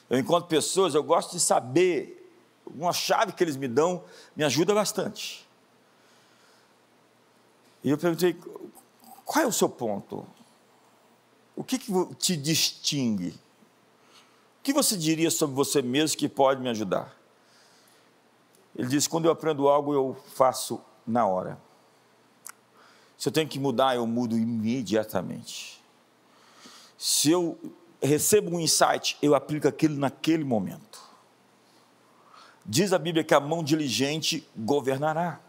Eu 0.09 0.19
encontro 0.19 0.47
pessoas, 0.47 0.93
eu 0.93 1.03
gosto 1.03 1.31
de 1.31 1.39
saber. 1.39 2.17
Uma 2.73 2.93
chave 2.93 3.33
que 3.33 3.43
eles 3.43 3.57
me 3.57 3.67
dão 3.67 4.03
me 4.35 4.43
ajuda 4.43 4.73
bastante. 4.73 5.47
E 7.83 7.89
eu 7.89 7.97
perguntei, 7.97 8.37
qual 9.25 9.43
é 9.43 9.47
o 9.47 9.51
seu 9.51 9.67
ponto? 9.67 10.25
O 11.55 11.63
que, 11.63 11.79
que 11.79 11.91
te 12.15 12.37
distingue? 12.37 13.29
O 13.29 14.63
que 14.63 14.73
você 14.73 14.95
diria 14.95 15.31
sobre 15.31 15.55
você 15.55 15.81
mesmo 15.81 16.17
que 16.17 16.29
pode 16.29 16.61
me 16.61 16.69
ajudar? 16.69 17.20
Ele 18.75 18.87
disse: 18.87 19.09
quando 19.09 19.25
eu 19.25 19.31
aprendo 19.31 19.67
algo, 19.67 19.93
eu 19.93 20.17
faço 20.35 20.81
na 21.05 21.25
hora. 21.25 21.57
Se 23.17 23.29
eu 23.29 23.33
tenho 23.33 23.47
que 23.47 23.59
mudar, 23.59 23.95
eu 23.95 24.07
mudo 24.07 24.37
imediatamente. 24.37 25.81
Se 26.97 27.31
eu 27.31 27.57
recebo 28.01 28.55
um 28.55 28.59
insight, 28.59 29.17
eu 29.21 29.35
aplico 29.35 29.67
aquilo 29.67 29.95
naquele 29.95 30.43
momento. 30.43 30.99
Diz 32.65 32.93
a 32.93 32.99
Bíblia 32.99 33.23
que 33.23 33.33
a 33.33 33.39
mão 33.39 33.63
diligente 33.63 34.47
governará. 34.55 35.39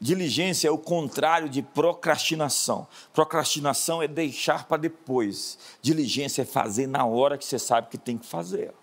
Diligência 0.00 0.68
é 0.68 0.70
o 0.70 0.78
contrário 0.78 1.48
de 1.48 1.62
procrastinação. 1.62 2.86
Procrastinação 3.12 4.02
é 4.02 4.08
deixar 4.08 4.66
para 4.66 4.76
depois. 4.76 5.58
Diligência 5.80 6.42
é 6.42 6.44
fazer 6.44 6.86
na 6.86 7.06
hora 7.06 7.38
que 7.38 7.44
você 7.44 7.58
sabe 7.58 7.88
que 7.88 7.96
tem 7.96 8.18
que 8.18 8.26
fazer. 8.26 8.74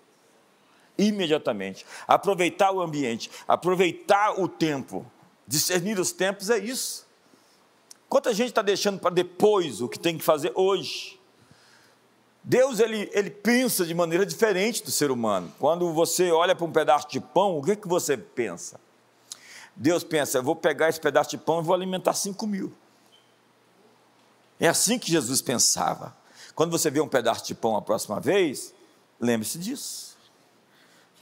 Imediatamente. 0.98 1.86
Aproveitar 2.06 2.72
o 2.72 2.80
ambiente, 2.80 3.30
aproveitar 3.46 4.40
o 4.40 4.46
tempo. 4.48 5.04
Discernir 5.46 5.98
os 5.98 6.12
tempos 6.12 6.50
é 6.50 6.58
isso. 6.58 7.06
Quanta 8.08 8.34
gente 8.34 8.48
está 8.48 8.62
deixando 8.62 9.00
para 9.00 9.10
depois 9.10 9.80
o 9.80 9.88
que 9.88 9.98
tem 9.98 10.18
que 10.18 10.24
fazer 10.24 10.52
hoje? 10.54 11.18
Deus 12.44 12.80
ele, 12.80 13.08
ele 13.12 13.30
pensa 13.30 13.86
de 13.86 13.94
maneira 13.94 14.26
diferente 14.26 14.82
do 14.82 14.90
ser 14.90 15.10
humano. 15.10 15.52
Quando 15.58 15.92
você 15.92 16.30
olha 16.30 16.54
para 16.54 16.66
um 16.66 16.72
pedaço 16.72 17.08
de 17.08 17.20
pão, 17.20 17.56
o 17.56 17.62
que, 17.62 17.76
que 17.76 17.88
você 17.88 18.16
pensa? 18.16 18.80
Deus 19.74 20.04
pensa, 20.04 20.38
eu 20.38 20.42
vou 20.42 20.54
pegar 20.54 20.88
esse 20.88 21.00
pedaço 21.00 21.30
de 21.30 21.38
pão 21.38 21.60
e 21.60 21.64
vou 21.64 21.74
alimentar 21.74 22.12
cinco 22.14 22.46
mil. 22.46 22.72
É 24.60 24.68
assim 24.68 24.98
que 24.98 25.10
Jesus 25.10 25.40
pensava. 25.40 26.14
Quando 26.54 26.70
você 26.70 26.90
vê 26.90 27.00
um 27.00 27.08
pedaço 27.08 27.46
de 27.46 27.54
pão 27.54 27.76
a 27.76 27.82
próxima 27.82 28.20
vez, 28.20 28.74
lembre-se 29.18 29.58
disso. 29.58 30.11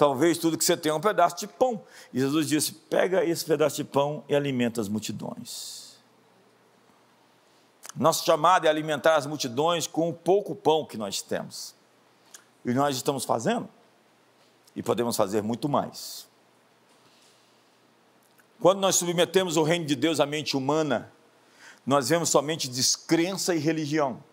Talvez 0.00 0.38
tudo 0.38 0.56
que 0.56 0.64
você 0.64 0.78
tem 0.78 0.88
é 0.88 0.94
um 0.94 1.00
pedaço 1.00 1.36
de 1.36 1.46
pão. 1.46 1.84
E 2.10 2.18
Jesus 2.18 2.48
disse: 2.48 2.72
pega 2.72 3.22
esse 3.22 3.44
pedaço 3.44 3.76
de 3.76 3.84
pão 3.84 4.24
e 4.30 4.34
alimenta 4.34 4.80
as 4.80 4.88
multidões. 4.88 5.98
Nosso 7.94 8.24
chamado 8.24 8.66
é 8.66 8.70
alimentar 8.70 9.16
as 9.16 9.26
multidões 9.26 9.86
com 9.86 10.08
o 10.08 10.14
pouco 10.14 10.54
pão 10.54 10.86
que 10.86 10.96
nós 10.96 11.20
temos. 11.20 11.74
E 12.64 12.72
nós 12.72 12.96
estamos 12.96 13.26
fazendo. 13.26 13.68
E 14.74 14.82
podemos 14.82 15.18
fazer 15.18 15.42
muito 15.42 15.68
mais. 15.68 16.26
Quando 18.58 18.80
nós 18.80 18.96
submetemos 18.96 19.58
o 19.58 19.62
reino 19.62 19.84
de 19.84 19.94
Deus 19.94 20.18
à 20.18 20.24
mente 20.24 20.56
humana, 20.56 21.12
nós 21.84 22.08
vemos 22.08 22.30
somente 22.30 22.70
descrença 22.70 23.54
e 23.54 23.58
religião. 23.58 24.24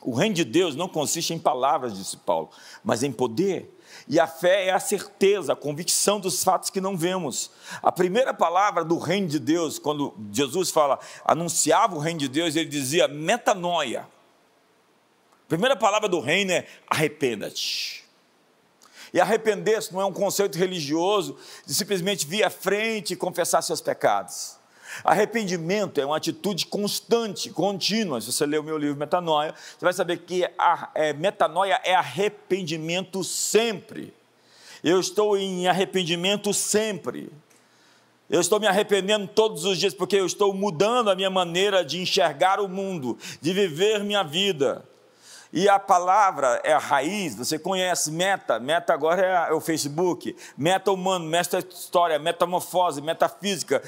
O 0.00 0.14
reino 0.14 0.34
de 0.34 0.44
Deus 0.44 0.76
não 0.76 0.88
consiste 0.88 1.34
em 1.34 1.38
palavras, 1.38 1.96
disse 1.96 2.16
Paulo, 2.16 2.50
mas 2.84 3.02
em 3.02 3.10
poder. 3.10 3.74
E 4.06 4.18
a 4.20 4.26
fé 4.26 4.66
é 4.66 4.70
a 4.70 4.80
certeza, 4.80 5.52
a 5.52 5.56
convicção 5.56 6.20
dos 6.20 6.42
fatos 6.42 6.70
que 6.70 6.80
não 6.80 6.96
vemos. 6.96 7.50
A 7.82 7.90
primeira 7.90 8.32
palavra 8.32 8.84
do 8.84 8.98
reino 8.98 9.26
de 9.26 9.38
Deus, 9.38 9.78
quando 9.78 10.14
Jesus 10.32 10.70
fala, 10.70 10.98
anunciava 11.24 11.96
o 11.96 11.98
reino 11.98 12.20
de 12.20 12.28
Deus, 12.28 12.54
ele 12.54 12.68
dizia 12.68 13.08
metanoia. 13.08 14.02
A 14.02 15.48
primeira 15.48 15.76
palavra 15.76 16.08
do 16.08 16.20
reino 16.20 16.52
é 16.52 16.66
arrependa-te. 16.88 18.04
E 19.12 19.20
arrepender-se 19.20 19.92
não 19.92 20.00
é 20.00 20.04
um 20.04 20.12
conceito 20.12 20.58
religioso 20.58 21.36
de 21.66 21.74
simplesmente 21.74 22.26
vir 22.26 22.44
à 22.44 22.50
frente 22.50 23.14
e 23.14 23.16
confessar 23.16 23.62
seus 23.62 23.80
pecados. 23.80 24.57
Arrependimento 25.04 26.00
é 26.00 26.06
uma 26.06 26.16
atitude 26.16 26.66
constante, 26.66 27.50
contínua. 27.50 28.20
Se 28.20 28.32
você 28.32 28.46
ler 28.46 28.60
o 28.60 28.64
meu 28.64 28.78
livro 28.78 28.96
Metanoia, 28.96 29.54
você 29.54 29.84
vai 29.84 29.92
saber 29.92 30.18
que 30.18 30.44
a 30.58 30.90
é, 30.94 31.12
metanoia 31.12 31.80
é 31.84 31.94
arrependimento 31.94 33.22
sempre. 33.22 34.12
Eu 34.82 35.00
estou 35.00 35.36
em 35.36 35.66
arrependimento 35.66 36.52
sempre. 36.54 37.30
Eu 38.30 38.40
estou 38.40 38.60
me 38.60 38.66
arrependendo 38.66 39.26
todos 39.26 39.64
os 39.64 39.78
dias 39.78 39.94
porque 39.94 40.16
eu 40.16 40.26
estou 40.26 40.52
mudando 40.52 41.10
a 41.10 41.14
minha 41.14 41.30
maneira 41.30 41.84
de 41.84 42.00
enxergar 42.00 42.60
o 42.60 42.68
mundo, 42.68 43.16
de 43.40 43.52
viver 43.52 44.04
minha 44.04 44.22
vida. 44.22 44.84
E 45.50 45.66
a 45.66 45.78
palavra 45.78 46.60
é 46.62 46.74
a 46.74 46.78
raiz, 46.78 47.34
você 47.34 47.58
conhece 47.58 48.10
meta, 48.10 48.60
meta 48.60 48.92
agora 48.92 49.48
é, 49.48 49.52
o 49.52 49.60
Facebook, 49.60 50.36
meta 50.58 50.92
humano, 50.92 51.24
meta 51.24 51.58
história, 51.58 52.18
metamorfose, 52.18 53.00
metafísica. 53.00 53.82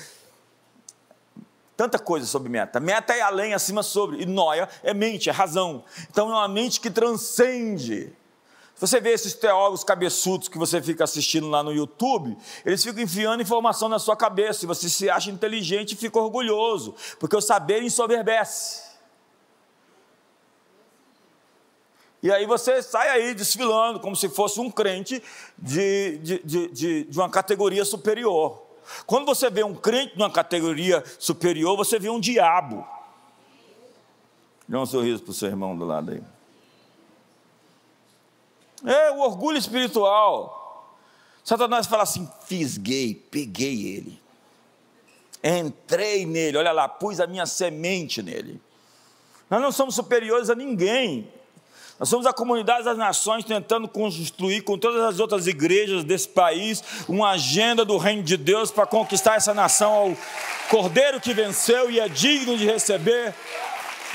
Tanta 1.80 1.98
coisa 1.98 2.26
sobre 2.26 2.50
meta. 2.50 2.78
Meta 2.78 3.14
é 3.14 3.22
além, 3.22 3.54
acima, 3.54 3.82
sobre. 3.82 4.20
E 4.20 4.26
noia 4.26 4.68
é 4.82 4.92
mente, 4.92 5.30
é 5.30 5.32
razão. 5.32 5.82
Então 6.10 6.28
é 6.28 6.34
uma 6.34 6.46
mente 6.46 6.78
que 6.78 6.90
transcende. 6.90 8.12
Você 8.76 9.00
vê 9.00 9.12
esses 9.12 9.32
teólogos 9.32 9.82
cabeçudos 9.82 10.46
que 10.46 10.58
você 10.58 10.82
fica 10.82 11.04
assistindo 11.04 11.48
lá 11.48 11.62
no 11.62 11.72
YouTube, 11.72 12.36
eles 12.66 12.84
ficam 12.84 13.02
enfiando 13.02 13.40
informação 13.40 13.88
na 13.88 13.98
sua 13.98 14.14
cabeça, 14.14 14.66
e 14.66 14.68
você 14.68 14.90
se 14.90 15.08
acha 15.08 15.30
inteligente 15.30 15.92
e 15.92 15.96
fica 15.96 16.18
orgulhoso, 16.18 16.94
porque 17.18 17.34
o 17.34 17.40
saber 17.40 17.82
ensoberbece. 17.82 18.82
E 22.22 22.30
aí 22.30 22.44
você 22.44 22.82
sai 22.82 23.08
aí 23.08 23.32
desfilando 23.32 24.00
como 24.00 24.14
se 24.14 24.28
fosse 24.28 24.60
um 24.60 24.70
crente 24.70 25.22
de, 25.56 26.18
de, 26.18 26.42
de, 26.44 26.68
de, 26.68 27.04
de 27.04 27.18
uma 27.18 27.30
categoria 27.30 27.86
superior. 27.86 28.69
Quando 29.06 29.26
você 29.26 29.50
vê 29.50 29.64
um 29.64 29.74
crente 29.74 30.14
de 30.16 30.22
uma 30.22 30.30
categoria 30.30 31.02
superior, 31.18 31.76
você 31.76 31.98
vê 31.98 32.08
um 32.08 32.20
diabo. 32.20 32.86
Dê 34.68 34.76
um 34.76 34.86
sorriso 34.86 35.22
para 35.22 35.30
o 35.30 35.34
seu 35.34 35.48
irmão 35.48 35.76
do 35.76 35.84
lado 35.84 36.12
aí. 36.12 36.22
É 38.84 39.10
o 39.10 39.20
orgulho 39.20 39.58
espiritual. 39.58 40.96
Satanás 41.44 41.86
fala 41.86 42.04
assim: 42.04 42.30
fisguei, 42.44 43.14
peguei 43.14 43.96
ele. 43.96 44.20
Entrei 45.42 46.26
nele, 46.26 46.58
olha 46.58 46.72
lá, 46.72 46.88
pus 46.88 47.18
a 47.18 47.26
minha 47.26 47.46
semente 47.46 48.22
nele. 48.22 48.60
Nós 49.48 49.60
não 49.60 49.72
somos 49.72 49.94
superiores 49.94 50.50
a 50.50 50.54
ninguém. 50.54 51.32
Nós 52.00 52.08
somos 52.08 52.24
a 52.24 52.32
comunidade 52.32 52.84
das 52.84 52.96
nações 52.96 53.44
tentando 53.44 53.86
construir 53.86 54.62
com 54.62 54.78
todas 54.78 55.04
as 55.04 55.20
outras 55.20 55.46
igrejas 55.46 56.02
desse 56.02 56.26
país 56.26 56.82
uma 57.06 57.32
agenda 57.32 57.84
do 57.84 57.98
reino 57.98 58.22
de 58.22 58.38
Deus 58.38 58.70
para 58.70 58.86
conquistar 58.86 59.36
essa 59.36 59.52
nação 59.52 59.92
ao 59.92 60.16
Cordeiro 60.70 61.20
que 61.20 61.34
venceu 61.34 61.90
e 61.90 62.00
é 62.00 62.08
digno 62.08 62.56
de 62.56 62.64
receber 62.64 63.34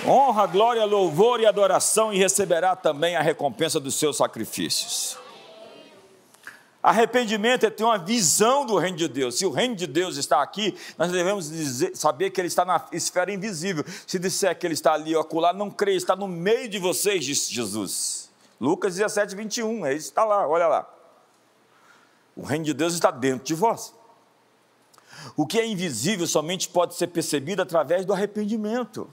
honra, 0.04 0.48
glória, 0.48 0.84
louvor 0.84 1.40
e 1.40 1.46
adoração 1.46 2.12
e 2.12 2.18
receberá 2.18 2.76
também 2.76 3.16
a 3.16 3.22
recompensa 3.22 3.80
dos 3.80 3.94
seus 3.94 4.18
sacrifícios. 4.18 5.25
Arrependimento 6.86 7.66
é 7.66 7.72
ter 7.72 7.84
uma 7.84 7.98
visão 7.98 8.64
do 8.64 8.78
reino 8.78 8.96
de 8.96 9.08
Deus. 9.08 9.40
Se 9.40 9.44
o 9.44 9.50
reino 9.50 9.76
de 9.76 9.88
Deus 9.88 10.18
está 10.18 10.44
aqui, 10.44 10.78
nós 11.00 11.12
devemos 11.12 11.50
dizer, 11.50 11.98
saber 11.98 12.30
que 12.30 12.40
ele 12.40 12.48
está 12.48 12.64
na 12.64 12.86
esfera 12.92 13.34
invisível. 13.34 13.84
Se 14.06 14.20
disser 14.20 14.56
que 14.56 14.68
ele 14.68 14.76
está 14.76 14.94
ali 14.94 15.16
ou 15.16 15.20
acolá, 15.20 15.52
não 15.52 15.72
creia, 15.72 15.98
está 15.98 16.16
no 16.16 16.28
meio 16.28 16.70
de 16.70 16.78
vocês, 16.78 17.26
disse 17.26 17.52
Jesus. 17.52 18.30
Lucas 18.62 18.94
17, 18.98 19.36
21, 19.36 19.84
é 19.84 19.96
isso 19.96 20.10
está 20.10 20.24
lá, 20.24 20.48
olha 20.48 20.68
lá. 20.68 20.88
O 22.36 22.44
reino 22.44 22.66
de 22.66 22.74
Deus 22.76 22.94
está 22.94 23.10
dentro 23.10 23.44
de 23.44 23.56
vós. 23.56 23.92
O 25.36 25.48
que 25.48 25.60
é 25.60 25.66
invisível 25.66 26.28
somente 26.28 26.70
pode 26.70 26.94
ser 26.94 27.08
percebido 27.08 27.64
através 27.64 28.06
do 28.06 28.14
arrependimento. 28.14 29.12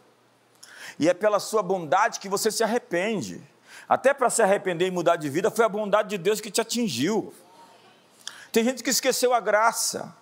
E 0.98 1.08
é 1.08 1.14
pela 1.14 1.40
sua 1.40 1.62
bondade 1.62 2.20
que 2.20 2.28
você 2.28 2.50
se 2.50 2.62
arrepende. 2.62 3.40
Até 3.88 4.12
para 4.12 4.28
se 4.28 4.42
arrepender 4.42 4.88
e 4.88 4.90
mudar 4.90 5.16
de 5.16 5.30
vida, 5.30 5.50
foi 5.50 5.64
a 5.64 5.70
bondade 5.70 6.10
de 6.10 6.18
Deus 6.18 6.38
que 6.38 6.50
te 6.50 6.60
atingiu. 6.60 7.32
Tem 8.53 8.62
gente 8.62 8.82
que 8.82 8.90
esqueceu 8.90 9.32
a 9.32 9.40
graça. 9.40 10.14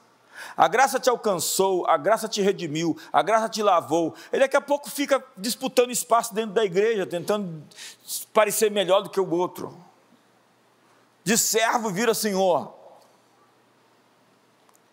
A 0.57 0.69
graça 0.69 0.99
te 0.99 1.11
alcançou, 1.11 1.87
a 1.87 1.97
graça 1.97 2.29
te 2.29 2.41
redimiu, 2.41 2.97
a 3.13 3.23
graça 3.23 3.49
te 3.49 3.63
lavou. 3.63 4.15
Ele 4.33 4.41
daqui 4.41 4.57
a 4.57 4.61
pouco 4.61 4.89
fica 4.89 5.23
disputando 5.37 5.91
espaço 5.91 6.33
dentro 6.33 6.53
da 6.53 6.65
igreja, 6.65 7.05
tentando 7.05 7.63
parecer 8.33 8.71
melhor 8.71 9.03
do 9.03 9.11
que 9.11 9.21
o 9.21 9.29
outro. 9.29 9.77
De 11.25 11.37
servo 11.37 11.91
vira 11.91 12.15
senhor. 12.15 12.75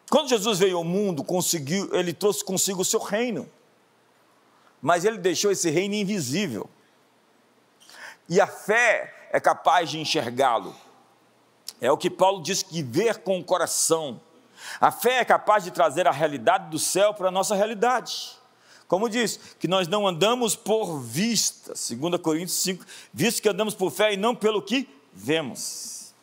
Quando 0.09 0.29
Jesus 0.29 0.59
veio 0.59 0.77
ao 0.77 0.83
mundo, 0.83 1.23
conseguiu, 1.23 1.93
ele 1.93 2.13
trouxe 2.13 2.43
consigo 2.43 2.81
o 2.81 2.85
seu 2.85 2.99
reino. 2.99 3.47
Mas 4.81 5.05
ele 5.05 5.17
deixou 5.17 5.51
esse 5.51 5.69
reino 5.69 5.95
invisível. 5.95 6.69
E 8.27 8.41
a 8.41 8.47
fé 8.47 9.29
é 9.31 9.39
capaz 9.39 9.89
de 9.89 9.99
enxergá-lo. 9.99 10.75
É 11.80 11.91
o 11.91 11.97
que 11.97 12.09
Paulo 12.09 12.41
diz 12.41 12.63
que 12.63 12.82
ver 12.82 13.19
com 13.19 13.39
o 13.39 13.43
coração. 13.43 14.19
A 14.82 14.91
fé 14.91 15.19
é 15.19 15.25
capaz 15.25 15.63
de 15.63 15.71
trazer 15.71 16.07
a 16.07 16.11
realidade 16.11 16.69
do 16.69 16.80
céu 16.80 17.13
para 17.13 17.28
a 17.28 17.32
nossa 17.32 17.55
realidade. 17.55 18.38
Como 18.88 19.09
diz, 19.09 19.38
que 19.59 19.67
nós 19.67 19.88
não 19.88 20.07
andamos 20.07 20.55
por 20.55 20.99
vista, 20.99 21.73
2 21.73 22.21
Coríntios 22.21 22.57
5, 22.59 22.86
visto 23.13 23.41
que 23.41 23.49
andamos 23.49 23.75
por 23.75 23.91
fé 23.91 24.13
e 24.13 24.17
não 24.17 24.34
pelo 24.34 24.61
que 24.61 24.89
vemos. 25.13 26.13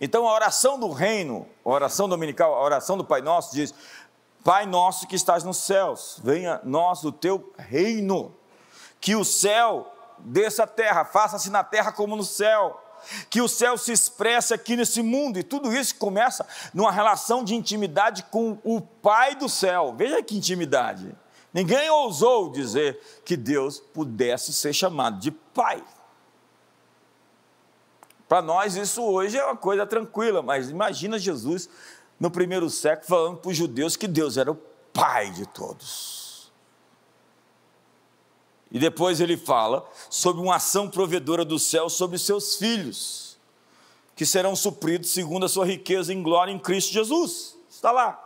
Então 0.00 0.28
a 0.28 0.32
oração 0.32 0.78
do 0.78 0.90
reino, 0.90 1.46
a 1.64 1.68
oração 1.68 2.08
dominical, 2.08 2.54
a 2.54 2.62
oração 2.62 2.96
do 2.96 3.04
Pai 3.04 3.20
Nosso 3.20 3.54
diz: 3.54 3.72
Pai 4.44 4.66
nosso 4.66 5.06
que 5.06 5.16
estás 5.16 5.44
nos 5.44 5.58
céus, 5.58 6.20
venha 6.22 6.60
nós 6.64 7.04
o 7.04 7.12
teu 7.12 7.52
reino, 7.56 8.34
que 9.00 9.16
o 9.16 9.24
céu 9.24 9.92
desça 10.18 10.64
a 10.64 10.66
terra, 10.66 11.04
faça-se 11.04 11.50
na 11.50 11.62
terra 11.62 11.92
como 11.92 12.16
no 12.16 12.24
céu 12.24 12.80
que 13.30 13.40
o 13.40 13.48
céu 13.48 13.76
se 13.76 13.92
expresse 13.92 14.52
aqui 14.52 14.76
nesse 14.76 15.02
mundo, 15.02 15.38
e 15.38 15.42
tudo 15.42 15.72
isso 15.72 15.94
começa 15.96 16.46
numa 16.72 16.92
relação 16.92 17.44
de 17.44 17.54
intimidade 17.54 18.24
com 18.24 18.58
o 18.64 18.80
Pai 18.80 19.34
do 19.34 19.48
céu. 19.48 19.94
Veja 19.96 20.22
que 20.22 20.36
intimidade. 20.36 21.14
Ninguém 21.52 21.88
ousou 21.90 22.50
dizer 22.50 23.00
que 23.24 23.36
Deus 23.36 23.80
pudesse 23.80 24.52
ser 24.52 24.72
chamado 24.72 25.18
de 25.18 25.30
Pai. 25.30 25.82
Para 28.28 28.42
nós 28.42 28.76
isso 28.76 29.02
hoje 29.02 29.38
é 29.38 29.44
uma 29.44 29.56
coisa 29.56 29.86
tranquila, 29.86 30.42
mas 30.42 30.68
imagina 30.68 31.18
Jesus 31.18 31.68
no 32.20 32.30
primeiro 32.30 32.68
século 32.68 33.08
falando 33.08 33.36
para 33.38 33.50
os 33.50 33.56
judeus 33.56 33.96
que 33.96 34.06
Deus 34.06 34.36
era 34.36 34.50
o 34.50 34.58
Pai 34.92 35.30
de 35.30 35.46
todos. 35.46 36.17
E 38.70 38.78
depois 38.78 39.20
ele 39.20 39.36
fala 39.36 39.88
sobre 40.10 40.42
uma 40.42 40.56
ação 40.56 40.88
provedora 40.88 41.44
do 41.44 41.58
céu 41.58 41.88
sobre 41.88 42.18
seus 42.18 42.56
filhos, 42.56 43.38
que 44.14 44.26
serão 44.26 44.54
supridos 44.54 45.10
segundo 45.10 45.46
a 45.46 45.48
sua 45.48 45.64
riqueza 45.64 46.12
em 46.12 46.22
glória 46.22 46.52
em 46.52 46.58
Cristo 46.58 46.92
Jesus. 46.92 47.56
Está 47.70 47.90
lá. 47.90 48.24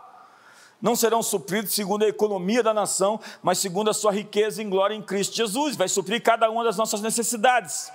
Não 0.81 0.97
serão 0.97 1.23
supridos 1.23 1.73
segundo 1.73 2.03
a 2.03 2.09
economia 2.09 2.61
da 2.61 2.73
nação, 2.73 3.17
mas 3.41 3.57
segundo 3.57 3.89
a 3.89 3.93
sua 3.93 4.11
riqueza 4.11 4.61
em 4.61 4.69
glória 4.69 4.93
em 4.93 5.01
Cristo 5.01 5.33
Jesus. 5.33 5.77
Vai 5.77 5.87
suprir 5.87 6.21
cada 6.21 6.49
uma 6.49 6.61
das 6.61 6.75
nossas 6.75 6.99
necessidades. 6.99 7.89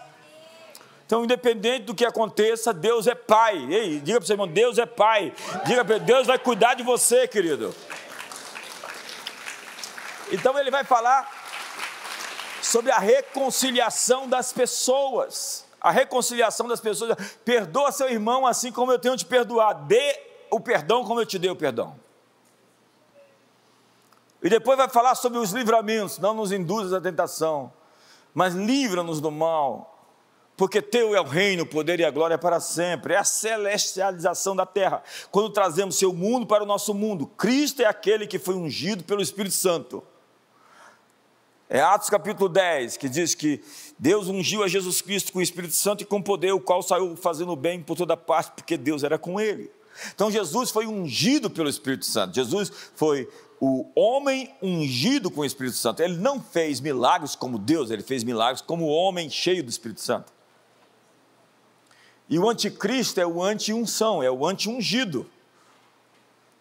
Então, 1.05 1.25
independente 1.25 1.85
do 1.85 1.95
que 1.95 2.05
aconteça, 2.05 2.73
Deus 2.73 3.07
é 3.07 3.15
Pai. 3.15 3.57
Ei, 3.71 4.01
diga 4.01 4.19
para 4.19 4.25
o 4.25 4.27
seu 4.27 4.35
irmão: 4.35 4.49
Deus 4.49 4.79
é 4.79 4.87
Pai. 4.87 5.35
Diga 5.67 5.85
para 5.85 5.97
ele: 5.97 6.05
Deus 6.07 6.27
vai 6.27 6.39
cuidar 6.39 6.75
de 6.75 6.83
você, 6.83 7.29
querido. 7.29 7.75
Então, 10.31 10.59
ele 10.59 10.71
vai 10.71 10.85
falar 10.85 11.38
sobre 12.69 12.93
a 12.93 12.99
reconciliação 12.99 14.29
das 14.29 14.53
pessoas. 14.53 15.64
A 15.81 15.91
reconciliação 15.91 16.69
das 16.69 16.81
pessoas. 16.81 17.16
Perdoa 17.45 17.91
seu 17.91 18.11
irmão 18.11 18.47
assim 18.47 18.71
como 18.71 18.93
eu 18.93 18.99
tenho 18.99 19.16
te 19.16 19.25
perdoado. 19.25 19.87
Dê 19.87 20.21
o 20.51 20.61
perdão 20.61 21.05
como 21.05 21.21
eu 21.21 21.27
te 21.27 21.39
dei 21.39 21.51
o 21.51 21.57
perdão. 21.57 21.99
E 24.43 24.51
depois 24.51 24.77
vai 24.77 24.89
falar 24.89 25.14
sobre 25.14 25.39
os 25.39 25.51
livramentos. 25.51 26.19
Não 26.19 26.35
nos 26.35 26.53
induzas 26.53 26.93
à 26.93 27.01
tentação, 27.01 27.73
mas 28.35 28.55
livra-nos 28.55 29.21
do 29.21 29.31
mal. 29.31 29.95
Porque 30.55 30.83
teu 30.83 31.14
é 31.14 31.21
o 31.21 31.25
reino, 31.25 31.62
o 31.62 31.66
poder 31.66 32.01
e 32.01 32.05
a 32.05 32.11
glória 32.11 32.37
para 32.37 32.61
sempre. 32.61 33.14
É 33.14 33.16
a 33.16 33.25
celestialização 33.25 34.55
da 34.55 34.66
terra. 34.66 35.03
Quando 35.31 35.51
trazemos 35.51 35.97
seu 35.97 36.12
mundo 36.12 36.47
para 36.47 36.64
o 36.64 36.66
nosso 36.66 36.93
mundo. 36.93 37.27
Cristo 37.27 37.81
é 37.81 37.87
aquele 37.87 38.27
que 38.27 38.39
foi 38.39 38.57
ungido 38.57 39.05
pelo 39.05 39.23
Espírito 39.23 39.55
Santo 39.55 40.05
é 41.69 41.81
Atos 41.81 42.09
capítulo 42.09 42.49
10, 42.49 42.97
que 42.97 43.09
diz 43.09 43.35
que 43.35 43.62
Deus 43.99 44.29
ungiu 44.29 44.62
a 44.62 44.69
Jesus 44.69 45.03
Cristo 45.03 45.33
com 45.33 45.39
o 45.39 45.43
Espírito 45.43 45.75
Santo 45.75 46.03
e 46.03 46.07
com 46.07 46.23
poder, 46.23 46.53
o 46.53 46.61
qual 46.61 46.83
saiu 46.83 47.14
fazendo 47.14 47.55
bem 47.55 47.83
por 47.83 47.97
toda 47.97 48.16
parte, 48.16 48.53
porque 48.53 48.77
Deus 48.77 49.03
era 49.05 49.19
com 49.19 49.39
ele. 49.39 49.71
Então 50.14 50.31
Jesus 50.31 50.71
foi 50.71 50.87
ungido 50.87 51.51
pelo 51.51 51.69
Espírito 51.69 52.07
Santo. 52.07 52.35
Jesus 52.35 52.73
foi 52.95 53.29
o 53.61 53.87
homem 53.95 54.51
ungido 54.62 55.31
com 55.31 55.43
o 55.43 55.45
Espírito 55.45 55.77
Santo. 55.77 56.03
Ele 56.03 56.16
não 56.16 56.41
fez 56.41 56.81
milagres 56.81 57.35
como 57.35 57.59
Deus, 57.59 57.91
ele 57.91 58.03
fez 58.03 58.25
milagres 58.25 58.62
como 58.62 58.87
homem 58.87 59.29
cheio 59.29 59.62
do 59.62 59.69
Espírito 59.69 60.01
Santo. 60.01 60.33
E 62.31 62.39
o 62.39 62.49
anticristo 62.49 63.21
é 63.21 63.27
o 63.27 63.43
anti-unção, 63.43 64.23
é 64.23 64.31
o 64.31 64.47
anti-ungido. 64.47 65.29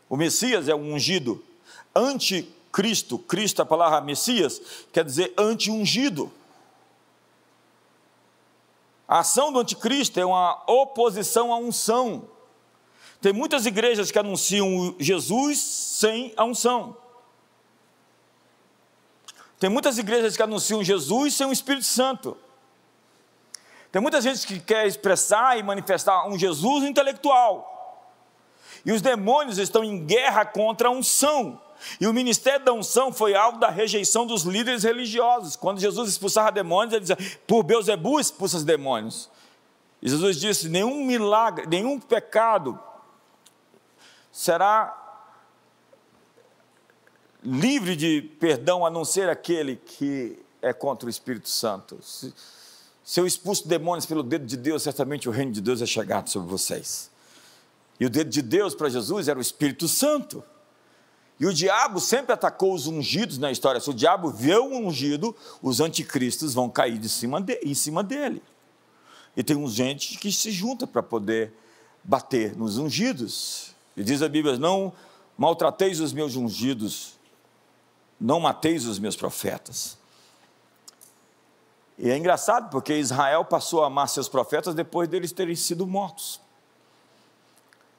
O 0.09 0.17
Messias 0.17 0.67
é 0.67 0.75
o 0.75 0.77
ungido. 0.77 1.43
Anti 1.95 2.53
Cristo, 2.77 3.17
Cristo, 3.17 3.59
a 3.59 3.65
palavra 3.65 3.99
Messias, 4.01 4.61
quer 4.93 5.03
dizer 5.03 5.33
anti-ungido. 5.35 6.31
A 9.07 9.21
ação 9.21 9.51
do 9.51 9.59
anticristo 9.59 10.19
é 10.19 10.23
uma 10.23 10.61
oposição 10.67 11.51
à 11.51 11.57
unção. 11.57 12.29
Tem 13.19 13.33
muitas 13.33 13.65
igrejas 13.65 14.11
que 14.11 14.19
anunciam 14.19 14.93
Jesus 14.99 15.57
sem 15.57 16.31
a 16.37 16.43
unção. 16.43 16.95
Tem 19.59 19.71
muitas 19.71 19.97
igrejas 19.97 20.37
que 20.37 20.43
anunciam 20.43 20.83
Jesus 20.83 21.33
sem 21.33 21.47
o 21.47 21.51
Espírito 21.51 21.87
Santo. 21.87 22.37
Tem 23.91 23.99
muita 23.99 24.21
gente 24.21 24.45
que 24.45 24.59
quer 24.59 24.85
expressar 24.85 25.57
e 25.57 25.63
manifestar 25.63 26.27
um 26.27 26.37
Jesus 26.37 26.83
intelectual. 26.83 28.13
E 28.85 28.91
os 28.91 29.01
demônios 29.01 29.57
estão 29.57 29.83
em 29.83 30.05
guerra 30.05 30.45
contra 30.45 30.89
a 30.89 30.91
unção. 30.91 31.59
E 31.99 32.07
o 32.07 32.13
ministério 32.13 32.65
da 32.65 32.73
unção 32.73 33.11
foi 33.11 33.35
alvo 33.35 33.59
da 33.59 33.69
rejeição 33.69 34.25
dos 34.25 34.43
líderes 34.43 34.83
religiosos. 34.83 35.55
Quando 35.55 35.79
Jesus 35.79 36.09
expulsava 36.09 36.51
demônios, 36.51 36.93
ele 36.93 37.01
dizia: 37.01 37.17
Por 37.45 37.63
Beuzebu 37.63 38.19
expulsa 38.19 38.57
os 38.57 38.63
demônios. 38.63 39.29
E 40.01 40.09
Jesus 40.09 40.39
disse: 40.39 40.69
Nenhum 40.69 41.05
milagre, 41.05 41.65
nenhum 41.67 41.99
pecado 41.99 42.79
será 44.31 45.03
livre 47.43 47.95
de 47.95 48.21
perdão 48.39 48.85
a 48.85 48.89
não 48.89 49.05
ser 49.05 49.29
aquele 49.29 49.75
que 49.75 50.37
é 50.61 50.73
contra 50.73 51.07
o 51.07 51.09
Espírito 51.09 51.49
Santo. 51.49 51.99
Se, 52.01 52.33
se 53.03 53.19
eu 53.19 53.25
expulso 53.25 53.67
demônios 53.67 54.05
pelo 54.05 54.21
dedo 54.21 54.45
de 54.45 54.57
Deus, 54.57 54.83
certamente 54.83 55.29
o 55.29 55.31
reino 55.31 55.51
de 55.51 55.61
Deus 55.61 55.81
é 55.81 55.85
chegado 55.85 56.29
sobre 56.29 56.49
vocês. 56.49 57.09
E 57.99 58.05
o 58.05 58.09
dedo 58.09 58.29
de 58.29 58.41
Deus 58.41 58.75
para 58.75 58.89
Jesus 58.89 59.27
era 59.27 59.39
o 59.39 59.41
Espírito 59.41 59.87
Santo. 59.87 60.43
E 61.39 61.45
o 61.45 61.53
diabo 61.53 61.99
sempre 61.99 62.33
atacou 62.33 62.73
os 62.73 62.87
ungidos 62.87 63.37
na 63.37 63.51
história. 63.51 63.79
Se 63.79 63.89
o 63.89 63.93
diabo 63.93 64.29
vê 64.29 64.55
o 64.55 64.75
ungido, 64.75 65.35
os 65.61 65.79
anticristos 65.79 66.53
vão 66.53 66.69
cair 66.69 66.97
de 66.97 67.07
cima 67.07 67.39
de, 67.39 67.59
em 67.63 67.75
cima 67.75 68.03
dele. 68.03 68.41
E 69.35 69.43
tem 69.43 69.55
uns 69.55 69.73
gente 69.73 70.17
que 70.17 70.31
se 70.31 70.49
junta 70.49 70.87
para 70.87 71.03
poder 71.03 71.53
bater 72.03 72.55
nos 72.57 72.79
ungidos. 72.79 73.75
E 73.95 74.03
diz 74.03 74.23
a 74.23 74.27
Bíblia: 74.29 74.57
não 74.57 74.91
maltrateis 75.37 75.99
os 75.99 76.11
meus 76.11 76.35
ungidos, 76.35 77.19
não 78.19 78.39
mateis 78.39 78.87
os 78.87 78.97
meus 78.97 79.15
profetas. 79.15 79.95
E 81.99 82.09
é 82.09 82.17
engraçado 82.17 82.69
porque 82.71 82.95
Israel 82.95 83.45
passou 83.45 83.83
a 83.83 83.87
amar 83.87 84.09
seus 84.09 84.27
profetas 84.27 84.73
depois 84.73 85.07
deles 85.07 85.31
terem 85.31 85.55
sido 85.55 85.85
mortos. 85.85 86.39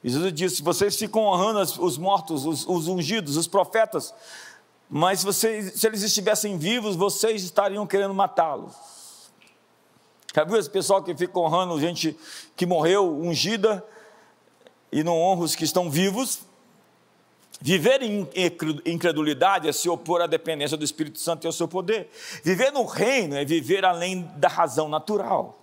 Jesus 0.03 0.33
disse: 0.33 0.63
vocês 0.63 0.95
ficam 0.95 1.23
honrando 1.23 1.59
os 1.59 1.97
mortos, 1.97 2.45
os, 2.45 2.65
os 2.67 2.87
ungidos, 2.87 3.35
os 3.35 3.47
profetas, 3.47 4.13
mas 4.89 5.23
vocês, 5.23 5.79
se 5.79 5.85
eles 5.85 6.01
estivessem 6.01 6.57
vivos, 6.57 6.95
vocês 6.95 7.43
estariam 7.43 7.85
querendo 7.85 8.13
matá-los. 8.13 8.73
Já 10.33 10.43
viu 10.43 10.57
esse 10.57 10.69
pessoal 10.69 11.03
que 11.03 11.15
fica 11.15 11.37
honrando 11.37 11.79
gente 11.79 12.17
que 12.55 12.65
morreu 12.65 13.17
ungida 13.19 13.85
e 14.91 15.03
não 15.03 15.17
honra 15.17 15.43
os 15.43 15.55
que 15.55 15.63
estão 15.63 15.89
vivos? 15.89 16.41
Viver 17.61 18.01
em 18.01 18.27
incredulidade 18.85 19.67
é 19.67 19.73
se 19.73 19.89
opor 19.89 20.21
à 20.21 20.27
dependência 20.27 20.77
do 20.77 20.83
Espírito 20.83 21.19
Santo 21.19 21.43
e 21.43 21.47
ao 21.47 21.51
seu 21.51 21.67
poder. 21.67 22.09
Viver 22.41 22.71
no 22.71 22.85
reino 22.85 23.35
é 23.35 23.43
viver 23.43 23.83
além 23.83 24.21
da 24.37 24.47
razão 24.47 24.87
natural. 24.87 25.59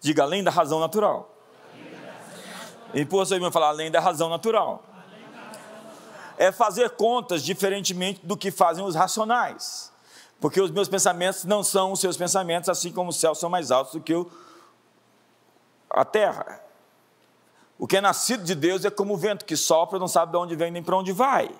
Diga 0.00 0.22
além 0.22 0.42
da 0.42 0.50
razão 0.50 0.80
natural. 0.80 1.35
Por 3.04 3.26
você 3.26 3.38
me 3.38 3.50
falar 3.50 3.68
além 3.68 3.90
da 3.90 4.00
razão 4.00 4.28
natural. 4.28 4.82
é 6.38 6.52
fazer 6.52 6.90
contas 6.90 7.42
diferentemente 7.42 8.20
do 8.22 8.36
que 8.36 8.50
fazem 8.50 8.84
os 8.84 8.94
racionais. 8.94 9.92
Porque 10.40 10.60
os 10.60 10.70
meus 10.70 10.88
pensamentos 10.88 11.44
não 11.44 11.62
são 11.62 11.92
os 11.92 12.00
seus 12.00 12.16
pensamentos, 12.16 12.68
assim 12.68 12.92
como 12.92 13.10
os 13.10 13.16
céus 13.16 13.38
são 13.38 13.48
mais 13.48 13.70
altos 13.70 13.94
do 13.94 14.00
que 14.00 14.14
o, 14.14 14.30
a 15.90 16.04
terra. 16.04 16.60
O 17.78 17.86
que 17.86 17.96
é 17.96 18.00
nascido 18.00 18.44
de 18.44 18.54
Deus 18.54 18.84
é 18.84 18.90
como 18.90 19.14
o 19.14 19.16
vento 19.16 19.44
que 19.44 19.56
sopra, 19.56 19.98
não 19.98 20.08
sabe 20.08 20.32
de 20.32 20.38
onde 20.38 20.56
vem 20.56 20.70
nem 20.70 20.82
para 20.82 20.96
onde 20.96 21.12
vai. 21.12 21.50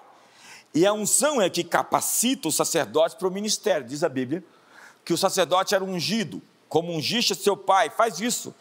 E 0.75 0.87
a 0.87 0.93
unção 0.93 1.41
é 1.41 1.49
que 1.49 1.65
capacita 1.65 2.49
o 2.49 2.53
sacerdote 2.53 3.17
para 3.17 3.29
o 3.29 3.31
ministério, 3.31 3.87
diz 3.87 4.03
a 4.03 4.09
Bíblia, 4.09 4.45
que 5.05 5.13
o 5.13 5.19
sacerdote 5.19 5.75
era 5.75 5.85
ungido, 5.85 6.43
como 6.69 6.93
ungiste 6.93 7.35
seu 7.35 7.57
pai, 7.57 7.89
faz 7.89 8.21
isso, 8.21 8.55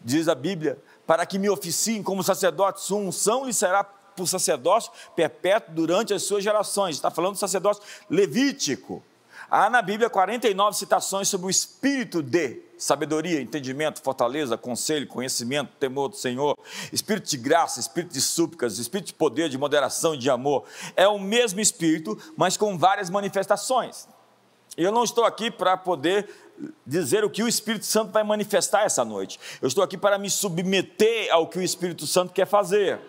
diz 0.00 0.28
a 0.28 0.34
Bíblia, 0.34 0.78
para 1.12 1.26
que 1.26 1.38
me 1.38 1.50
oficiem 1.50 2.02
como 2.02 2.22
sacerdote, 2.22 2.80
sua 2.80 2.96
unção 2.96 3.44
lhe 3.44 3.52
será 3.52 3.84
por 3.84 4.26
sacerdócio 4.26 4.90
perpétuo 5.14 5.74
durante 5.74 6.14
as 6.14 6.22
suas 6.22 6.42
gerações. 6.42 6.96
Está 6.96 7.10
falando 7.10 7.34
do 7.34 7.38
sacerdócio 7.38 7.82
levítico. 8.08 9.04
Há 9.50 9.68
na 9.68 9.82
Bíblia 9.82 10.08
49 10.08 10.74
citações 10.74 11.28
sobre 11.28 11.48
o 11.48 11.50
espírito 11.50 12.22
de 12.22 12.62
sabedoria, 12.78 13.42
entendimento, 13.42 14.00
fortaleza, 14.00 14.56
conselho, 14.56 15.06
conhecimento, 15.06 15.72
temor 15.78 16.08
do 16.08 16.16
Senhor, 16.16 16.56
espírito 16.90 17.28
de 17.28 17.36
graça, 17.36 17.78
espírito 17.78 18.14
de 18.14 18.20
súplicas, 18.22 18.78
espírito 18.78 19.08
de 19.08 19.14
poder, 19.14 19.50
de 19.50 19.58
moderação 19.58 20.14
e 20.14 20.18
de 20.18 20.30
amor. 20.30 20.64
É 20.96 21.06
o 21.06 21.18
mesmo 21.18 21.60
espírito, 21.60 22.16
mas 22.38 22.56
com 22.56 22.78
várias 22.78 23.10
manifestações. 23.10 24.08
Eu 24.78 24.90
não 24.90 25.04
estou 25.04 25.24
aqui 25.24 25.50
para 25.50 25.76
poder 25.76 26.51
dizer 26.86 27.24
o 27.24 27.30
que 27.30 27.42
o 27.42 27.48
Espírito 27.48 27.86
Santo 27.86 28.12
vai 28.12 28.22
manifestar 28.22 28.84
essa 28.84 29.04
noite. 29.04 29.38
Eu 29.60 29.68
estou 29.68 29.82
aqui 29.82 29.96
para 29.96 30.18
me 30.18 30.30
submeter 30.30 31.32
ao 31.32 31.46
que 31.46 31.58
o 31.58 31.62
Espírito 31.62 32.06
Santo 32.06 32.32
quer 32.32 32.46
fazer. 32.46 33.00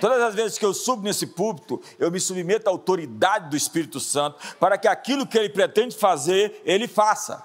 Todas 0.00 0.20
as 0.20 0.34
vezes 0.34 0.58
que 0.58 0.64
eu 0.64 0.72
subo 0.72 1.02
nesse 1.02 1.26
púlpito, 1.26 1.80
eu 1.98 2.10
me 2.10 2.18
submeto 2.18 2.68
à 2.68 2.72
autoridade 2.72 3.50
do 3.50 3.56
Espírito 3.56 4.00
Santo, 4.00 4.38
para 4.58 4.78
que 4.78 4.88
aquilo 4.88 5.26
que 5.26 5.38
ele 5.38 5.48
pretende 5.48 5.96
fazer, 5.96 6.62
ele 6.64 6.88
faça. 6.88 7.42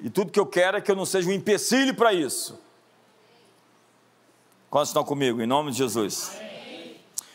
E 0.00 0.10
tudo 0.10 0.32
que 0.32 0.40
eu 0.40 0.46
quero 0.46 0.76
é 0.76 0.80
que 0.80 0.90
eu 0.90 0.96
não 0.96 1.06
seja 1.06 1.28
um 1.28 1.32
empecilho 1.32 1.94
para 1.94 2.12
isso. 2.12 2.58
Quantos 4.68 4.88
estão 4.88 5.04
comigo? 5.04 5.40
Em 5.40 5.46
nome 5.46 5.70
de 5.70 5.78
Jesus. 5.78 6.32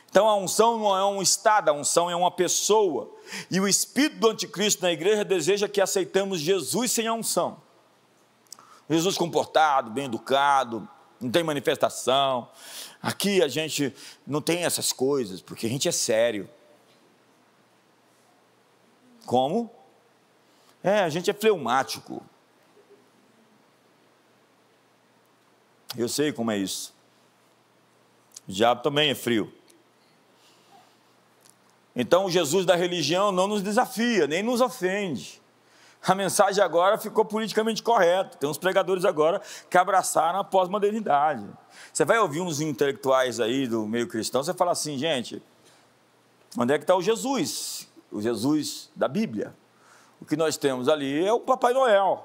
Então 0.10 0.28
a 0.28 0.36
unção 0.36 0.80
não 0.80 0.98
é 0.98 1.06
um 1.06 1.22
estado, 1.22 1.70
a 1.70 1.74
unção 1.74 2.10
é 2.10 2.16
uma 2.16 2.32
pessoa. 2.32 3.14
E 3.52 3.60
o 3.60 3.68
espírito 3.68 4.20
do 4.20 4.30
anticristo 4.30 4.82
na 4.82 4.92
igreja 4.92 5.24
deseja 5.24 5.68
que 5.68 5.82
aceitamos 5.82 6.40
Jesus 6.40 6.92
sem 6.92 7.08
a 7.08 7.14
unção. 7.14 7.62
Jesus 8.90 9.18
comportado, 9.18 9.92
bem 9.92 10.06
educado, 10.06 10.88
não 11.20 11.30
tem 11.30 11.44
manifestação. 11.44 12.50
Aqui 13.02 13.42
a 13.42 13.48
gente 13.48 13.94
não 14.26 14.42
tem 14.42 14.64
essas 14.64 14.94
coisas, 14.94 15.42
porque 15.42 15.66
a 15.66 15.70
gente 15.70 15.88
é 15.88 15.92
sério. 15.92 16.50
Como? 19.26 19.70
É, 20.82 21.02
a 21.02 21.10
gente 21.10 21.30
é 21.30 21.34
fleumático. 21.34 22.24
Eu 25.98 26.08
sei 26.08 26.32
como 26.32 26.52
é 26.52 26.58
isso. 26.58 26.94
O 28.48 28.52
diabo 28.52 28.82
também 28.82 29.10
é 29.10 29.16
frio. 29.16 29.54
Então, 32.00 32.26
o 32.26 32.30
Jesus 32.30 32.64
da 32.64 32.76
religião 32.76 33.32
não 33.32 33.48
nos 33.48 33.64
desafia, 33.64 34.28
nem 34.28 34.44
nos 34.44 34.62
ofende. 34.62 35.42
A 36.06 36.14
mensagem 36.14 36.64
agora 36.64 36.96
ficou 36.96 37.26
politicamente 37.26 37.82
correta. 37.82 38.38
Tem 38.38 38.48
uns 38.48 38.60
pregadores 38.60 39.04
agora 39.04 39.42
que 39.68 39.76
abraçaram 39.80 40.38
a 40.38 40.44
pós-modernidade. 40.44 41.44
Você 41.92 42.06
vai 42.06 42.20
ouvir 42.20 42.40
uns 42.40 42.62
intelectuais 42.62 43.40
aí 43.40 43.68
do 43.68 43.88
meio 43.88 44.08
cristão, 44.08 44.44
você 44.44 44.54
fala 44.54 44.74
assim, 44.74 44.96
gente, 44.96 45.42
onde 46.56 46.72
é 46.72 46.78
que 46.78 46.84
está 46.84 46.96
o 46.96 47.02
Jesus? 47.02 47.88
O 48.12 48.22
Jesus 48.22 48.92
da 48.96 49.08
Bíblia. 49.08 49.56
O 50.22 50.26
que 50.26 50.38
nós 50.38 50.56
temos 50.56 50.88
ali 50.88 51.26
é 51.26 51.34
o 51.34 51.40
Papai 51.40 51.74
Noel, 51.74 52.24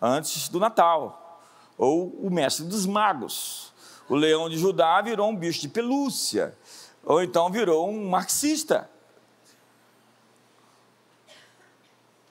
antes 0.00 0.48
do 0.48 0.60
Natal, 0.60 1.42
ou 1.76 2.10
o 2.22 2.30
mestre 2.30 2.64
dos 2.64 2.86
magos. 2.86 3.72
O 4.08 4.14
leão 4.14 4.48
de 4.48 4.56
Judá 4.56 5.02
virou 5.02 5.28
um 5.28 5.36
bicho 5.36 5.60
de 5.60 5.68
pelúcia, 5.68 6.56
ou 7.04 7.22
então 7.22 7.50
virou 7.50 7.88
um 7.88 8.08
marxista. 8.08 8.88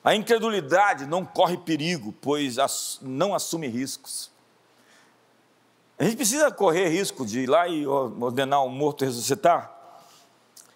A 0.03 0.15
incredulidade 0.15 1.05
não 1.05 1.25
corre 1.25 1.57
perigo, 1.57 2.13
pois 2.21 2.57
não 3.01 3.35
assume 3.35 3.67
riscos. 3.67 4.31
A 5.99 6.03
gente 6.03 6.15
precisa 6.15 6.51
correr 6.51 6.87
risco 6.89 7.25
de 7.25 7.41
ir 7.41 7.49
lá 7.49 7.67
e 7.67 7.85
ordenar 7.85 8.63
um 8.63 8.69
morto 8.69 9.03
ressuscitar? 9.03 9.75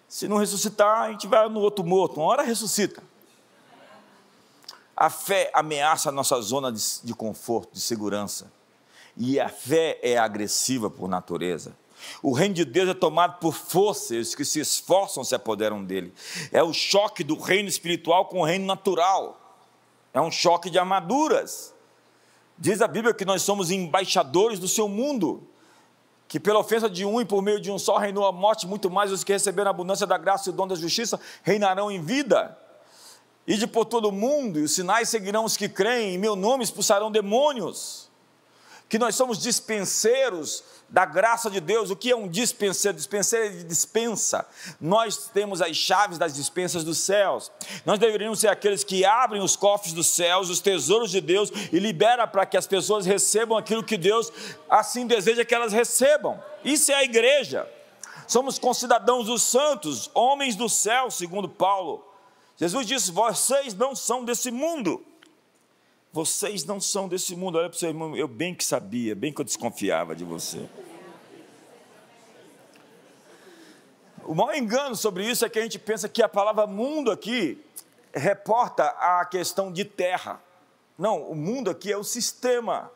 Se 0.08 0.28
não 0.28 0.36
ressuscitar, 0.36 1.04
a 1.04 1.12
gente 1.12 1.26
vai 1.26 1.48
no 1.48 1.60
outro 1.60 1.82
morto, 1.82 2.20
uma 2.20 2.26
hora 2.26 2.42
ressuscita. 2.42 3.02
A 4.94 5.08
fé 5.08 5.50
ameaça 5.54 6.10
a 6.10 6.12
nossa 6.12 6.38
zona 6.42 6.70
de, 6.70 6.82
de 7.02 7.14
conforto, 7.14 7.72
de 7.72 7.80
segurança. 7.80 8.52
E 9.16 9.40
a 9.40 9.48
fé 9.48 9.98
é 10.02 10.18
agressiva 10.18 10.90
por 10.90 11.08
natureza. 11.08 11.74
O 12.22 12.32
reino 12.32 12.54
de 12.54 12.64
Deus 12.64 12.88
é 12.88 12.94
tomado 12.94 13.38
por 13.38 13.54
força, 13.54 14.14
os 14.14 14.34
que 14.34 14.44
se 14.44 14.60
esforçam 14.60 15.24
se 15.24 15.34
apoderam 15.34 15.84
dele. 15.84 16.12
É 16.50 16.62
o 16.62 16.72
choque 16.72 17.24
do 17.24 17.38
reino 17.38 17.68
espiritual 17.68 18.26
com 18.26 18.40
o 18.40 18.44
reino 18.44 18.66
natural. 18.66 19.38
É 20.12 20.20
um 20.20 20.30
choque 20.30 20.70
de 20.70 20.78
armaduras. 20.78 21.74
Diz 22.58 22.80
a 22.80 22.88
Bíblia 22.88 23.14
que 23.14 23.24
nós 23.24 23.42
somos 23.42 23.70
embaixadores 23.70 24.58
do 24.58 24.68
seu 24.68 24.88
mundo, 24.88 25.46
que 26.28 26.38
pela 26.38 26.60
ofensa 26.60 26.88
de 26.88 27.04
um 27.04 27.20
e 27.20 27.24
por 27.24 27.42
meio 27.42 27.60
de 27.60 27.70
um 27.70 27.78
só 27.78 27.98
reinou 27.98 28.26
a 28.26 28.32
morte, 28.32 28.66
muito 28.66 28.90
mais 28.90 29.10
os 29.10 29.24
que 29.24 29.32
receberam 29.32 29.70
a 29.70 29.74
abundância 29.74 30.06
da 30.06 30.16
graça 30.16 30.48
e 30.48 30.52
o 30.52 30.56
dom 30.56 30.66
da 30.66 30.74
justiça 30.74 31.18
reinarão 31.42 31.90
em 31.90 32.00
vida. 32.00 32.56
E 33.46 33.56
de 33.56 33.66
por 33.66 33.84
todo 33.84 34.08
o 34.08 34.12
mundo, 34.12 34.58
e 34.60 34.62
os 34.62 34.72
sinais 34.72 35.08
seguirão 35.08 35.44
os 35.44 35.56
que 35.56 35.68
creem, 35.68 36.14
em 36.14 36.18
meu 36.18 36.36
nome 36.36 36.62
expulsarão 36.62 37.10
demônios 37.10 38.12
que 38.92 38.98
nós 38.98 39.14
somos 39.14 39.38
dispenseiros 39.38 40.62
da 40.92 41.06
graça 41.06 41.50
de 41.50 41.58
Deus. 41.58 41.90
O 41.90 41.96
que 41.96 42.10
é 42.10 42.16
um 42.16 42.28
dispenseiro? 42.28 42.96
Dispenseiro 42.96 43.46
é 43.46 43.64
dispensa. 43.64 44.46
Nós 44.78 45.30
temos 45.32 45.62
as 45.62 45.74
chaves 45.74 46.18
das 46.18 46.34
dispensas 46.34 46.84
dos 46.84 46.98
céus. 46.98 47.50
Nós 47.86 47.98
deveríamos 47.98 48.40
ser 48.40 48.48
aqueles 48.48 48.84
que 48.84 49.02
abrem 49.02 49.42
os 49.42 49.56
cofres 49.56 49.94
dos 49.94 50.06
céus, 50.08 50.50
os 50.50 50.60
tesouros 50.60 51.10
de 51.10 51.22
Deus 51.22 51.50
e 51.72 51.78
libera 51.78 52.26
para 52.26 52.44
que 52.44 52.58
as 52.58 52.66
pessoas 52.66 53.06
recebam 53.06 53.56
aquilo 53.56 53.82
que 53.82 53.96
Deus 53.96 54.30
assim 54.68 55.06
deseja 55.06 55.46
que 55.46 55.54
elas 55.54 55.72
recebam. 55.72 56.38
Isso 56.62 56.92
é 56.92 56.96
a 56.96 57.04
igreja. 57.04 57.66
Somos 58.28 58.58
concidadãos 58.58 59.26
dos 59.26 59.42
santos, 59.42 60.10
homens 60.14 60.54
do 60.54 60.68
céu, 60.68 61.10
segundo 61.10 61.48
Paulo. 61.48 62.06
Jesus 62.58 62.86
disse: 62.86 63.10
Vocês 63.10 63.74
não 63.74 63.96
são 63.96 64.24
desse 64.24 64.50
mundo 64.50 65.02
vocês 66.12 66.64
não 66.64 66.78
são 66.80 67.08
desse 67.08 67.34
mundo. 67.34 67.56
Olha 67.56 67.70
para 67.70 67.76
o 67.76 67.78
seu 67.78 67.88
irmão, 67.88 68.14
eu 68.14 68.28
bem 68.28 68.54
que 68.54 68.64
sabia, 68.64 69.14
bem 69.14 69.32
que 69.32 69.40
eu 69.40 69.44
desconfiava 69.44 70.14
de 70.14 70.24
você. 70.24 70.68
O 74.24 74.34
maior 74.34 74.54
engano 74.54 74.94
sobre 74.94 75.28
isso 75.28 75.44
é 75.44 75.48
que 75.48 75.58
a 75.58 75.62
gente 75.62 75.78
pensa 75.78 76.08
que 76.08 76.22
a 76.22 76.28
palavra 76.28 76.66
mundo 76.66 77.10
aqui 77.10 77.64
reporta 78.14 78.84
a 78.84 79.24
questão 79.24 79.72
de 79.72 79.84
terra. 79.84 80.40
Não, 80.98 81.22
o 81.22 81.34
mundo 81.34 81.70
aqui 81.70 81.90
é 81.90 81.96
o 81.96 82.04
sistema. 82.04 82.92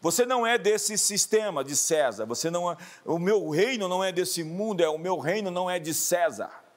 Você 0.00 0.24
não 0.24 0.46
é 0.46 0.56
desse 0.56 0.96
sistema 0.96 1.64
de 1.64 1.74
César. 1.74 2.24
Você 2.24 2.50
não 2.50 2.70
é, 2.70 2.76
o 3.04 3.18
meu 3.18 3.50
reino 3.50 3.88
não 3.88 4.02
é 4.02 4.12
desse 4.12 4.44
mundo, 4.44 4.80
é 4.80 4.88
o 4.88 4.96
meu 4.96 5.18
reino 5.18 5.50
não 5.50 5.68
é 5.68 5.78
de 5.78 5.92
César. 5.92 6.67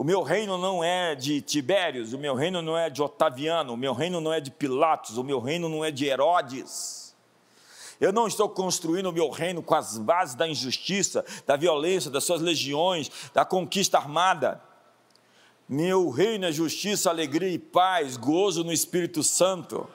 O 0.00 0.02
meu 0.02 0.22
reino 0.22 0.56
não 0.56 0.82
é 0.82 1.14
de 1.14 1.42
Tibérios, 1.42 2.14
o 2.14 2.18
meu 2.18 2.34
reino 2.34 2.62
não 2.62 2.74
é 2.74 2.88
de 2.88 3.02
Otaviano, 3.02 3.74
o 3.74 3.76
meu 3.76 3.92
reino 3.92 4.18
não 4.18 4.32
é 4.32 4.40
de 4.40 4.50
Pilatos, 4.50 5.18
o 5.18 5.22
meu 5.22 5.38
reino 5.38 5.68
não 5.68 5.84
é 5.84 5.90
de 5.90 6.06
Herodes. 6.06 7.14
Eu 8.00 8.10
não 8.10 8.26
estou 8.26 8.48
construindo 8.48 9.10
o 9.10 9.12
meu 9.12 9.28
reino 9.28 9.62
com 9.62 9.74
as 9.74 9.98
bases 9.98 10.34
da 10.34 10.48
injustiça, 10.48 11.22
da 11.46 11.54
violência, 11.54 12.10
das 12.10 12.24
suas 12.24 12.40
legiões, 12.40 13.10
da 13.34 13.44
conquista 13.44 13.98
armada. 13.98 14.62
Meu 15.68 16.08
reino 16.08 16.46
é 16.46 16.50
justiça, 16.50 17.10
alegria 17.10 17.50
e 17.50 17.58
paz, 17.58 18.16
gozo 18.16 18.64
no 18.64 18.72
Espírito 18.72 19.22
Santo. 19.22 19.86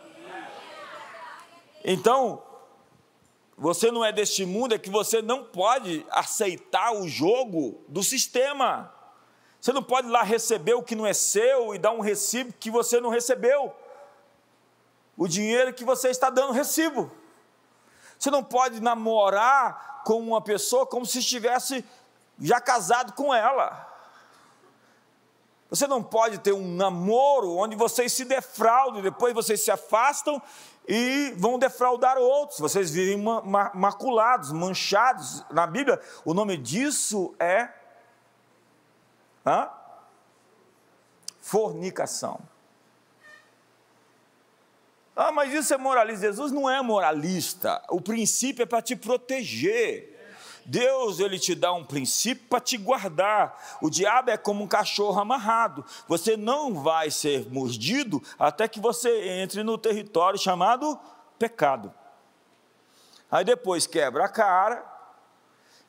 Então, 1.84 2.44
você 3.58 3.90
não 3.90 4.06
é 4.06 4.12
deste 4.12 4.46
mundo, 4.46 4.76
é 4.76 4.78
que 4.78 4.92
você 4.92 5.20
não 5.24 5.44
pode 5.44 6.06
aceitar 6.12 6.94
o 6.94 7.08
jogo 7.08 7.84
do 7.88 8.04
sistema. 8.04 8.95
Você 9.66 9.74
não 9.74 9.82
pode 9.82 10.08
ir 10.08 10.12
lá 10.12 10.22
receber 10.22 10.76
o 10.76 10.84
que 10.84 10.94
não 10.94 11.08
é 11.08 11.14
seu 11.14 11.74
e 11.74 11.80
dar 11.80 11.90
um 11.92 12.00
recibo 12.00 12.54
que 12.60 12.70
você 12.70 13.02
não 13.02 13.10
recebeu. 13.10 13.76
O 15.18 15.28
dinheiro 15.28 15.74
que 15.74 15.84
você 15.84 16.10
está 16.10 16.30
dando 16.30 16.54
recibo. 16.54 17.10
Você 18.20 18.30
não 18.30 18.44
pode 18.44 18.80
namorar 18.80 20.04
com 20.06 20.20
uma 20.20 20.40
pessoa 20.40 20.86
como 20.86 21.04
se 21.04 21.18
estivesse 21.18 21.84
já 22.40 22.62
casado 22.62 23.14
com 23.14 23.34
ela. 23.34 23.92
Você 25.68 25.88
não 25.88 26.04
pode 26.04 26.38
ter 26.38 26.54
um 26.54 26.76
namoro 26.76 27.56
onde 27.56 27.76
vocês 27.76 28.14
se 28.14 28.24
defraudam, 28.24 29.02
depois 29.02 29.34
vocês 29.34 29.62
se 29.62 29.72
afastam 29.72 30.40
e 30.88 31.34
vão 31.38 31.58
defraudar 31.58 32.20
outros. 32.20 32.60
Vocês 32.60 32.92
vivem 32.92 33.18
maculados, 33.74 34.52
manchados. 34.52 35.44
Na 35.50 35.66
Bíblia, 35.66 36.00
o 36.24 36.36
nome 36.36 36.56
disso 36.56 37.34
é 37.40 37.68
hã? 39.46 39.70
fornicação. 41.46 42.40
Ah, 45.16 45.32
mas 45.32 45.54
isso 45.54 45.72
é 45.76 45.78
moralista. 45.78 46.26
Jesus 46.26 46.52
não 46.52 46.68
é 46.68 46.82
moralista. 46.82 47.84
O 47.88 48.02
princípio 48.02 48.64
é 48.64 48.66
para 48.66 48.82
te 48.82 48.96
proteger. 48.96 50.12
Deus 50.66 51.20
ele 51.20 51.38
te 51.38 51.54
dá 51.54 51.72
um 51.72 51.86
princípio 51.86 52.48
para 52.50 52.60
te 52.60 52.78
guardar. 52.78 53.78
O 53.80 53.92
diabo 53.92 54.32
é 54.32 54.38
como 54.38 54.64
um 54.64 54.68
cachorro 54.68 55.20
amarrado. 55.22 55.86
Você 56.08 56.36
não 56.36 56.74
vai 56.74 57.12
ser 57.12 57.48
mordido 57.52 58.22
até 58.40 58.68
que 58.68 58.80
você 58.80 59.30
entre 59.40 59.62
no 59.62 59.78
território 59.78 60.40
chamado 60.40 61.00
pecado. 61.38 61.94
Aí 63.30 63.46
depois 63.46 63.86
quebra 63.86 64.26
a 64.26 64.30
cara. 64.30 64.84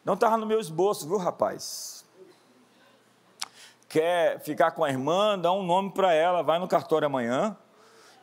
Não 0.05 0.13
estava 0.13 0.37
no 0.37 0.45
meu 0.45 0.61
esboço, 0.61 1.09
viu, 1.09 1.17
rapaz? 1.17 1.96
Quer 3.97 4.41
ficar 4.41 4.73
com 4.73 4.85
a 4.85 4.91
irmã, 4.91 5.39
dá 5.39 5.51
um 5.51 5.63
nome 5.63 5.91
para 5.91 6.13
ela, 6.13 6.43
vai 6.43 6.59
no 6.59 6.69
cartório 6.69 7.07
amanhã, 7.07 7.57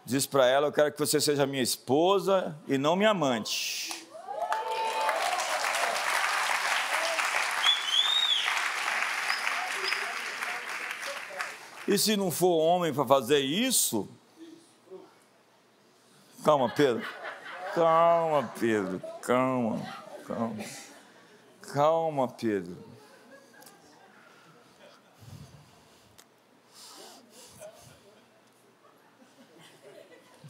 diz 0.05 0.28
para 0.28 0.45
ela: 0.45 0.67
Eu 0.67 0.71
quero 0.71 0.91
que 0.91 0.99
você 0.99 1.19
seja 1.19 1.47
minha 1.47 1.63
esposa 1.63 2.55
e 2.67 2.78
não 2.78 2.95
minha 2.95 3.09
amante. 3.09 3.91
E 11.88 11.97
se 11.97 12.15
não 12.15 12.30
for 12.30 12.55
homem 12.55 12.93
para 12.93 13.07
fazer 13.07 13.39
isso? 13.39 14.07
Calma, 16.45 16.69
Pedro. 16.69 17.03
Calma, 17.74 18.51
Pedro. 18.59 19.01
Calma, 19.24 19.82
calma. 20.28 20.63
Calma, 21.74 22.28
Pedro. 22.28 22.92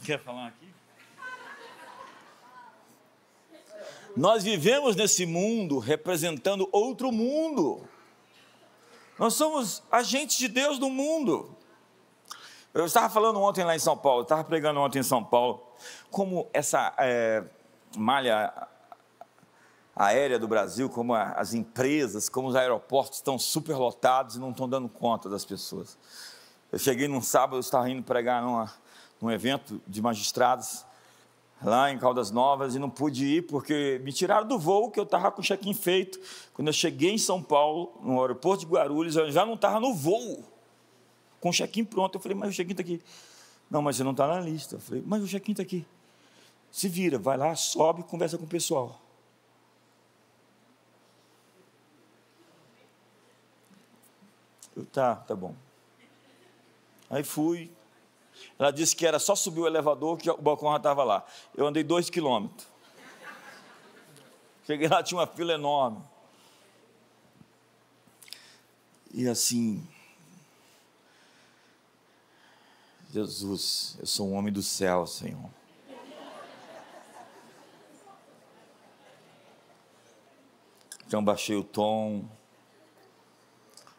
Quer 0.04 0.18
falar 0.18 0.48
aqui? 0.48 0.68
Nós 4.14 4.44
vivemos 4.44 4.94
nesse 4.94 5.24
mundo 5.24 5.78
representando 5.78 6.68
outro 6.70 7.10
mundo. 7.10 7.88
Nós 9.18 9.32
somos 9.32 9.82
agentes 9.90 10.36
de 10.36 10.46
Deus 10.46 10.78
no 10.78 10.90
mundo. 10.90 11.56
Eu 12.74 12.84
estava 12.84 13.08
falando 13.08 13.40
ontem 13.40 13.64
lá 13.64 13.74
em 13.74 13.78
São 13.78 13.96
Paulo, 13.96 14.24
estava 14.24 14.44
pregando 14.44 14.78
ontem 14.78 14.98
em 14.98 15.02
São 15.02 15.24
Paulo, 15.24 15.66
como 16.10 16.50
essa 16.52 16.94
é, 16.98 17.42
malha 17.96 18.52
aérea 19.96 20.38
do 20.38 20.46
Brasil, 20.46 20.90
como 20.90 21.14
a, 21.14 21.30
as 21.32 21.54
empresas, 21.54 22.28
como 22.28 22.48
os 22.48 22.56
aeroportos 22.56 23.20
estão 23.20 23.38
superlotados 23.38 24.36
e 24.36 24.38
não 24.38 24.50
estão 24.50 24.68
dando 24.68 24.88
conta 24.88 25.30
das 25.30 25.46
pessoas. 25.46 25.96
Eu 26.70 26.78
cheguei 26.78 27.08
num 27.08 27.22
sábado, 27.22 27.58
estava 27.60 27.88
indo 27.88 28.02
pregar 28.02 28.42
numa, 28.42 28.70
num 29.24 29.30
evento 29.30 29.80
de 29.86 30.02
magistrados, 30.02 30.84
lá 31.62 31.90
em 31.90 31.98
Caldas 31.98 32.30
Novas 32.30 32.74
e 32.74 32.78
não 32.78 32.90
pude 32.90 33.24
ir 33.24 33.46
porque 33.46 33.98
me 34.04 34.12
tiraram 34.12 34.46
do 34.46 34.58
voo 34.58 34.90
que 34.90 35.00
eu 35.00 35.04
estava 35.04 35.32
com 35.32 35.40
o 35.40 35.44
check-in 35.44 35.72
feito. 35.72 36.20
Quando 36.52 36.68
eu 36.68 36.74
cheguei 36.74 37.12
em 37.12 37.18
São 37.18 37.42
Paulo, 37.42 37.98
no 38.02 38.20
aeroporto 38.20 38.66
de 38.66 38.70
Guarulhos, 38.70 39.16
eu 39.16 39.30
já 39.30 39.46
não 39.46 39.54
estava 39.54 39.80
no 39.80 39.94
voo, 39.94 40.44
com 41.40 41.48
o 41.48 41.52
check-in 41.52 41.86
pronto. 41.86 42.16
Eu 42.16 42.20
falei, 42.20 42.36
mas 42.36 42.50
o 42.50 42.52
check-in 42.52 42.72
está 42.72 42.82
aqui. 42.82 43.02
Não, 43.70 43.80
mas 43.80 43.96
você 43.96 44.04
não 44.04 44.10
está 44.10 44.26
na 44.26 44.38
lista. 44.40 44.76
Eu 44.76 44.80
falei, 44.80 45.02
mas 45.06 45.22
o 45.22 45.26
check-in 45.26 45.52
está 45.52 45.62
aqui. 45.62 45.86
Se 46.70 46.86
vira, 46.86 47.18
vai 47.18 47.38
lá, 47.38 47.56
sobe 47.56 48.02
e 48.02 48.04
conversa 48.04 48.36
com 48.36 48.44
o 48.44 48.48
pessoal. 48.48 49.00
Eu, 54.76 54.84
tá, 54.84 55.16
tá 55.16 55.34
bom. 55.34 55.54
Aí 57.08 57.22
fui, 57.22 57.70
ela 58.58 58.70
disse 58.70 58.94
que 58.94 59.06
era 59.06 59.18
só 59.18 59.34
subir 59.34 59.60
o 59.60 59.66
elevador 59.66 60.16
que 60.16 60.30
o 60.30 60.36
balcão 60.36 60.70
já 60.70 60.76
estava 60.76 61.04
lá. 61.04 61.24
Eu 61.56 61.66
andei 61.66 61.82
dois 61.82 62.08
quilômetros. 62.08 62.66
Cheguei 64.66 64.88
lá, 64.88 65.02
tinha 65.02 65.18
uma 65.18 65.26
fila 65.26 65.52
enorme. 65.52 66.02
E 69.12 69.28
assim, 69.28 69.86
Jesus, 73.12 73.96
eu 74.00 74.06
sou 74.06 74.28
um 74.28 74.34
homem 74.34 74.52
do 74.52 74.62
céu, 74.62 75.06
Senhor. 75.06 75.50
Então 81.06 81.22
baixei 81.24 81.54
o 81.54 81.62
tom. 81.62 82.24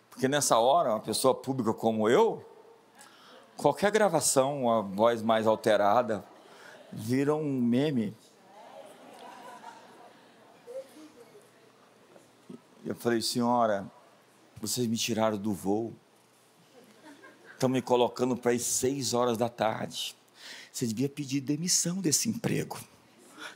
Porque 0.10 0.28
nessa 0.28 0.58
hora, 0.58 0.90
uma 0.90 1.00
pessoa 1.00 1.34
pública 1.34 1.74
como 1.74 2.10
eu, 2.10 2.44
qualquer 3.66 3.90
gravação, 3.90 4.66
uma 4.66 4.84
voz 4.84 5.24
mais 5.24 5.48
alterada, 5.48 6.24
vira 6.94 7.34
um 7.34 7.60
meme. 7.60 8.16
Eu 12.86 12.94
falei, 12.94 13.24
senhora, 13.24 13.90
vocês 14.62 14.86
me 14.86 14.96
tiraram 14.96 15.36
do 15.36 15.52
voo, 15.52 15.96
estão 17.54 17.68
me 17.68 17.82
colocando 17.82 18.38
para 18.38 18.52
as 18.52 18.62
seis 18.62 19.16
horas 19.16 19.36
da 19.36 19.50
tarde. 19.50 20.16
Você 20.72 20.86
devia 20.86 21.10
pedir 21.10 21.42
demissão 21.42 21.96
desse 21.96 22.30
emprego. 22.30 22.78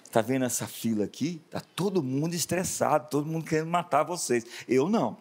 Está 0.04 0.22
vendo 0.22 0.44
essa 0.44 0.66
fila 0.66 1.06
aqui? 1.06 1.40
Está 1.46 1.62
todo 1.76 2.02
mundo 2.02 2.34
estressado, 2.34 3.10
todo 3.12 3.28
mundo 3.28 3.46
querendo 3.46 3.70
matar 3.70 4.02
vocês. 4.02 4.44
Eu 4.68 4.90
não. 4.90 5.16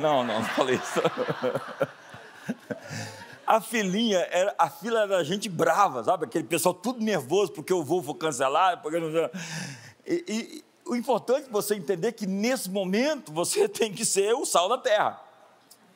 Não, 0.00 0.24
não, 0.24 0.40
não 0.40 0.44
falei 0.44 0.76
isso. 0.76 1.02
a 3.46 3.60
filinha, 3.60 4.18
era, 4.30 4.54
a 4.58 4.68
fila 4.68 5.02
era 5.02 5.24
gente 5.24 5.48
brava, 5.48 6.02
sabe? 6.04 6.24
Aquele 6.24 6.44
pessoal 6.44 6.74
tudo 6.74 7.00
nervoso 7.00 7.52
porque 7.52 7.72
o 7.72 7.82
voo 7.82 8.02
foi 8.02 8.14
cancelado. 8.14 8.82
Porque 8.82 8.98
não... 8.98 9.30
e, 10.06 10.24
e 10.28 10.64
o 10.86 10.94
importante 10.94 11.46
é 11.46 11.50
você 11.50 11.74
entender 11.74 12.12
que 12.12 12.26
nesse 12.26 12.70
momento 12.70 13.32
você 13.32 13.68
tem 13.68 13.92
que 13.92 14.04
ser 14.04 14.34
o 14.34 14.44
sal 14.44 14.68
da 14.68 14.78
terra. 14.78 15.20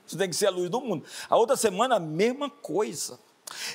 Você 0.07 0.17
tem 0.17 0.29
que 0.29 0.37
ser 0.37 0.47
a 0.47 0.51
luz 0.51 0.71
do 0.71 0.81
mundo. 0.81 1.05
A 1.29 1.37
outra 1.37 1.57
semana, 1.57 1.97
a 1.97 2.01
mesma 2.01 2.49
coisa. 2.49 3.19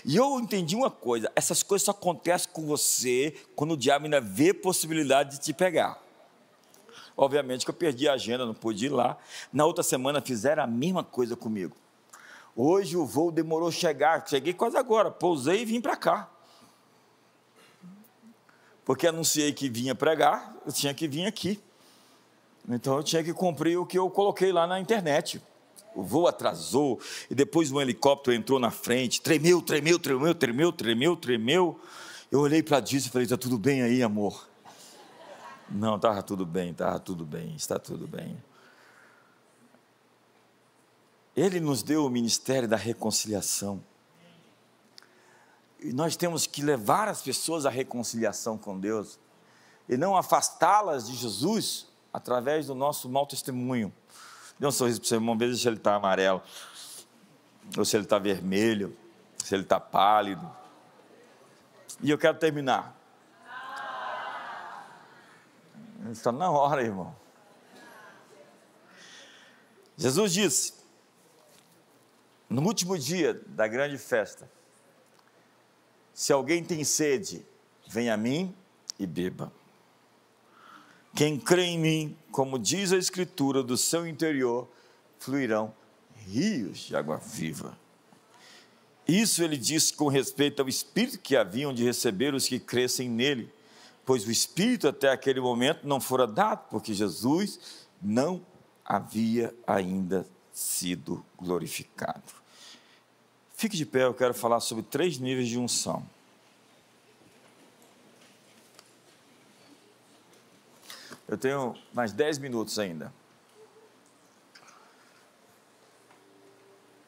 E 0.03 0.15
eu 0.15 0.39
entendi 0.39 0.75
uma 0.75 0.89
coisa: 0.89 1.31
essas 1.35 1.61
coisas 1.61 1.85
só 1.85 1.91
acontecem 1.91 2.51
com 2.51 2.65
você 2.65 3.35
quando 3.55 3.71
o 3.71 3.77
diabo 3.77 4.05
ainda 4.05 4.19
vê 4.19 4.53
possibilidade 4.53 5.37
de 5.37 5.41
te 5.41 5.53
pegar. 5.53 6.01
Obviamente 7.15 7.63
que 7.63 7.69
eu 7.69 7.75
perdi 7.75 8.09
a 8.09 8.13
agenda, 8.13 8.45
não 8.45 8.55
pude 8.55 8.87
ir 8.87 8.89
lá. 8.89 9.17
Na 9.51 9.65
outra 9.65 9.83
semana 9.83 10.19
fizeram 10.21 10.63
a 10.63 10.67
mesma 10.67 11.03
coisa 11.03 11.35
comigo. 11.35 11.75
Hoje 12.55 12.95
o 12.95 13.05
voo 13.05 13.31
demorou 13.31 13.71
chegar, 13.71 14.27
cheguei 14.27 14.53
quase 14.53 14.77
agora, 14.77 15.09
pousei 15.09 15.61
e 15.61 15.65
vim 15.65 15.81
para 15.81 15.95
cá. 15.95 16.29
Porque 18.85 19.07
anunciei 19.07 19.53
que 19.53 19.69
vinha 19.69 19.95
pregar, 19.95 20.55
eu 20.65 20.71
tinha 20.71 20.93
que 20.93 21.07
vir 21.07 21.25
aqui. 21.25 21.59
Então 22.67 22.97
eu 22.97 23.03
tinha 23.03 23.23
que 23.23 23.33
cumprir 23.33 23.77
o 23.77 23.85
que 23.85 23.97
eu 23.97 24.09
coloquei 24.09 24.51
lá 24.51 24.67
na 24.67 24.79
internet. 24.79 25.41
O 25.95 26.03
voo 26.03 26.27
atrasou, 26.27 26.99
e 27.29 27.35
depois 27.35 27.71
um 27.71 27.79
helicóptero 27.79 28.35
entrou 28.35 28.59
na 28.59 28.71
frente, 28.71 29.21
tremeu, 29.21 29.61
tremeu, 29.61 29.99
tremeu, 29.99 30.33
tremeu, 30.33 30.71
tremeu, 30.71 31.15
tremeu. 31.15 31.79
Eu 32.31 32.39
olhei 32.39 32.63
para 32.63 32.77
a 32.77 32.81
e 32.81 33.01
falei: 33.01 33.25
está 33.25 33.37
tudo 33.37 33.57
bem 33.57 33.83
aí, 33.83 34.01
amor? 34.01 34.47
Não, 35.69 35.95
estava 35.95 36.21
tudo 36.23 36.45
bem, 36.45 36.71
estava 36.71 36.99
tudo 36.99 37.25
bem, 37.25 37.55
está 37.55 37.77
tudo 37.77 38.07
bem. 38.07 38.35
Ele 41.35 41.59
nos 41.59 41.81
deu 41.81 42.05
o 42.05 42.09
ministério 42.09 42.67
da 42.67 42.77
reconciliação. 42.77 43.83
E 45.79 45.91
nós 45.91 46.15
temos 46.15 46.47
que 46.47 46.61
levar 46.61 47.07
as 47.07 47.21
pessoas 47.21 47.65
à 47.65 47.69
reconciliação 47.69 48.57
com 48.57 48.79
Deus 48.79 49.19
e 49.89 49.97
não 49.97 50.15
afastá-las 50.15 51.07
de 51.07 51.15
Jesus 51.15 51.87
através 52.13 52.67
do 52.67 52.75
nosso 52.75 53.09
mau 53.09 53.25
testemunho. 53.25 53.93
Dê 54.57 54.67
um 54.67 54.71
sorriso 54.71 55.01
para 55.01 55.05
o 55.05 55.09
seu 55.09 55.17
irmão, 55.17 55.37
veja 55.37 55.57
se 55.57 55.67
ele 55.67 55.77
está 55.77 55.95
amarelo, 55.95 56.41
ou 57.77 57.83
se 57.83 57.97
ele 57.97 58.03
está 58.03 58.19
vermelho, 58.19 58.95
se 59.43 59.53
ele 59.55 59.63
está 59.63 59.79
pálido. 59.79 60.49
E 62.01 62.09
eu 62.09 62.17
quero 62.17 62.37
terminar. 62.37 62.95
Está 66.11 66.31
na 66.31 66.49
hora, 66.51 66.83
irmão. 66.83 67.15
Jesus 69.97 70.33
disse: 70.33 70.82
no 72.53 72.61
último 72.61 72.99
dia 72.99 73.41
da 73.47 73.67
grande 73.67 73.97
festa, 73.97 74.47
se 76.13 76.31
alguém 76.31 76.63
tem 76.63 76.83
sede, 76.83 77.43
venha 77.87 78.13
a 78.13 78.17
mim 78.17 78.53
e 78.99 79.07
beba. 79.07 79.51
Quem 81.15 81.39
crê 81.39 81.63
em 81.63 81.79
mim, 81.79 82.17
como 82.31 82.59
diz 82.59 82.93
a 82.93 82.97
Escritura, 82.97 83.63
do 83.63 83.75
seu 83.75 84.05
interior 84.05 84.69
fluirão 85.17 85.73
rios 86.27 86.79
de 86.81 86.95
água 86.95 87.17
viva. 87.17 87.75
Isso 89.07 89.43
ele 89.43 89.57
disse 89.57 89.91
com 89.91 90.07
respeito 90.07 90.61
ao 90.61 90.69
Espírito 90.69 91.19
que 91.19 91.35
haviam 91.35 91.73
de 91.73 91.83
receber 91.83 92.35
os 92.35 92.47
que 92.47 92.59
crescem 92.59 93.09
nele, 93.09 93.51
pois 94.05 94.27
o 94.27 94.31
Espírito 94.31 94.87
até 94.87 95.09
aquele 95.09 95.41
momento 95.41 95.87
não 95.87 95.99
fora 95.99 96.27
dado, 96.27 96.67
porque 96.69 96.93
Jesus 96.93 97.87
não 97.99 98.45
havia 98.85 99.53
ainda 99.65 100.23
sido 100.51 101.25
glorificado. 101.35 102.42
Fique 103.63 103.77
de 103.77 103.85
pé, 103.85 104.03
eu 104.03 104.13
quero 104.13 104.33
falar 104.33 104.59
sobre 104.59 104.83
três 104.83 105.17
níveis 105.17 105.47
de 105.47 105.57
unção. 105.57 106.05
Eu 111.25 111.37
tenho 111.37 111.73
mais 111.93 112.11
dez 112.11 112.37
minutos 112.37 112.77
ainda. 112.77 113.13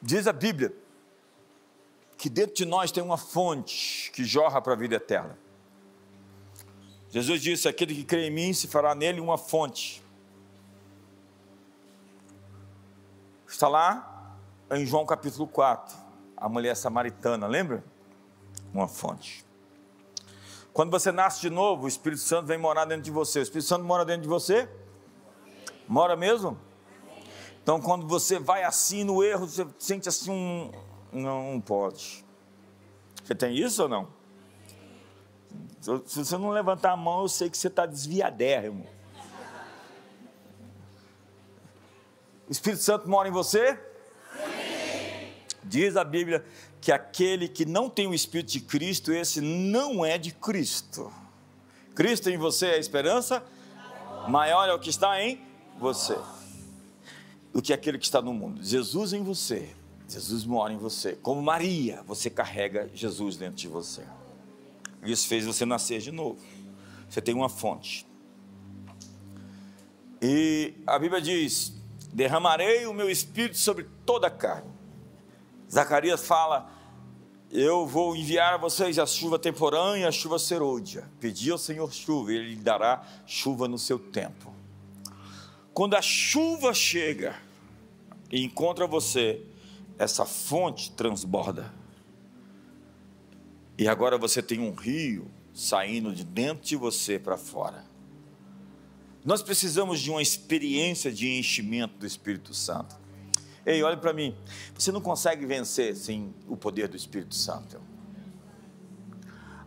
Diz 0.00 0.26
a 0.26 0.32
Bíblia 0.32 0.74
que 2.16 2.30
dentro 2.30 2.54
de 2.54 2.64
nós 2.64 2.90
tem 2.90 3.02
uma 3.02 3.18
fonte 3.18 4.10
que 4.12 4.24
jorra 4.24 4.62
para 4.62 4.72
a 4.72 4.76
vida 4.76 4.94
eterna. 4.94 5.38
Jesus 7.10 7.42
disse: 7.42 7.68
Aquele 7.68 7.94
que 7.94 8.02
crê 8.02 8.28
em 8.28 8.30
mim 8.30 8.54
se 8.54 8.66
fará 8.66 8.94
nele 8.94 9.20
uma 9.20 9.36
fonte. 9.36 10.02
Está 13.46 13.68
lá 13.68 14.38
em 14.70 14.86
João 14.86 15.04
capítulo 15.04 15.46
4, 15.46 16.05
a 16.36 16.48
mulher 16.48 16.76
samaritana, 16.76 17.46
lembra? 17.46 17.82
Uma 18.72 18.86
fonte. 18.86 19.44
Quando 20.72 20.90
você 20.90 21.10
nasce 21.10 21.40
de 21.40 21.48
novo, 21.48 21.84
o 21.84 21.88
Espírito 21.88 22.20
Santo 22.20 22.46
vem 22.46 22.58
morar 22.58 22.84
dentro 22.84 23.02
de 23.02 23.10
você. 23.10 23.38
O 23.38 23.42
Espírito 23.42 23.66
Santo 23.66 23.84
mora 23.84 24.04
dentro 24.04 24.22
de 24.22 24.28
você? 24.28 24.68
Mora 25.88 26.14
mesmo? 26.14 26.58
Então, 27.62 27.80
quando 27.80 28.06
você 28.06 28.38
vai 28.38 28.62
assim 28.62 29.02
no 29.02 29.24
erro, 29.24 29.48
você 29.48 29.66
sente 29.78 30.08
assim 30.08 30.30
um. 30.30 30.70
Não 31.12 31.60
pode. 31.60 32.24
Você 33.24 33.34
tem 33.34 33.56
isso 33.56 33.84
ou 33.84 33.88
não? 33.88 34.08
Se 35.80 36.24
você 36.24 36.36
não 36.36 36.50
levantar 36.50 36.92
a 36.92 36.96
mão, 36.96 37.22
eu 37.22 37.28
sei 37.28 37.48
que 37.48 37.56
você 37.56 37.68
está 37.68 37.86
desviadérrimo. 37.86 38.86
O 42.46 42.52
Espírito 42.52 42.82
Santo 42.82 43.08
mora 43.08 43.28
em 43.28 43.32
você? 43.32 43.80
Diz 45.68 45.96
a 45.96 46.04
Bíblia 46.04 46.44
que 46.80 46.92
aquele 46.92 47.48
que 47.48 47.64
não 47.64 47.90
tem 47.90 48.06
o 48.06 48.14
Espírito 48.14 48.52
de 48.52 48.60
Cristo, 48.60 49.12
esse 49.12 49.40
não 49.40 50.04
é 50.04 50.16
de 50.16 50.32
Cristo. 50.32 51.12
Cristo 51.94 52.30
em 52.30 52.36
você 52.36 52.66
é 52.66 52.74
a 52.74 52.78
esperança, 52.78 53.42
maior 54.28 54.68
é 54.68 54.72
o 54.72 54.78
que 54.78 54.90
está 54.90 55.20
em 55.20 55.40
você 55.78 56.16
do 57.52 57.62
que 57.62 57.72
aquele 57.72 57.98
que 57.98 58.04
está 58.04 58.20
no 58.20 58.34
mundo. 58.34 58.62
Jesus 58.62 59.12
em 59.12 59.22
você, 59.22 59.74
Jesus 60.08 60.44
mora 60.44 60.72
em 60.72 60.76
você. 60.76 61.16
Como 61.16 61.40
Maria, 61.40 62.02
você 62.06 62.28
carrega 62.28 62.90
Jesus 62.92 63.36
dentro 63.36 63.56
de 63.56 63.66
você. 63.66 64.02
Isso 65.02 65.26
fez 65.26 65.44
você 65.44 65.64
nascer 65.64 66.00
de 66.00 66.12
novo. 66.12 66.38
Você 67.08 67.20
tem 67.20 67.34
uma 67.34 67.48
fonte. 67.48 68.06
E 70.20 70.74
a 70.86 70.98
Bíblia 70.98 71.20
diz: 71.20 71.72
derramarei 72.12 72.86
o 72.86 72.92
meu 72.92 73.10
espírito 73.10 73.58
sobre 73.58 73.86
toda 74.04 74.26
a 74.26 74.30
carne. 74.30 74.75
Zacarias 75.70 76.26
fala: 76.26 76.70
Eu 77.50 77.86
vou 77.86 78.16
enviar 78.16 78.54
a 78.54 78.58
vocês 78.58 78.98
a 78.98 79.06
chuva 79.06 79.38
temporânea 79.38 80.08
a 80.08 80.12
chuva 80.12 80.38
serôdia. 80.38 81.08
Pedi 81.20 81.50
ao 81.50 81.58
Senhor 81.58 81.92
chuva, 81.92 82.32
Ele 82.32 82.54
lhe 82.54 82.56
dará 82.56 83.04
chuva 83.26 83.68
no 83.68 83.78
seu 83.78 83.98
tempo. 83.98 84.54
Quando 85.72 85.94
a 85.94 86.02
chuva 86.02 86.72
chega 86.72 87.36
e 88.30 88.42
encontra 88.42 88.86
você, 88.86 89.42
essa 89.98 90.24
fonte 90.24 90.90
transborda. 90.92 91.72
E 93.78 93.86
agora 93.86 94.16
você 94.16 94.42
tem 94.42 94.58
um 94.58 94.72
rio 94.72 95.30
saindo 95.52 96.14
de 96.14 96.24
dentro 96.24 96.64
de 96.64 96.76
você 96.76 97.18
para 97.18 97.36
fora. 97.36 97.84
Nós 99.24 99.42
precisamos 99.42 100.00
de 100.00 100.10
uma 100.10 100.22
experiência 100.22 101.10
de 101.12 101.28
enchimento 101.28 101.98
do 101.98 102.06
Espírito 102.06 102.54
Santo. 102.54 102.96
Ei, 103.66 103.82
olhe 103.82 103.96
para 103.96 104.12
mim. 104.12 104.32
Você 104.78 104.92
não 104.92 105.00
consegue 105.00 105.44
vencer 105.44 105.96
sem 105.96 106.32
o 106.46 106.56
poder 106.56 106.86
do 106.86 106.96
Espírito 106.96 107.34
Santo. 107.34 107.80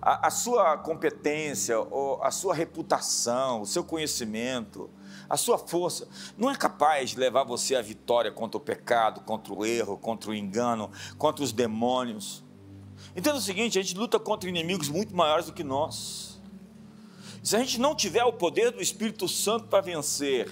A, 0.01 0.27
a, 0.27 0.31
sua 0.31 0.77
competência, 0.77 1.75
a 2.21 2.31
sua 2.31 2.55
reputação, 2.55 3.61
o 3.61 3.65
seu 3.65 3.83
conhecimento, 3.83 4.89
a 5.29 5.35
sua 5.35 5.57
força 5.57 6.07
não 6.37 6.49
é 6.49 6.55
capaz 6.55 7.09
de 7.09 7.19
levar 7.19 7.43
você 7.43 7.75
à 7.75 7.81
vitória 7.81 8.31
contra 8.31 8.57
o 8.57 8.61
pecado, 8.61 9.19
contra 9.19 9.53
o 9.53 9.65
erro, 9.65 9.97
contra 9.97 10.31
o 10.31 10.33
engano, 10.33 10.89
contra 11.17 11.43
os 11.43 11.51
demônios. 11.51 12.41
Entenda 13.13 13.37
o 13.37 13.41
seguinte: 13.41 13.77
a 13.77 13.81
gente 13.81 13.97
luta 13.97 14.17
contra 14.17 14.47
inimigos 14.47 14.87
muito 14.87 15.13
maiores 15.13 15.47
do 15.47 15.53
que 15.53 15.63
nós. 15.63 16.39
Se 17.43 17.57
a 17.57 17.59
gente 17.59 17.77
não 17.81 17.93
tiver 17.93 18.23
o 18.23 18.31
poder 18.31 18.71
do 18.71 18.81
Espírito 18.81 19.27
Santo 19.27 19.67
para 19.67 19.81
vencer, 19.81 20.49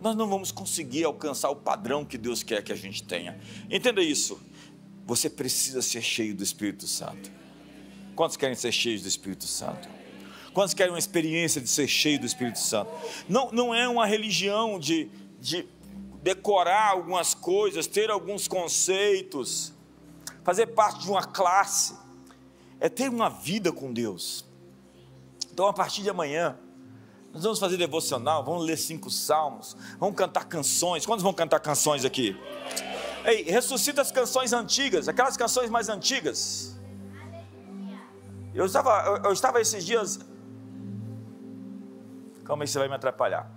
nós 0.00 0.16
não 0.16 0.28
vamos 0.28 0.50
conseguir 0.50 1.04
alcançar 1.04 1.50
o 1.50 1.56
padrão 1.56 2.04
que 2.04 2.16
Deus 2.16 2.42
quer 2.42 2.62
que 2.62 2.72
a 2.72 2.76
gente 2.76 3.02
tenha. 3.02 3.38
Entenda 3.70 4.02
isso. 4.02 4.40
Você 5.06 5.28
precisa 5.28 5.82
ser 5.82 6.00
cheio 6.00 6.34
do 6.34 6.42
Espírito 6.42 6.86
Santo. 6.86 7.30
Quantos 8.16 8.36
querem 8.36 8.54
ser 8.54 8.72
cheios 8.72 9.02
do 9.02 9.08
Espírito 9.08 9.44
Santo? 9.44 9.88
Quantos 10.52 10.74
querem 10.74 10.92
uma 10.92 10.98
experiência 10.98 11.60
de 11.60 11.68
ser 11.68 11.86
cheio 11.86 12.18
do 12.18 12.26
Espírito 12.26 12.58
Santo? 12.58 12.90
Não, 13.28 13.50
não 13.52 13.74
é 13.74 13.88
uma 13.88 14.06
religião 14.06 14.78
de, 14.78 15.10
de 15.38 15.66
decorar 16.22 16.90
algumas 16.90 17.34
coisas, 17.34 17.86
ter 17.86 18.10
alguns 18.10 18.48
conceitos, 18.48 19.72
fazer 20.42 20.66
parte 20.68 21.00
de 21.00 21.10
uma 21.10 21.24
classe. 21.24 21.94
É 22.78 22.88
ter 22.88 23.10
uma 23.10 23.28
vida 23.28 23.70
com 23.70 23.92
Deus. 23.92 24.44
Então, 25.52 25.66
a 25.66 25.72
partir 25.72 26.02
de 26.02 26.08
amanhã, 26.08 26.58
nós 27.32 27.42
vamos 27.44 27.58
fazer 27.58 27.76
devocional, 27.76 28.44
vamos 28.44 28.64
ler 28.66 28.76
cinco 28.76 29.08
salmos, 29.08 29.76
vamos 29.98 30.16
cantar 30.16 30.44
canções. 30.46 31.06
Quantos 31.06 31.22
vão 31.22 31.32
cantar 31.32 31.60
canções 31.60 32.04
aqui? 32.04 32.36
Ei, 33.24 33.42
ressuscita 33.42 34.00
as 34.00 34.10
canções 34.10 34.52
antigas, 34.52 35.08
aquelas 35.08 35.36
canções 35.36 35.70
mais 35.70 35.88
antigas. 35.88 36.76
Eu 38.52 38.66
estava, 38.66 39.04
eu, 39.06 39.24
eu 39.24 39.32
estava 39.32 39.60
esses 39.60 39.84
dias. 39.84 40.18
Calma 42.44 42.64
aí, 42.64 42.68
você 42.68 42.78
vai 42.78 42.88
me 42.88 42.94
atrapalhar. 42.94 43.48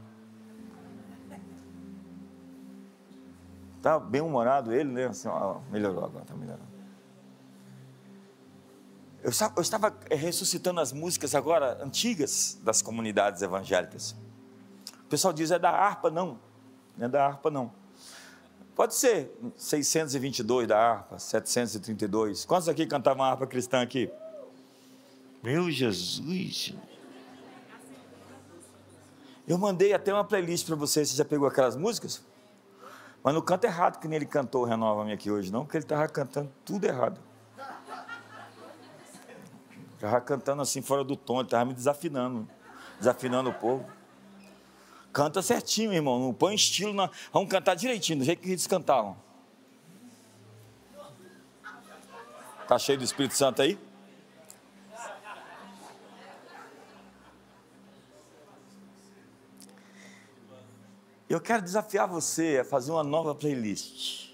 Tá 3.82 4.00
bem 4.00 4.22
humorado 4.22 4.72
ele, 4.72 4.92
né? 4.92 5.08
Assim, 5.08 5.28
ó, 5.28 5.60
melhorou 5.72 6.06
agora, 6.06 6.24
tá 6.26 6.36
melhorando. 6.36 6.73
Eu 9.24 9.30
estava, 9.30 9.96
eh, 10.10 10.16
ressuscitando 10.16 10.82
as 10.82 10.92
músicas 10.92 11.34
agora 11.34 11.82
antigas 11.82 12.60
das 12.62 12.82
comunidades 12.82 13.42
evangélicas. 13.42 14.14
O 15.00 15.08
pessoal 15.08 15.34
diz 15.34 15.50
é 15.50 15.58
da 15.58 15.70
harpa, 15.70 16.12
não. 16.12 16.38
Não 16.98 17.06
é 17.06 17.10
da 17.10 17.26
harpa, 17.26 17.50
não. 17.50 17.72
Pode 18.76 18.96
ser 18.96 19.34
622 19.56 20.68
da 20.68 20.78
harpa, 20.78 21.18
732. 21.18 22.44
Quantos 22.44 22.68
aqui 22.68 22.86
cantavam 22.86 23.24
harpa 23.24 23.48
cristã 23.48 23.82
aqui? 23.82 24.12
Meu 25.42 25.72
Jesus! 25.72 26.74
Eu 29.48 29.58
mandei 29.58 29.94
até 29.94 30.14
uma 30.14 30.26
playlist 30.26 30.66
para 30.66 30.76
você. 30.76 31.06
Você 31.06 31.16
já 31.16 31.24
pegou 31.24 31.48
aquelas 31.48 31.78
músicas? 31.78 32.22
Mas 33.24 33.34
não 33.34 33.42
canta 33.42 33.68
errado 33.68 34.00
que 34.02 34.08
nem 34.08 34.18
ele 34.18 34.26
cantou 34.26 34.66
Renova-me 34.66 35.14
aqui 35.14 35.32
hoje, 35.32 35.50
não, 35.50 35.64
porque 35.64 35.78
ele 35.78 35.86
estava 35.86 36.06
cantando 36.10 36.52
tudo 36.66 36.84
errado. 36.84 37.22
Estava 40.04 40.20
cantando 40.20 40.62
assim 40.62 40.82
fora 40.82 41.02
do 41.02 41.16
tom, 41.16 41.36
ele 41.36 41.44
estava 41.46 41.64
me 41.64 41.74
desafinando, 41.74 42.46
desafinando 43.00 43.50
o 43.50 43.54
povo. 43.54 43.90
Canta 45.14 45.42
certinho, 45.42 45.94
irmão, 45.94 46.20
não 46.20 46.34
põe 46.34 46.54
estilo, 46.56 46.94
na... 46.94 47.10
vamos 47.32 47.50
cantar 47.50 47.74
direitinho, 47.74 48.20
do 48.20 48.26
jeito 48.26 48.42
que 48.42 48.50
eles 48.50 48.68
cantavam. 48.68 49.16
Está 52.64 52.78
cheio 52.78 52.98
do 52.98 53.06
Espírito 53.06 53.34
Santo 53.34 53.62
aí? 53.62 53.80
Eu 61.30 61.40
quero 61.40 61.62
desafiar 61.62 62.10
você 62.10 62.60
a 62.62 62.66
fazer 62.66 62.92
uma 62.92 63.06
nova 63.06 63.34
playlist. 63.34 64.34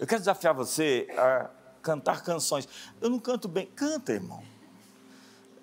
Eu 0.00 0.06
quero 0.06 0.20
desafiar 0.20 0.52
você 0.52 1.06
a 1.16 1.59
cantar 1.82 2.22
canções. 2.22 2.68
Eu 3.00 3.10
não 3.10 3.18
canto 3.18 3.48
bem. 3.48 3.66
Canta, 3.66 4.12
irmão. 4.12 4.42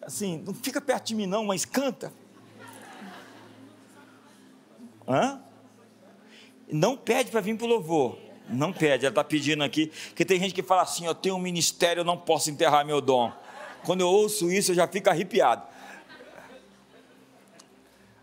Assim, 0.02 0.42
não 0.46 0.54
fica 0.54 0.80
perto 0.80 1.08
de 1.08 1.16
mim, 1.16 1.26
não, 1.26 1.46
mas 1.46 1.66
canta. 1.66 2.14
Hã? 5.08 5.42
Não 6.72 6.98
pede 6.98 7.32
para 7.32 7.42
vir 7.42 7.58
para 7.58 7.66
o 7.66 7.70
louvor. 7.70 8.18
Não 8.50 8.72
pede, 8.72 9.06
ela 9.06 9.12
está 9.12 9.24
pedindo 9.24 9.64
aqui. 9.64 9.88
Porque 10.08 10.24
tem 10.24 10.40
gente 10.40 10.54
que 10.54 10.64
fala 10.64 10.82
assim: 10.82 11.06
eu 11.06 11.16
tenho 11.16 11.36
um 11.36 11.40
ministério, 11.40 12.02
eu 12.02 12.06
não 12.06 12.18
posso 12.18 12.50
enterrar 12.50 12.86
meu 12.86 13.02
dom. 13.02 13.32
Quando 13.86 14.02
eu 14.02 14.08
ouço 14.08 14.52
isso, 14.52 14.72
eu 14.72 14.76
já 14.76 14.88
fico 14.88 15.10
arrepiado. 15.10 15.64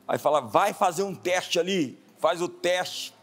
Aí 0.06 0.18
fala: 0.18 0.40
vai 0.40 0.72
fazer 0.72 1.02
um 1.02 1.14
teste 1.14 1.58
ali, 1.58 1.98
faz 2.18 2.40
o 2.40 2.48
teste. 2.48 3.14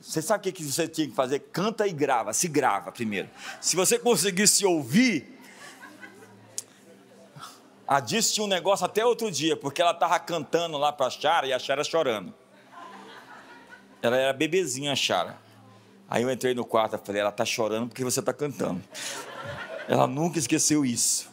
Você 0.00 0.22
sabe 0.22 0.48
o 0.48 0.52
que 0.52 0.64
você 0.64 0.88
tinha 0.88 1.08
que 1.08 1.14
fazer? 1.14 1.40
Canta 1.52 1.86
e 1.86 1.92
grava, 1.92 2.32
se 2.32 2.48
grava 2.48 2.90
primeiro. 2.90 3.28
Se 3.60 3.76
você 3.76 3.98
conseguisse 3.98 4.64
ouvir, 4.64 5.38
a 7.86 8.00
Diz 8.00 8.32
tinha 8.32 8.44
um 8.44 8.48
negócio 8.48 8.86
até 8.86 9.04
outro 9.04 9.30
dia, 9.30 9.56
porque 9.56 9.82
ela 9.82 9.90
estava 9.90 10.18
cantando 10.18 10.78
lá 10.78 10.90
para 10.92 11.06
a 11.06 11.10
Chara 11.10 11.46
e 11.46 11.52
a 11.52 11.58
Chara 11.58 11.84
chorando. 11.84 12.32
Ela 14.00 14.16
era 14.16 14.32
bebezinha, 14.32 14.92
a 14.92 14.96
Chara. 14.96 15.36
Aí 16.08 16.22
eu 16.22 16.30
entrei 16.30 16.54
no 16.54 16.64
quarto 16.64 16.96
e 16.96 16.98
falei, 17.06 17.20
ela 17.20 17.30
está 17.30 17.44
chorando 17.44 17.88
porque 17.88 18.02
você 18.02 18.20
está 18.20 18.32
cantando. 18.32 18.82
Ela 19.86 20.06
nunca 20.06 20.38
esqueceu 20.38 20.84
isso. 20.84 21.28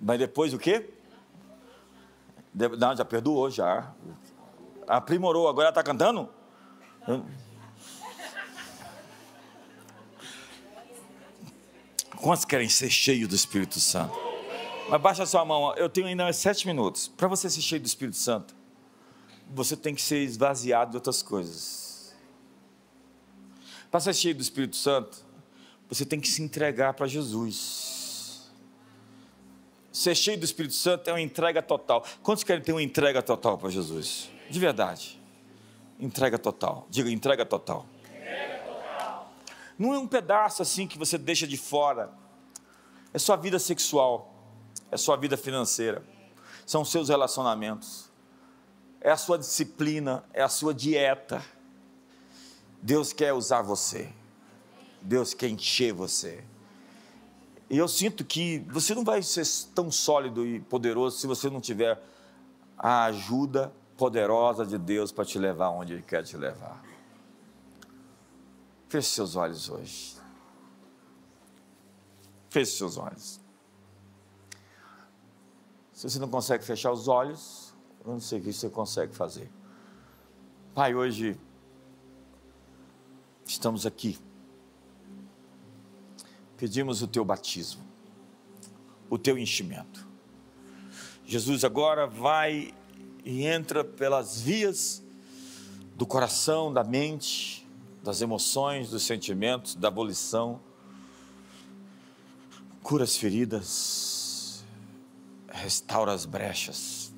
Mas 0.00 0.18
depois 0.18 0.54
o 0.54 0.58
quê? 0.58 0.88
Não, 2.78 2.96
já 2.96 3.04
perdoou, 3.04 3.50
já. 3.50 3.92
Aprimorou, 4.88 5.46
agora 5.46 5.66
ela 5.66 5.70
está 5.70 5.82
cantando? 5.82 6.28
Quantos 12.16 12.46
querem 12.46 12.68
ser 12.68 12.88
cheios 12.88 13.28
do 13.28 13.34
Espírito 13.34 13.78
Santo? 13.78 14.16
Mas 14.88 15.00
baixa 15.00 15.26
sua 15.26 15.44
mão, 15.44 15.74
eu 15.74 15.88
tenho 15.88 16.06
ainda 16.06 16.32
sete 16.32 16.66
minutos. 16.66 17.08
Para 17.08 17.28
você 17.28 17.50
ser 17.50 17.60
cheio 17.60 17.80
do 17.80 17.86
Espírito 17.86 18.16
Santo, 18.16 18.54
você 19.50 19.76
tem 19.76 19.94
que 19.94 20.00
ser 20.00 20.22
esvaziado 20.22 20.92
de 20.92 20.96
outras 20.96 21.22
coisas. 21.22 22.14
Para 23.90 24.00
ser 24.00 24.14
cheio 24.14 24.34
do 24.34 24.40
Espírito 24.40 24.76
Santo, 24.76 25.18
você 25.88 26.06
tem 26.06 26.18
que 26.18 26.28
se 26.28 26.42
entregar 26.42 26.94
para 26.94 27.06
Jesus. 27.06 27.95
Ser 29.96 30.14
cheio 30.14 30.38
do 30.38 30.44
Espírito 30.44 30.74
Santo 30.74 31.08
é 31.08 31.12
uma 31.14 31.22
entrega 31.22 31.62
total. 31.62 32.04
Quantos 32.22 32.44
querem 32.44 32.62
ter 32.62 32.70
uma 32.70 32.82
entrega 32.82 33.22
total 33.22 33.56
para 33.56 33.70
Jesus? 33.70 34.28
De 34.50 34.60
verdade. 34.60 35.18
Entrega 35.98 36.38
total. 36.38 36.86
Diga 36.90 37.10
entrega 37.10 37.46
total. 37.46 37.86
entrega 38.04 38.58
total. 38.58 39.32
Não 39.78 39.94
é 39.94 39.98
um 39.98 40.06
pedaço 40.06 40.60
assim 40.60 40.86
que 40.86 40.98
você 40.98 41.16
deixa 41.16 41.46
de 41.46 41.56
fora. 41.56 42.12
É 43.14 43.18
sua 43.18 43.36
vida 43.36 43.58
sexual. 43.58 44.34
É 44.90 44.98
sua 44.98 45.16
vida 45.16 45.34
financeira. 45.34 46.04
São 46.66 46.84
seus 46.84 47.08
relacionamentos. 47.08 48.10
É 49.00 49.10
a 49.10 49.16
sua 49.16 49.38
disciplina. 49.38 50.22
É 50.34 50.42
a 50.42 50.48
sua 50.50 50.74
dieta. 50.74 51.42
Deus 52.82 53.14
quer 53.14 53.32
usar 53.32 53.62
você. 53.62 54.12
Deus 55.00 55.32
quer 55.32 55.48
encher 55.48 55.94
você. 55.94 56.44
E 57.68 57.76
eu 57.76 57.88
sinto 57.88 58.24
que 58.24 58.60
você 58.70 58.94
não 58.94 59.04
vai 59.04 59.22
ser 59.22 59.44
tão 59.74 59.90
sólido 59.90 60.46
e 60.46 60.60
poderoso 60.60 61.18
se 61.18 61.26
você 61.26 61.50
não 61.50 61.60
tiver 61.60 62.00
a 62.78 63.04
ajuda 63.04 63.72
poderosa 63.96 64.64
de 64.64 64.78
Deus 64.78 65.10
para 65.10 65.24
te 65.24 65.38
levar 65.38 65.70
onde 65.70 65.94
Ele 65.94 66.02
quer 66.02 66.22
te 66.22 66.36
levar. 66.36 66.82
Feche 68.88 69.08
seus 69.08 69.34
olhos 69.34 69.68
hoje. 69.68 70.16
Feche 72.50 72.72
seus 72.72 72.96
olhos. 72.96 73.40
Se 75.92 76.08
você 76.08 76.18
não 76.18 76.28
consegue 76.28 76.62
fechar 76.64 76.92
os 76.92 77.08
olhos, 77.08 77.74
eu 78.04 78.12
não 78.12 78.20
sei 78.20 78.38
o 78.38 78.42
que 78.42 78.52
você 78.52 78.68
consegue 78.68 79.14
fazer. 79.14 79.50
Pai, 80.74 80.94
hoje 80.94 81.40
estamos 83.44 83.86
aqui 83.86 84.18
pedimos 86.56 87.02
o 87.02 87.06
teu 87.06 87.24
batismo, 87.24 87.82
o 89.10 89.18
teu 89.18 89.38
enchimento. 89.38 90.06
Jesus 91.24 91.64
agora 91.64 92.06
vai 92.06 92.72
e 93.24 93.44
entra 93.44 93.84
pelas 93.84 94.40
vias 94.40 95.02
do 95.96 96.06
coração, 96.06 96.72
da 96.72 96.84
mente, 96.84 97.66
das 98.02 98.20
emoções, 98.20 98.90
dos 98.90 99.02
sentimentos, 99.02 99.74
da 99.74 99.88
abolição. 99.88 100.60
Cura 102.82 103.02
as 103.02 103.16
feridas, 103.16 104.64
restaura 105.48 106.12
as 106.12 106.24
brechas. 106.24 107.12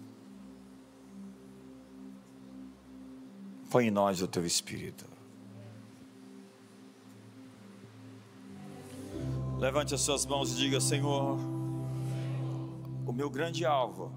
Põe 3.70 3.88
em 3.88 3.90
nós 3.90 4.22
o 4.22 4.26
teu 4.26 4.46
espírito. 4.46 5.17
Levante 9.58 9.92
as 9.92 10.02
suas 10.02 10.24
mãos 10.24 10.52
e 10.52 10.56
diga: 10.56 10.80
Senhor, 10.80 11.36
o 13.04 13.12
meu 13.12 13.28
grande 13.28 13.66
alvo 13.66 14.12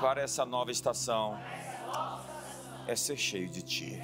para 0.00 0.22
essa 0.22 0.46
nova 0.46 0.70
estação 0.70 1.38
é 2.86 2.96
ser 2.96 3.18
cheio 3.18 3.50
de 3.50 3.60
Ti. 3.60 4.00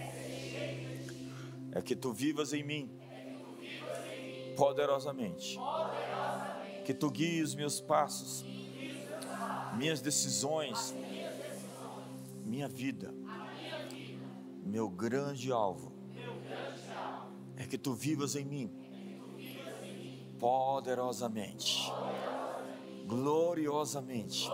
É 1.73 1.81
que 1.81 1.97
Tu 1.97 2.13
vivas 2.13 2.53
em 2.53 2.63
mim 2.63 2.91
poderosamente. 4.59 5.59
Que 6.85 6.93
Tu 6.93 7.11
guies 7.11 7.55
meus 7.55 7.81
passos, 7.81 8.45
minhas 9.79 10.03
decisões, 10.03 10.95
minha 12.45 12.69
vida. 12.69 13.15
Meu 14.67 14.91
grande 14.91 15.51
alvo 15.51 15.95
é 17.57 17.65
que 17.65 17.79
Tu 17.79 17.95
vivas 17.95 18.37
em 18.37 18.45
mim 18.45 18.80
poderosamente, 20.41 21.93
gloriosamente, 23.07 24.51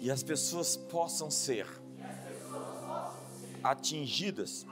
e 0.00 0.10
as 0.10 0.22
pessoas 0.22 0.76
possam 0.76 1.30
ser 1.30 1.66
atingidas 3.62 4.66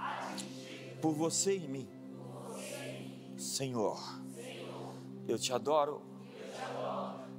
por 1.00 1.12
você 1.12 1.56
e 1.56 1.68
mim. 1.68 1.88
Senhor, 3.36 3.98
eu 5.26 5.38
te 5.38 5.52
adoro, 5.52 6.02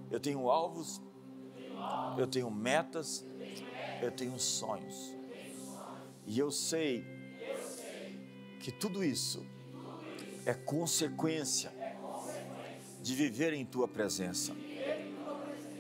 eu 0.10 0.20
tenho 0.20 0.50
alvos, 0.50 1.02
eu 2.18 2.28
tenho 2.28 2.52
metas, 2.52 3.26
eu 4.02 4.12
tenho 4.12 4.38
sonhos, 4.40 5.16
e 6.26 6.38
eu 6.38 6.52
sei 6.52 7.06
que 8.60 8.72
tudo 8.72 9.04
isso 9.04 9.46
é 10.46 10.54
consequência 10.54 11.81
de 13.02 13.16
viver 13.16 13.54
em 13.54 13.66
tua 13.66 13.88
presença, 13.88 14.54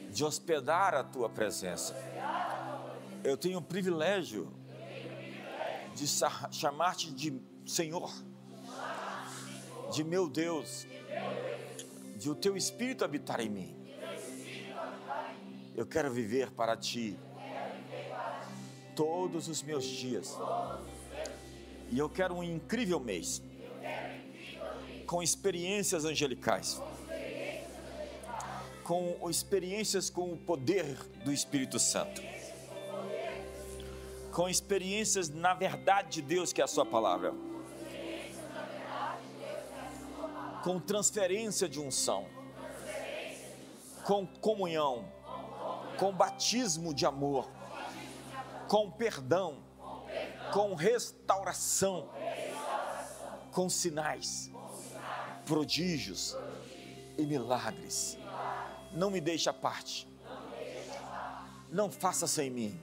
de 0.09 0.25
hospedar 0.25 0.95
a 0.95 1.03
tua 1.03 1.29
presença. 1.29 1.95
Eu 3.23 3.37
tenho 3.37 3.59
o 3.59 3.61
privilégio 3.61 4.51
de 5.93 6.07
chamar-te 6.51 7.11
de 7.11 7.39
Senhor, 7.65 8.11
de 9.91 10.03
meu 10.03 10.27
Deus, 10.27 10.87
de 12.17 12.29
o 12.29 12.35
teu 12.35 12.57
Espírito 12.57 13.05
habitar 13.05 13.39
em 13.39 13.49
mim. 13.49 13.75
Eu 15.75 15.85
quero 15.85 16.11
viver 16.11 16.51
para 16.51 16.75
ti 16.75 17.17
todos 18.95 19.47
os 19.47 19.61
meus 19.61 19.85
dias. 19.85 20.37
E 21.91 21.99
eu 21.99 22.09
quero 22.09 22.33
um 22.35 22.43
incrível 22.43 22.99
mês 22.99 23.41
com 25.05 25.21
experiências 25.21 26.05
angelicais 26.05 26.81
com 28.91 29.29
experiências 29.29 30.09
com 30.09 30.33
o 30.33 30.37
poder 30.37 30.97
do 31.23 31.31
Espírito 31.31 31.79
Santo, 31.79 32.21
com 34.33 34.49
experiências 34.49 35.29
na 35.29 35.53
verdade 35.53 36.15
de 36.15 36.21
Deus, 36.21 36.51
que 36.51 36.59
é 36.59 36.65
a 36.65 36.67
Sua 36.67 36.85
palavra, 36.85 37.33
com 40.61 40.77
transferência 40.77 41.69
de 41.69 41.79
unção, 41.79 42.27
com 44.03 44.27
comunhão, 44.27 45.09
com 45.97 46.11
batismo 46.11 46.93
de 46.93 47.05
amor, 47.05 47.49
com 48.67 48.91
perdão, 48.91 49.63
com 50.51 50.75
restauração, 50.75 52.09
com 53.53 53.69
sinais, 53.69 54.51
prodígios 55.45 56.35
e 57.17 57.25
milagres 57.25 58.19
não 58.93 59.09
me 59.09 59.21
deixe 59.21 59.49
à 59.49 59.53
parte. 59.53 60.07
Não 61.71 61.91
faça 61.91 62.27
sem 62.27 62.49
mim. 62.49 62.79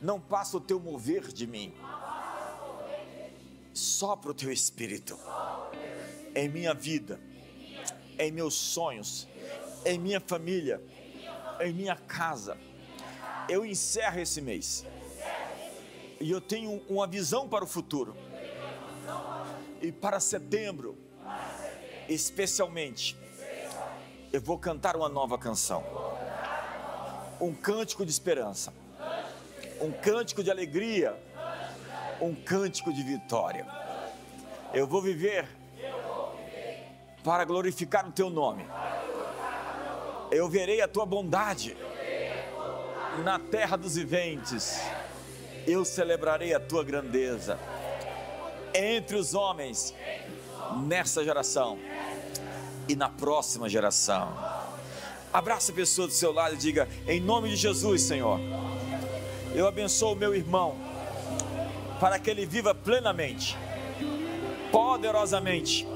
Não 0.00 0.20
passa 0.20 0.56
o 0.56 0.60
teu 0.60 0.78
mover 0.80 1.28
de 1.28 1.46
mim. 1.46 1.74
Sopra 3.74 4.30
o 4.30 4.34
teu 4.34 4.50
espírito 4.52 5.18
em 6.34 6.48
minha 6.48 6.72
vida, 6.74 7.20
em 8.18 8.30
meus 8.30 8.54
sonhos, 8.54 9.26
em 9.84 9.98
minha 9.98 10.20
família, 10.20 10.82
em 11.60 11.72
minha 11.72 11.96
casa. 11.96 12.56
Eu 13.48 13.64
encerro 13.64 14.20
esse 14.20 14.40
mês. 14.40 14.84
E 16.20 16.30
eu 16.30 16.40
tenho 16.40 16.82
uma 16.88 17.06
visão 17.06 17.48
para 17.48 17.64
o 17.64 17.66
futuro. 17.66 18.14
E 19.82 19.90
para 19.90 20.20
setembro, 20.20 20.96
especialmente, 22.08 23.16
eu 24.32 24.40
vou 24.40 24.58
cantar 24.58 24.94
uma 24.96 25.08
nova 25.08 25.36
canção. 25.36 25.84
Um 27.40 27.52
cântico 27.54 28.04
de 28.04 28.10
esperança. 28.10 28.72
um 29.80 29.90
cântico 29.90 30.44
de 30.44 30.50
alegria, 30.50 31.18
um 32.20 32.34
cântico 32.34 32.92
de 32.92 33.02
vitória. 33.02 33.66
Eu 34.74 34.86
vou 34.86 35.00
viver 35.00 35.48
para 37.24 37.44
glorificar 37.44 38.06
o 38.06 38.12
teu 38.12 38.28
nome. 38.28 38.66
Eu 40.30 40.48
verei 40.48 40.82
a 40.82 40.86
tua 40.86 41.06
bondade 41.06 41.74
na 43.24 43.38
terra 43.38 43.76
dos 43.76 43.96
viventes. 43.96 44.78
Eu 45.66 45.84
celebrarei 45.84 46.54
a 46.54 46.60
tua 46.60 46.84
grandeza 46.84 47.58
entre 48.74 49.16
os 49.16 49.34
homens 49.34 49.94
nessa 50.86 51.24
geração 51.24 51.78
e 52.90 52.96
na 52.96 53.08
próxima 53.08 53.68
geração. 53.68 54.36
Abraça 55.32 55.70
a 55.70 55.74
pessoa 55.74 56.08
do 56.08 56.12
seu 56.12 56.32
lado 56.32 56.54
e 56.54 56.58
diga: 56.58 56.88
Em 57.06 57.20
nome 57.20 57.50
de 57.50 57.56
Jesus, 57.56 58.02
Senhor, 58.02 58.40
eu 59.54 59.66
abençoo 59.66 60.12
o 60.12 60.16
meu 60.16 60.34
irmão 60.34 60.76
para 62.00 62.18
que 62.18 62.30
ele 62.30 62.44
viva 62.44 62.74
plenamente, 62.74 63.56
poderosamente, 64.72 65.86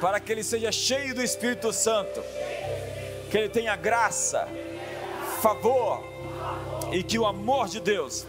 para 0.00 0.20
que 0.20 0.30
ele 0.30 0.44
seja 0.44 0.70
cheio 0.70 1.14
do 1.14 1.22
Espírito 1.22 1.72
Santo, 1.72 2.22
que 3.30 3.38
ele 3.38 3.48
tenha 3.48 3.74
graça, 3.74 4.46
favor 5.40 6.04
e 6.92 7.02
que 7.02 7.18
o 7.18 7.26
amor 7.26 7.66
de 7.66 7.80
Deus, 7.80 8.26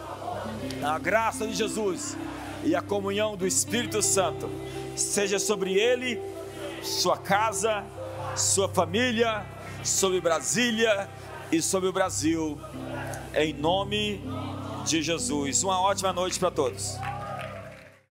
a 0.82 0.98
graça 0.98 1.46
de 1.46 1.54
Jesus 1.54 2.18
e 2.64 2.76
a 2.76 2.82
comunhão 2.82 3.36
do 3.36 3.46
Espírito 3.46 4.02
Santo 4.02 4.50
seja 4.96 5.38
sobre 5.38 5.74
ele, 5.74 6.20
sua 6.84 7.18
casa, 7.18 7.84
sua 8.36 8.68
família, 8.68 9.46
sobre 9.84 10.20
Brasília 10.22 11.10
e 11.52 11.62
sobre 11.62 11.90
o 11.90 11.94
Brasil, 11.94 12.60
em 13.36 13.54
nome 13.54 14.22
de 14.86 15.02
Jesus. 15.02 15.64
Uma 15.64 15.80
ótima 15.80 16.12
noite 16.12 16.40
para 16.40 16.52
todos. 16.52 16.98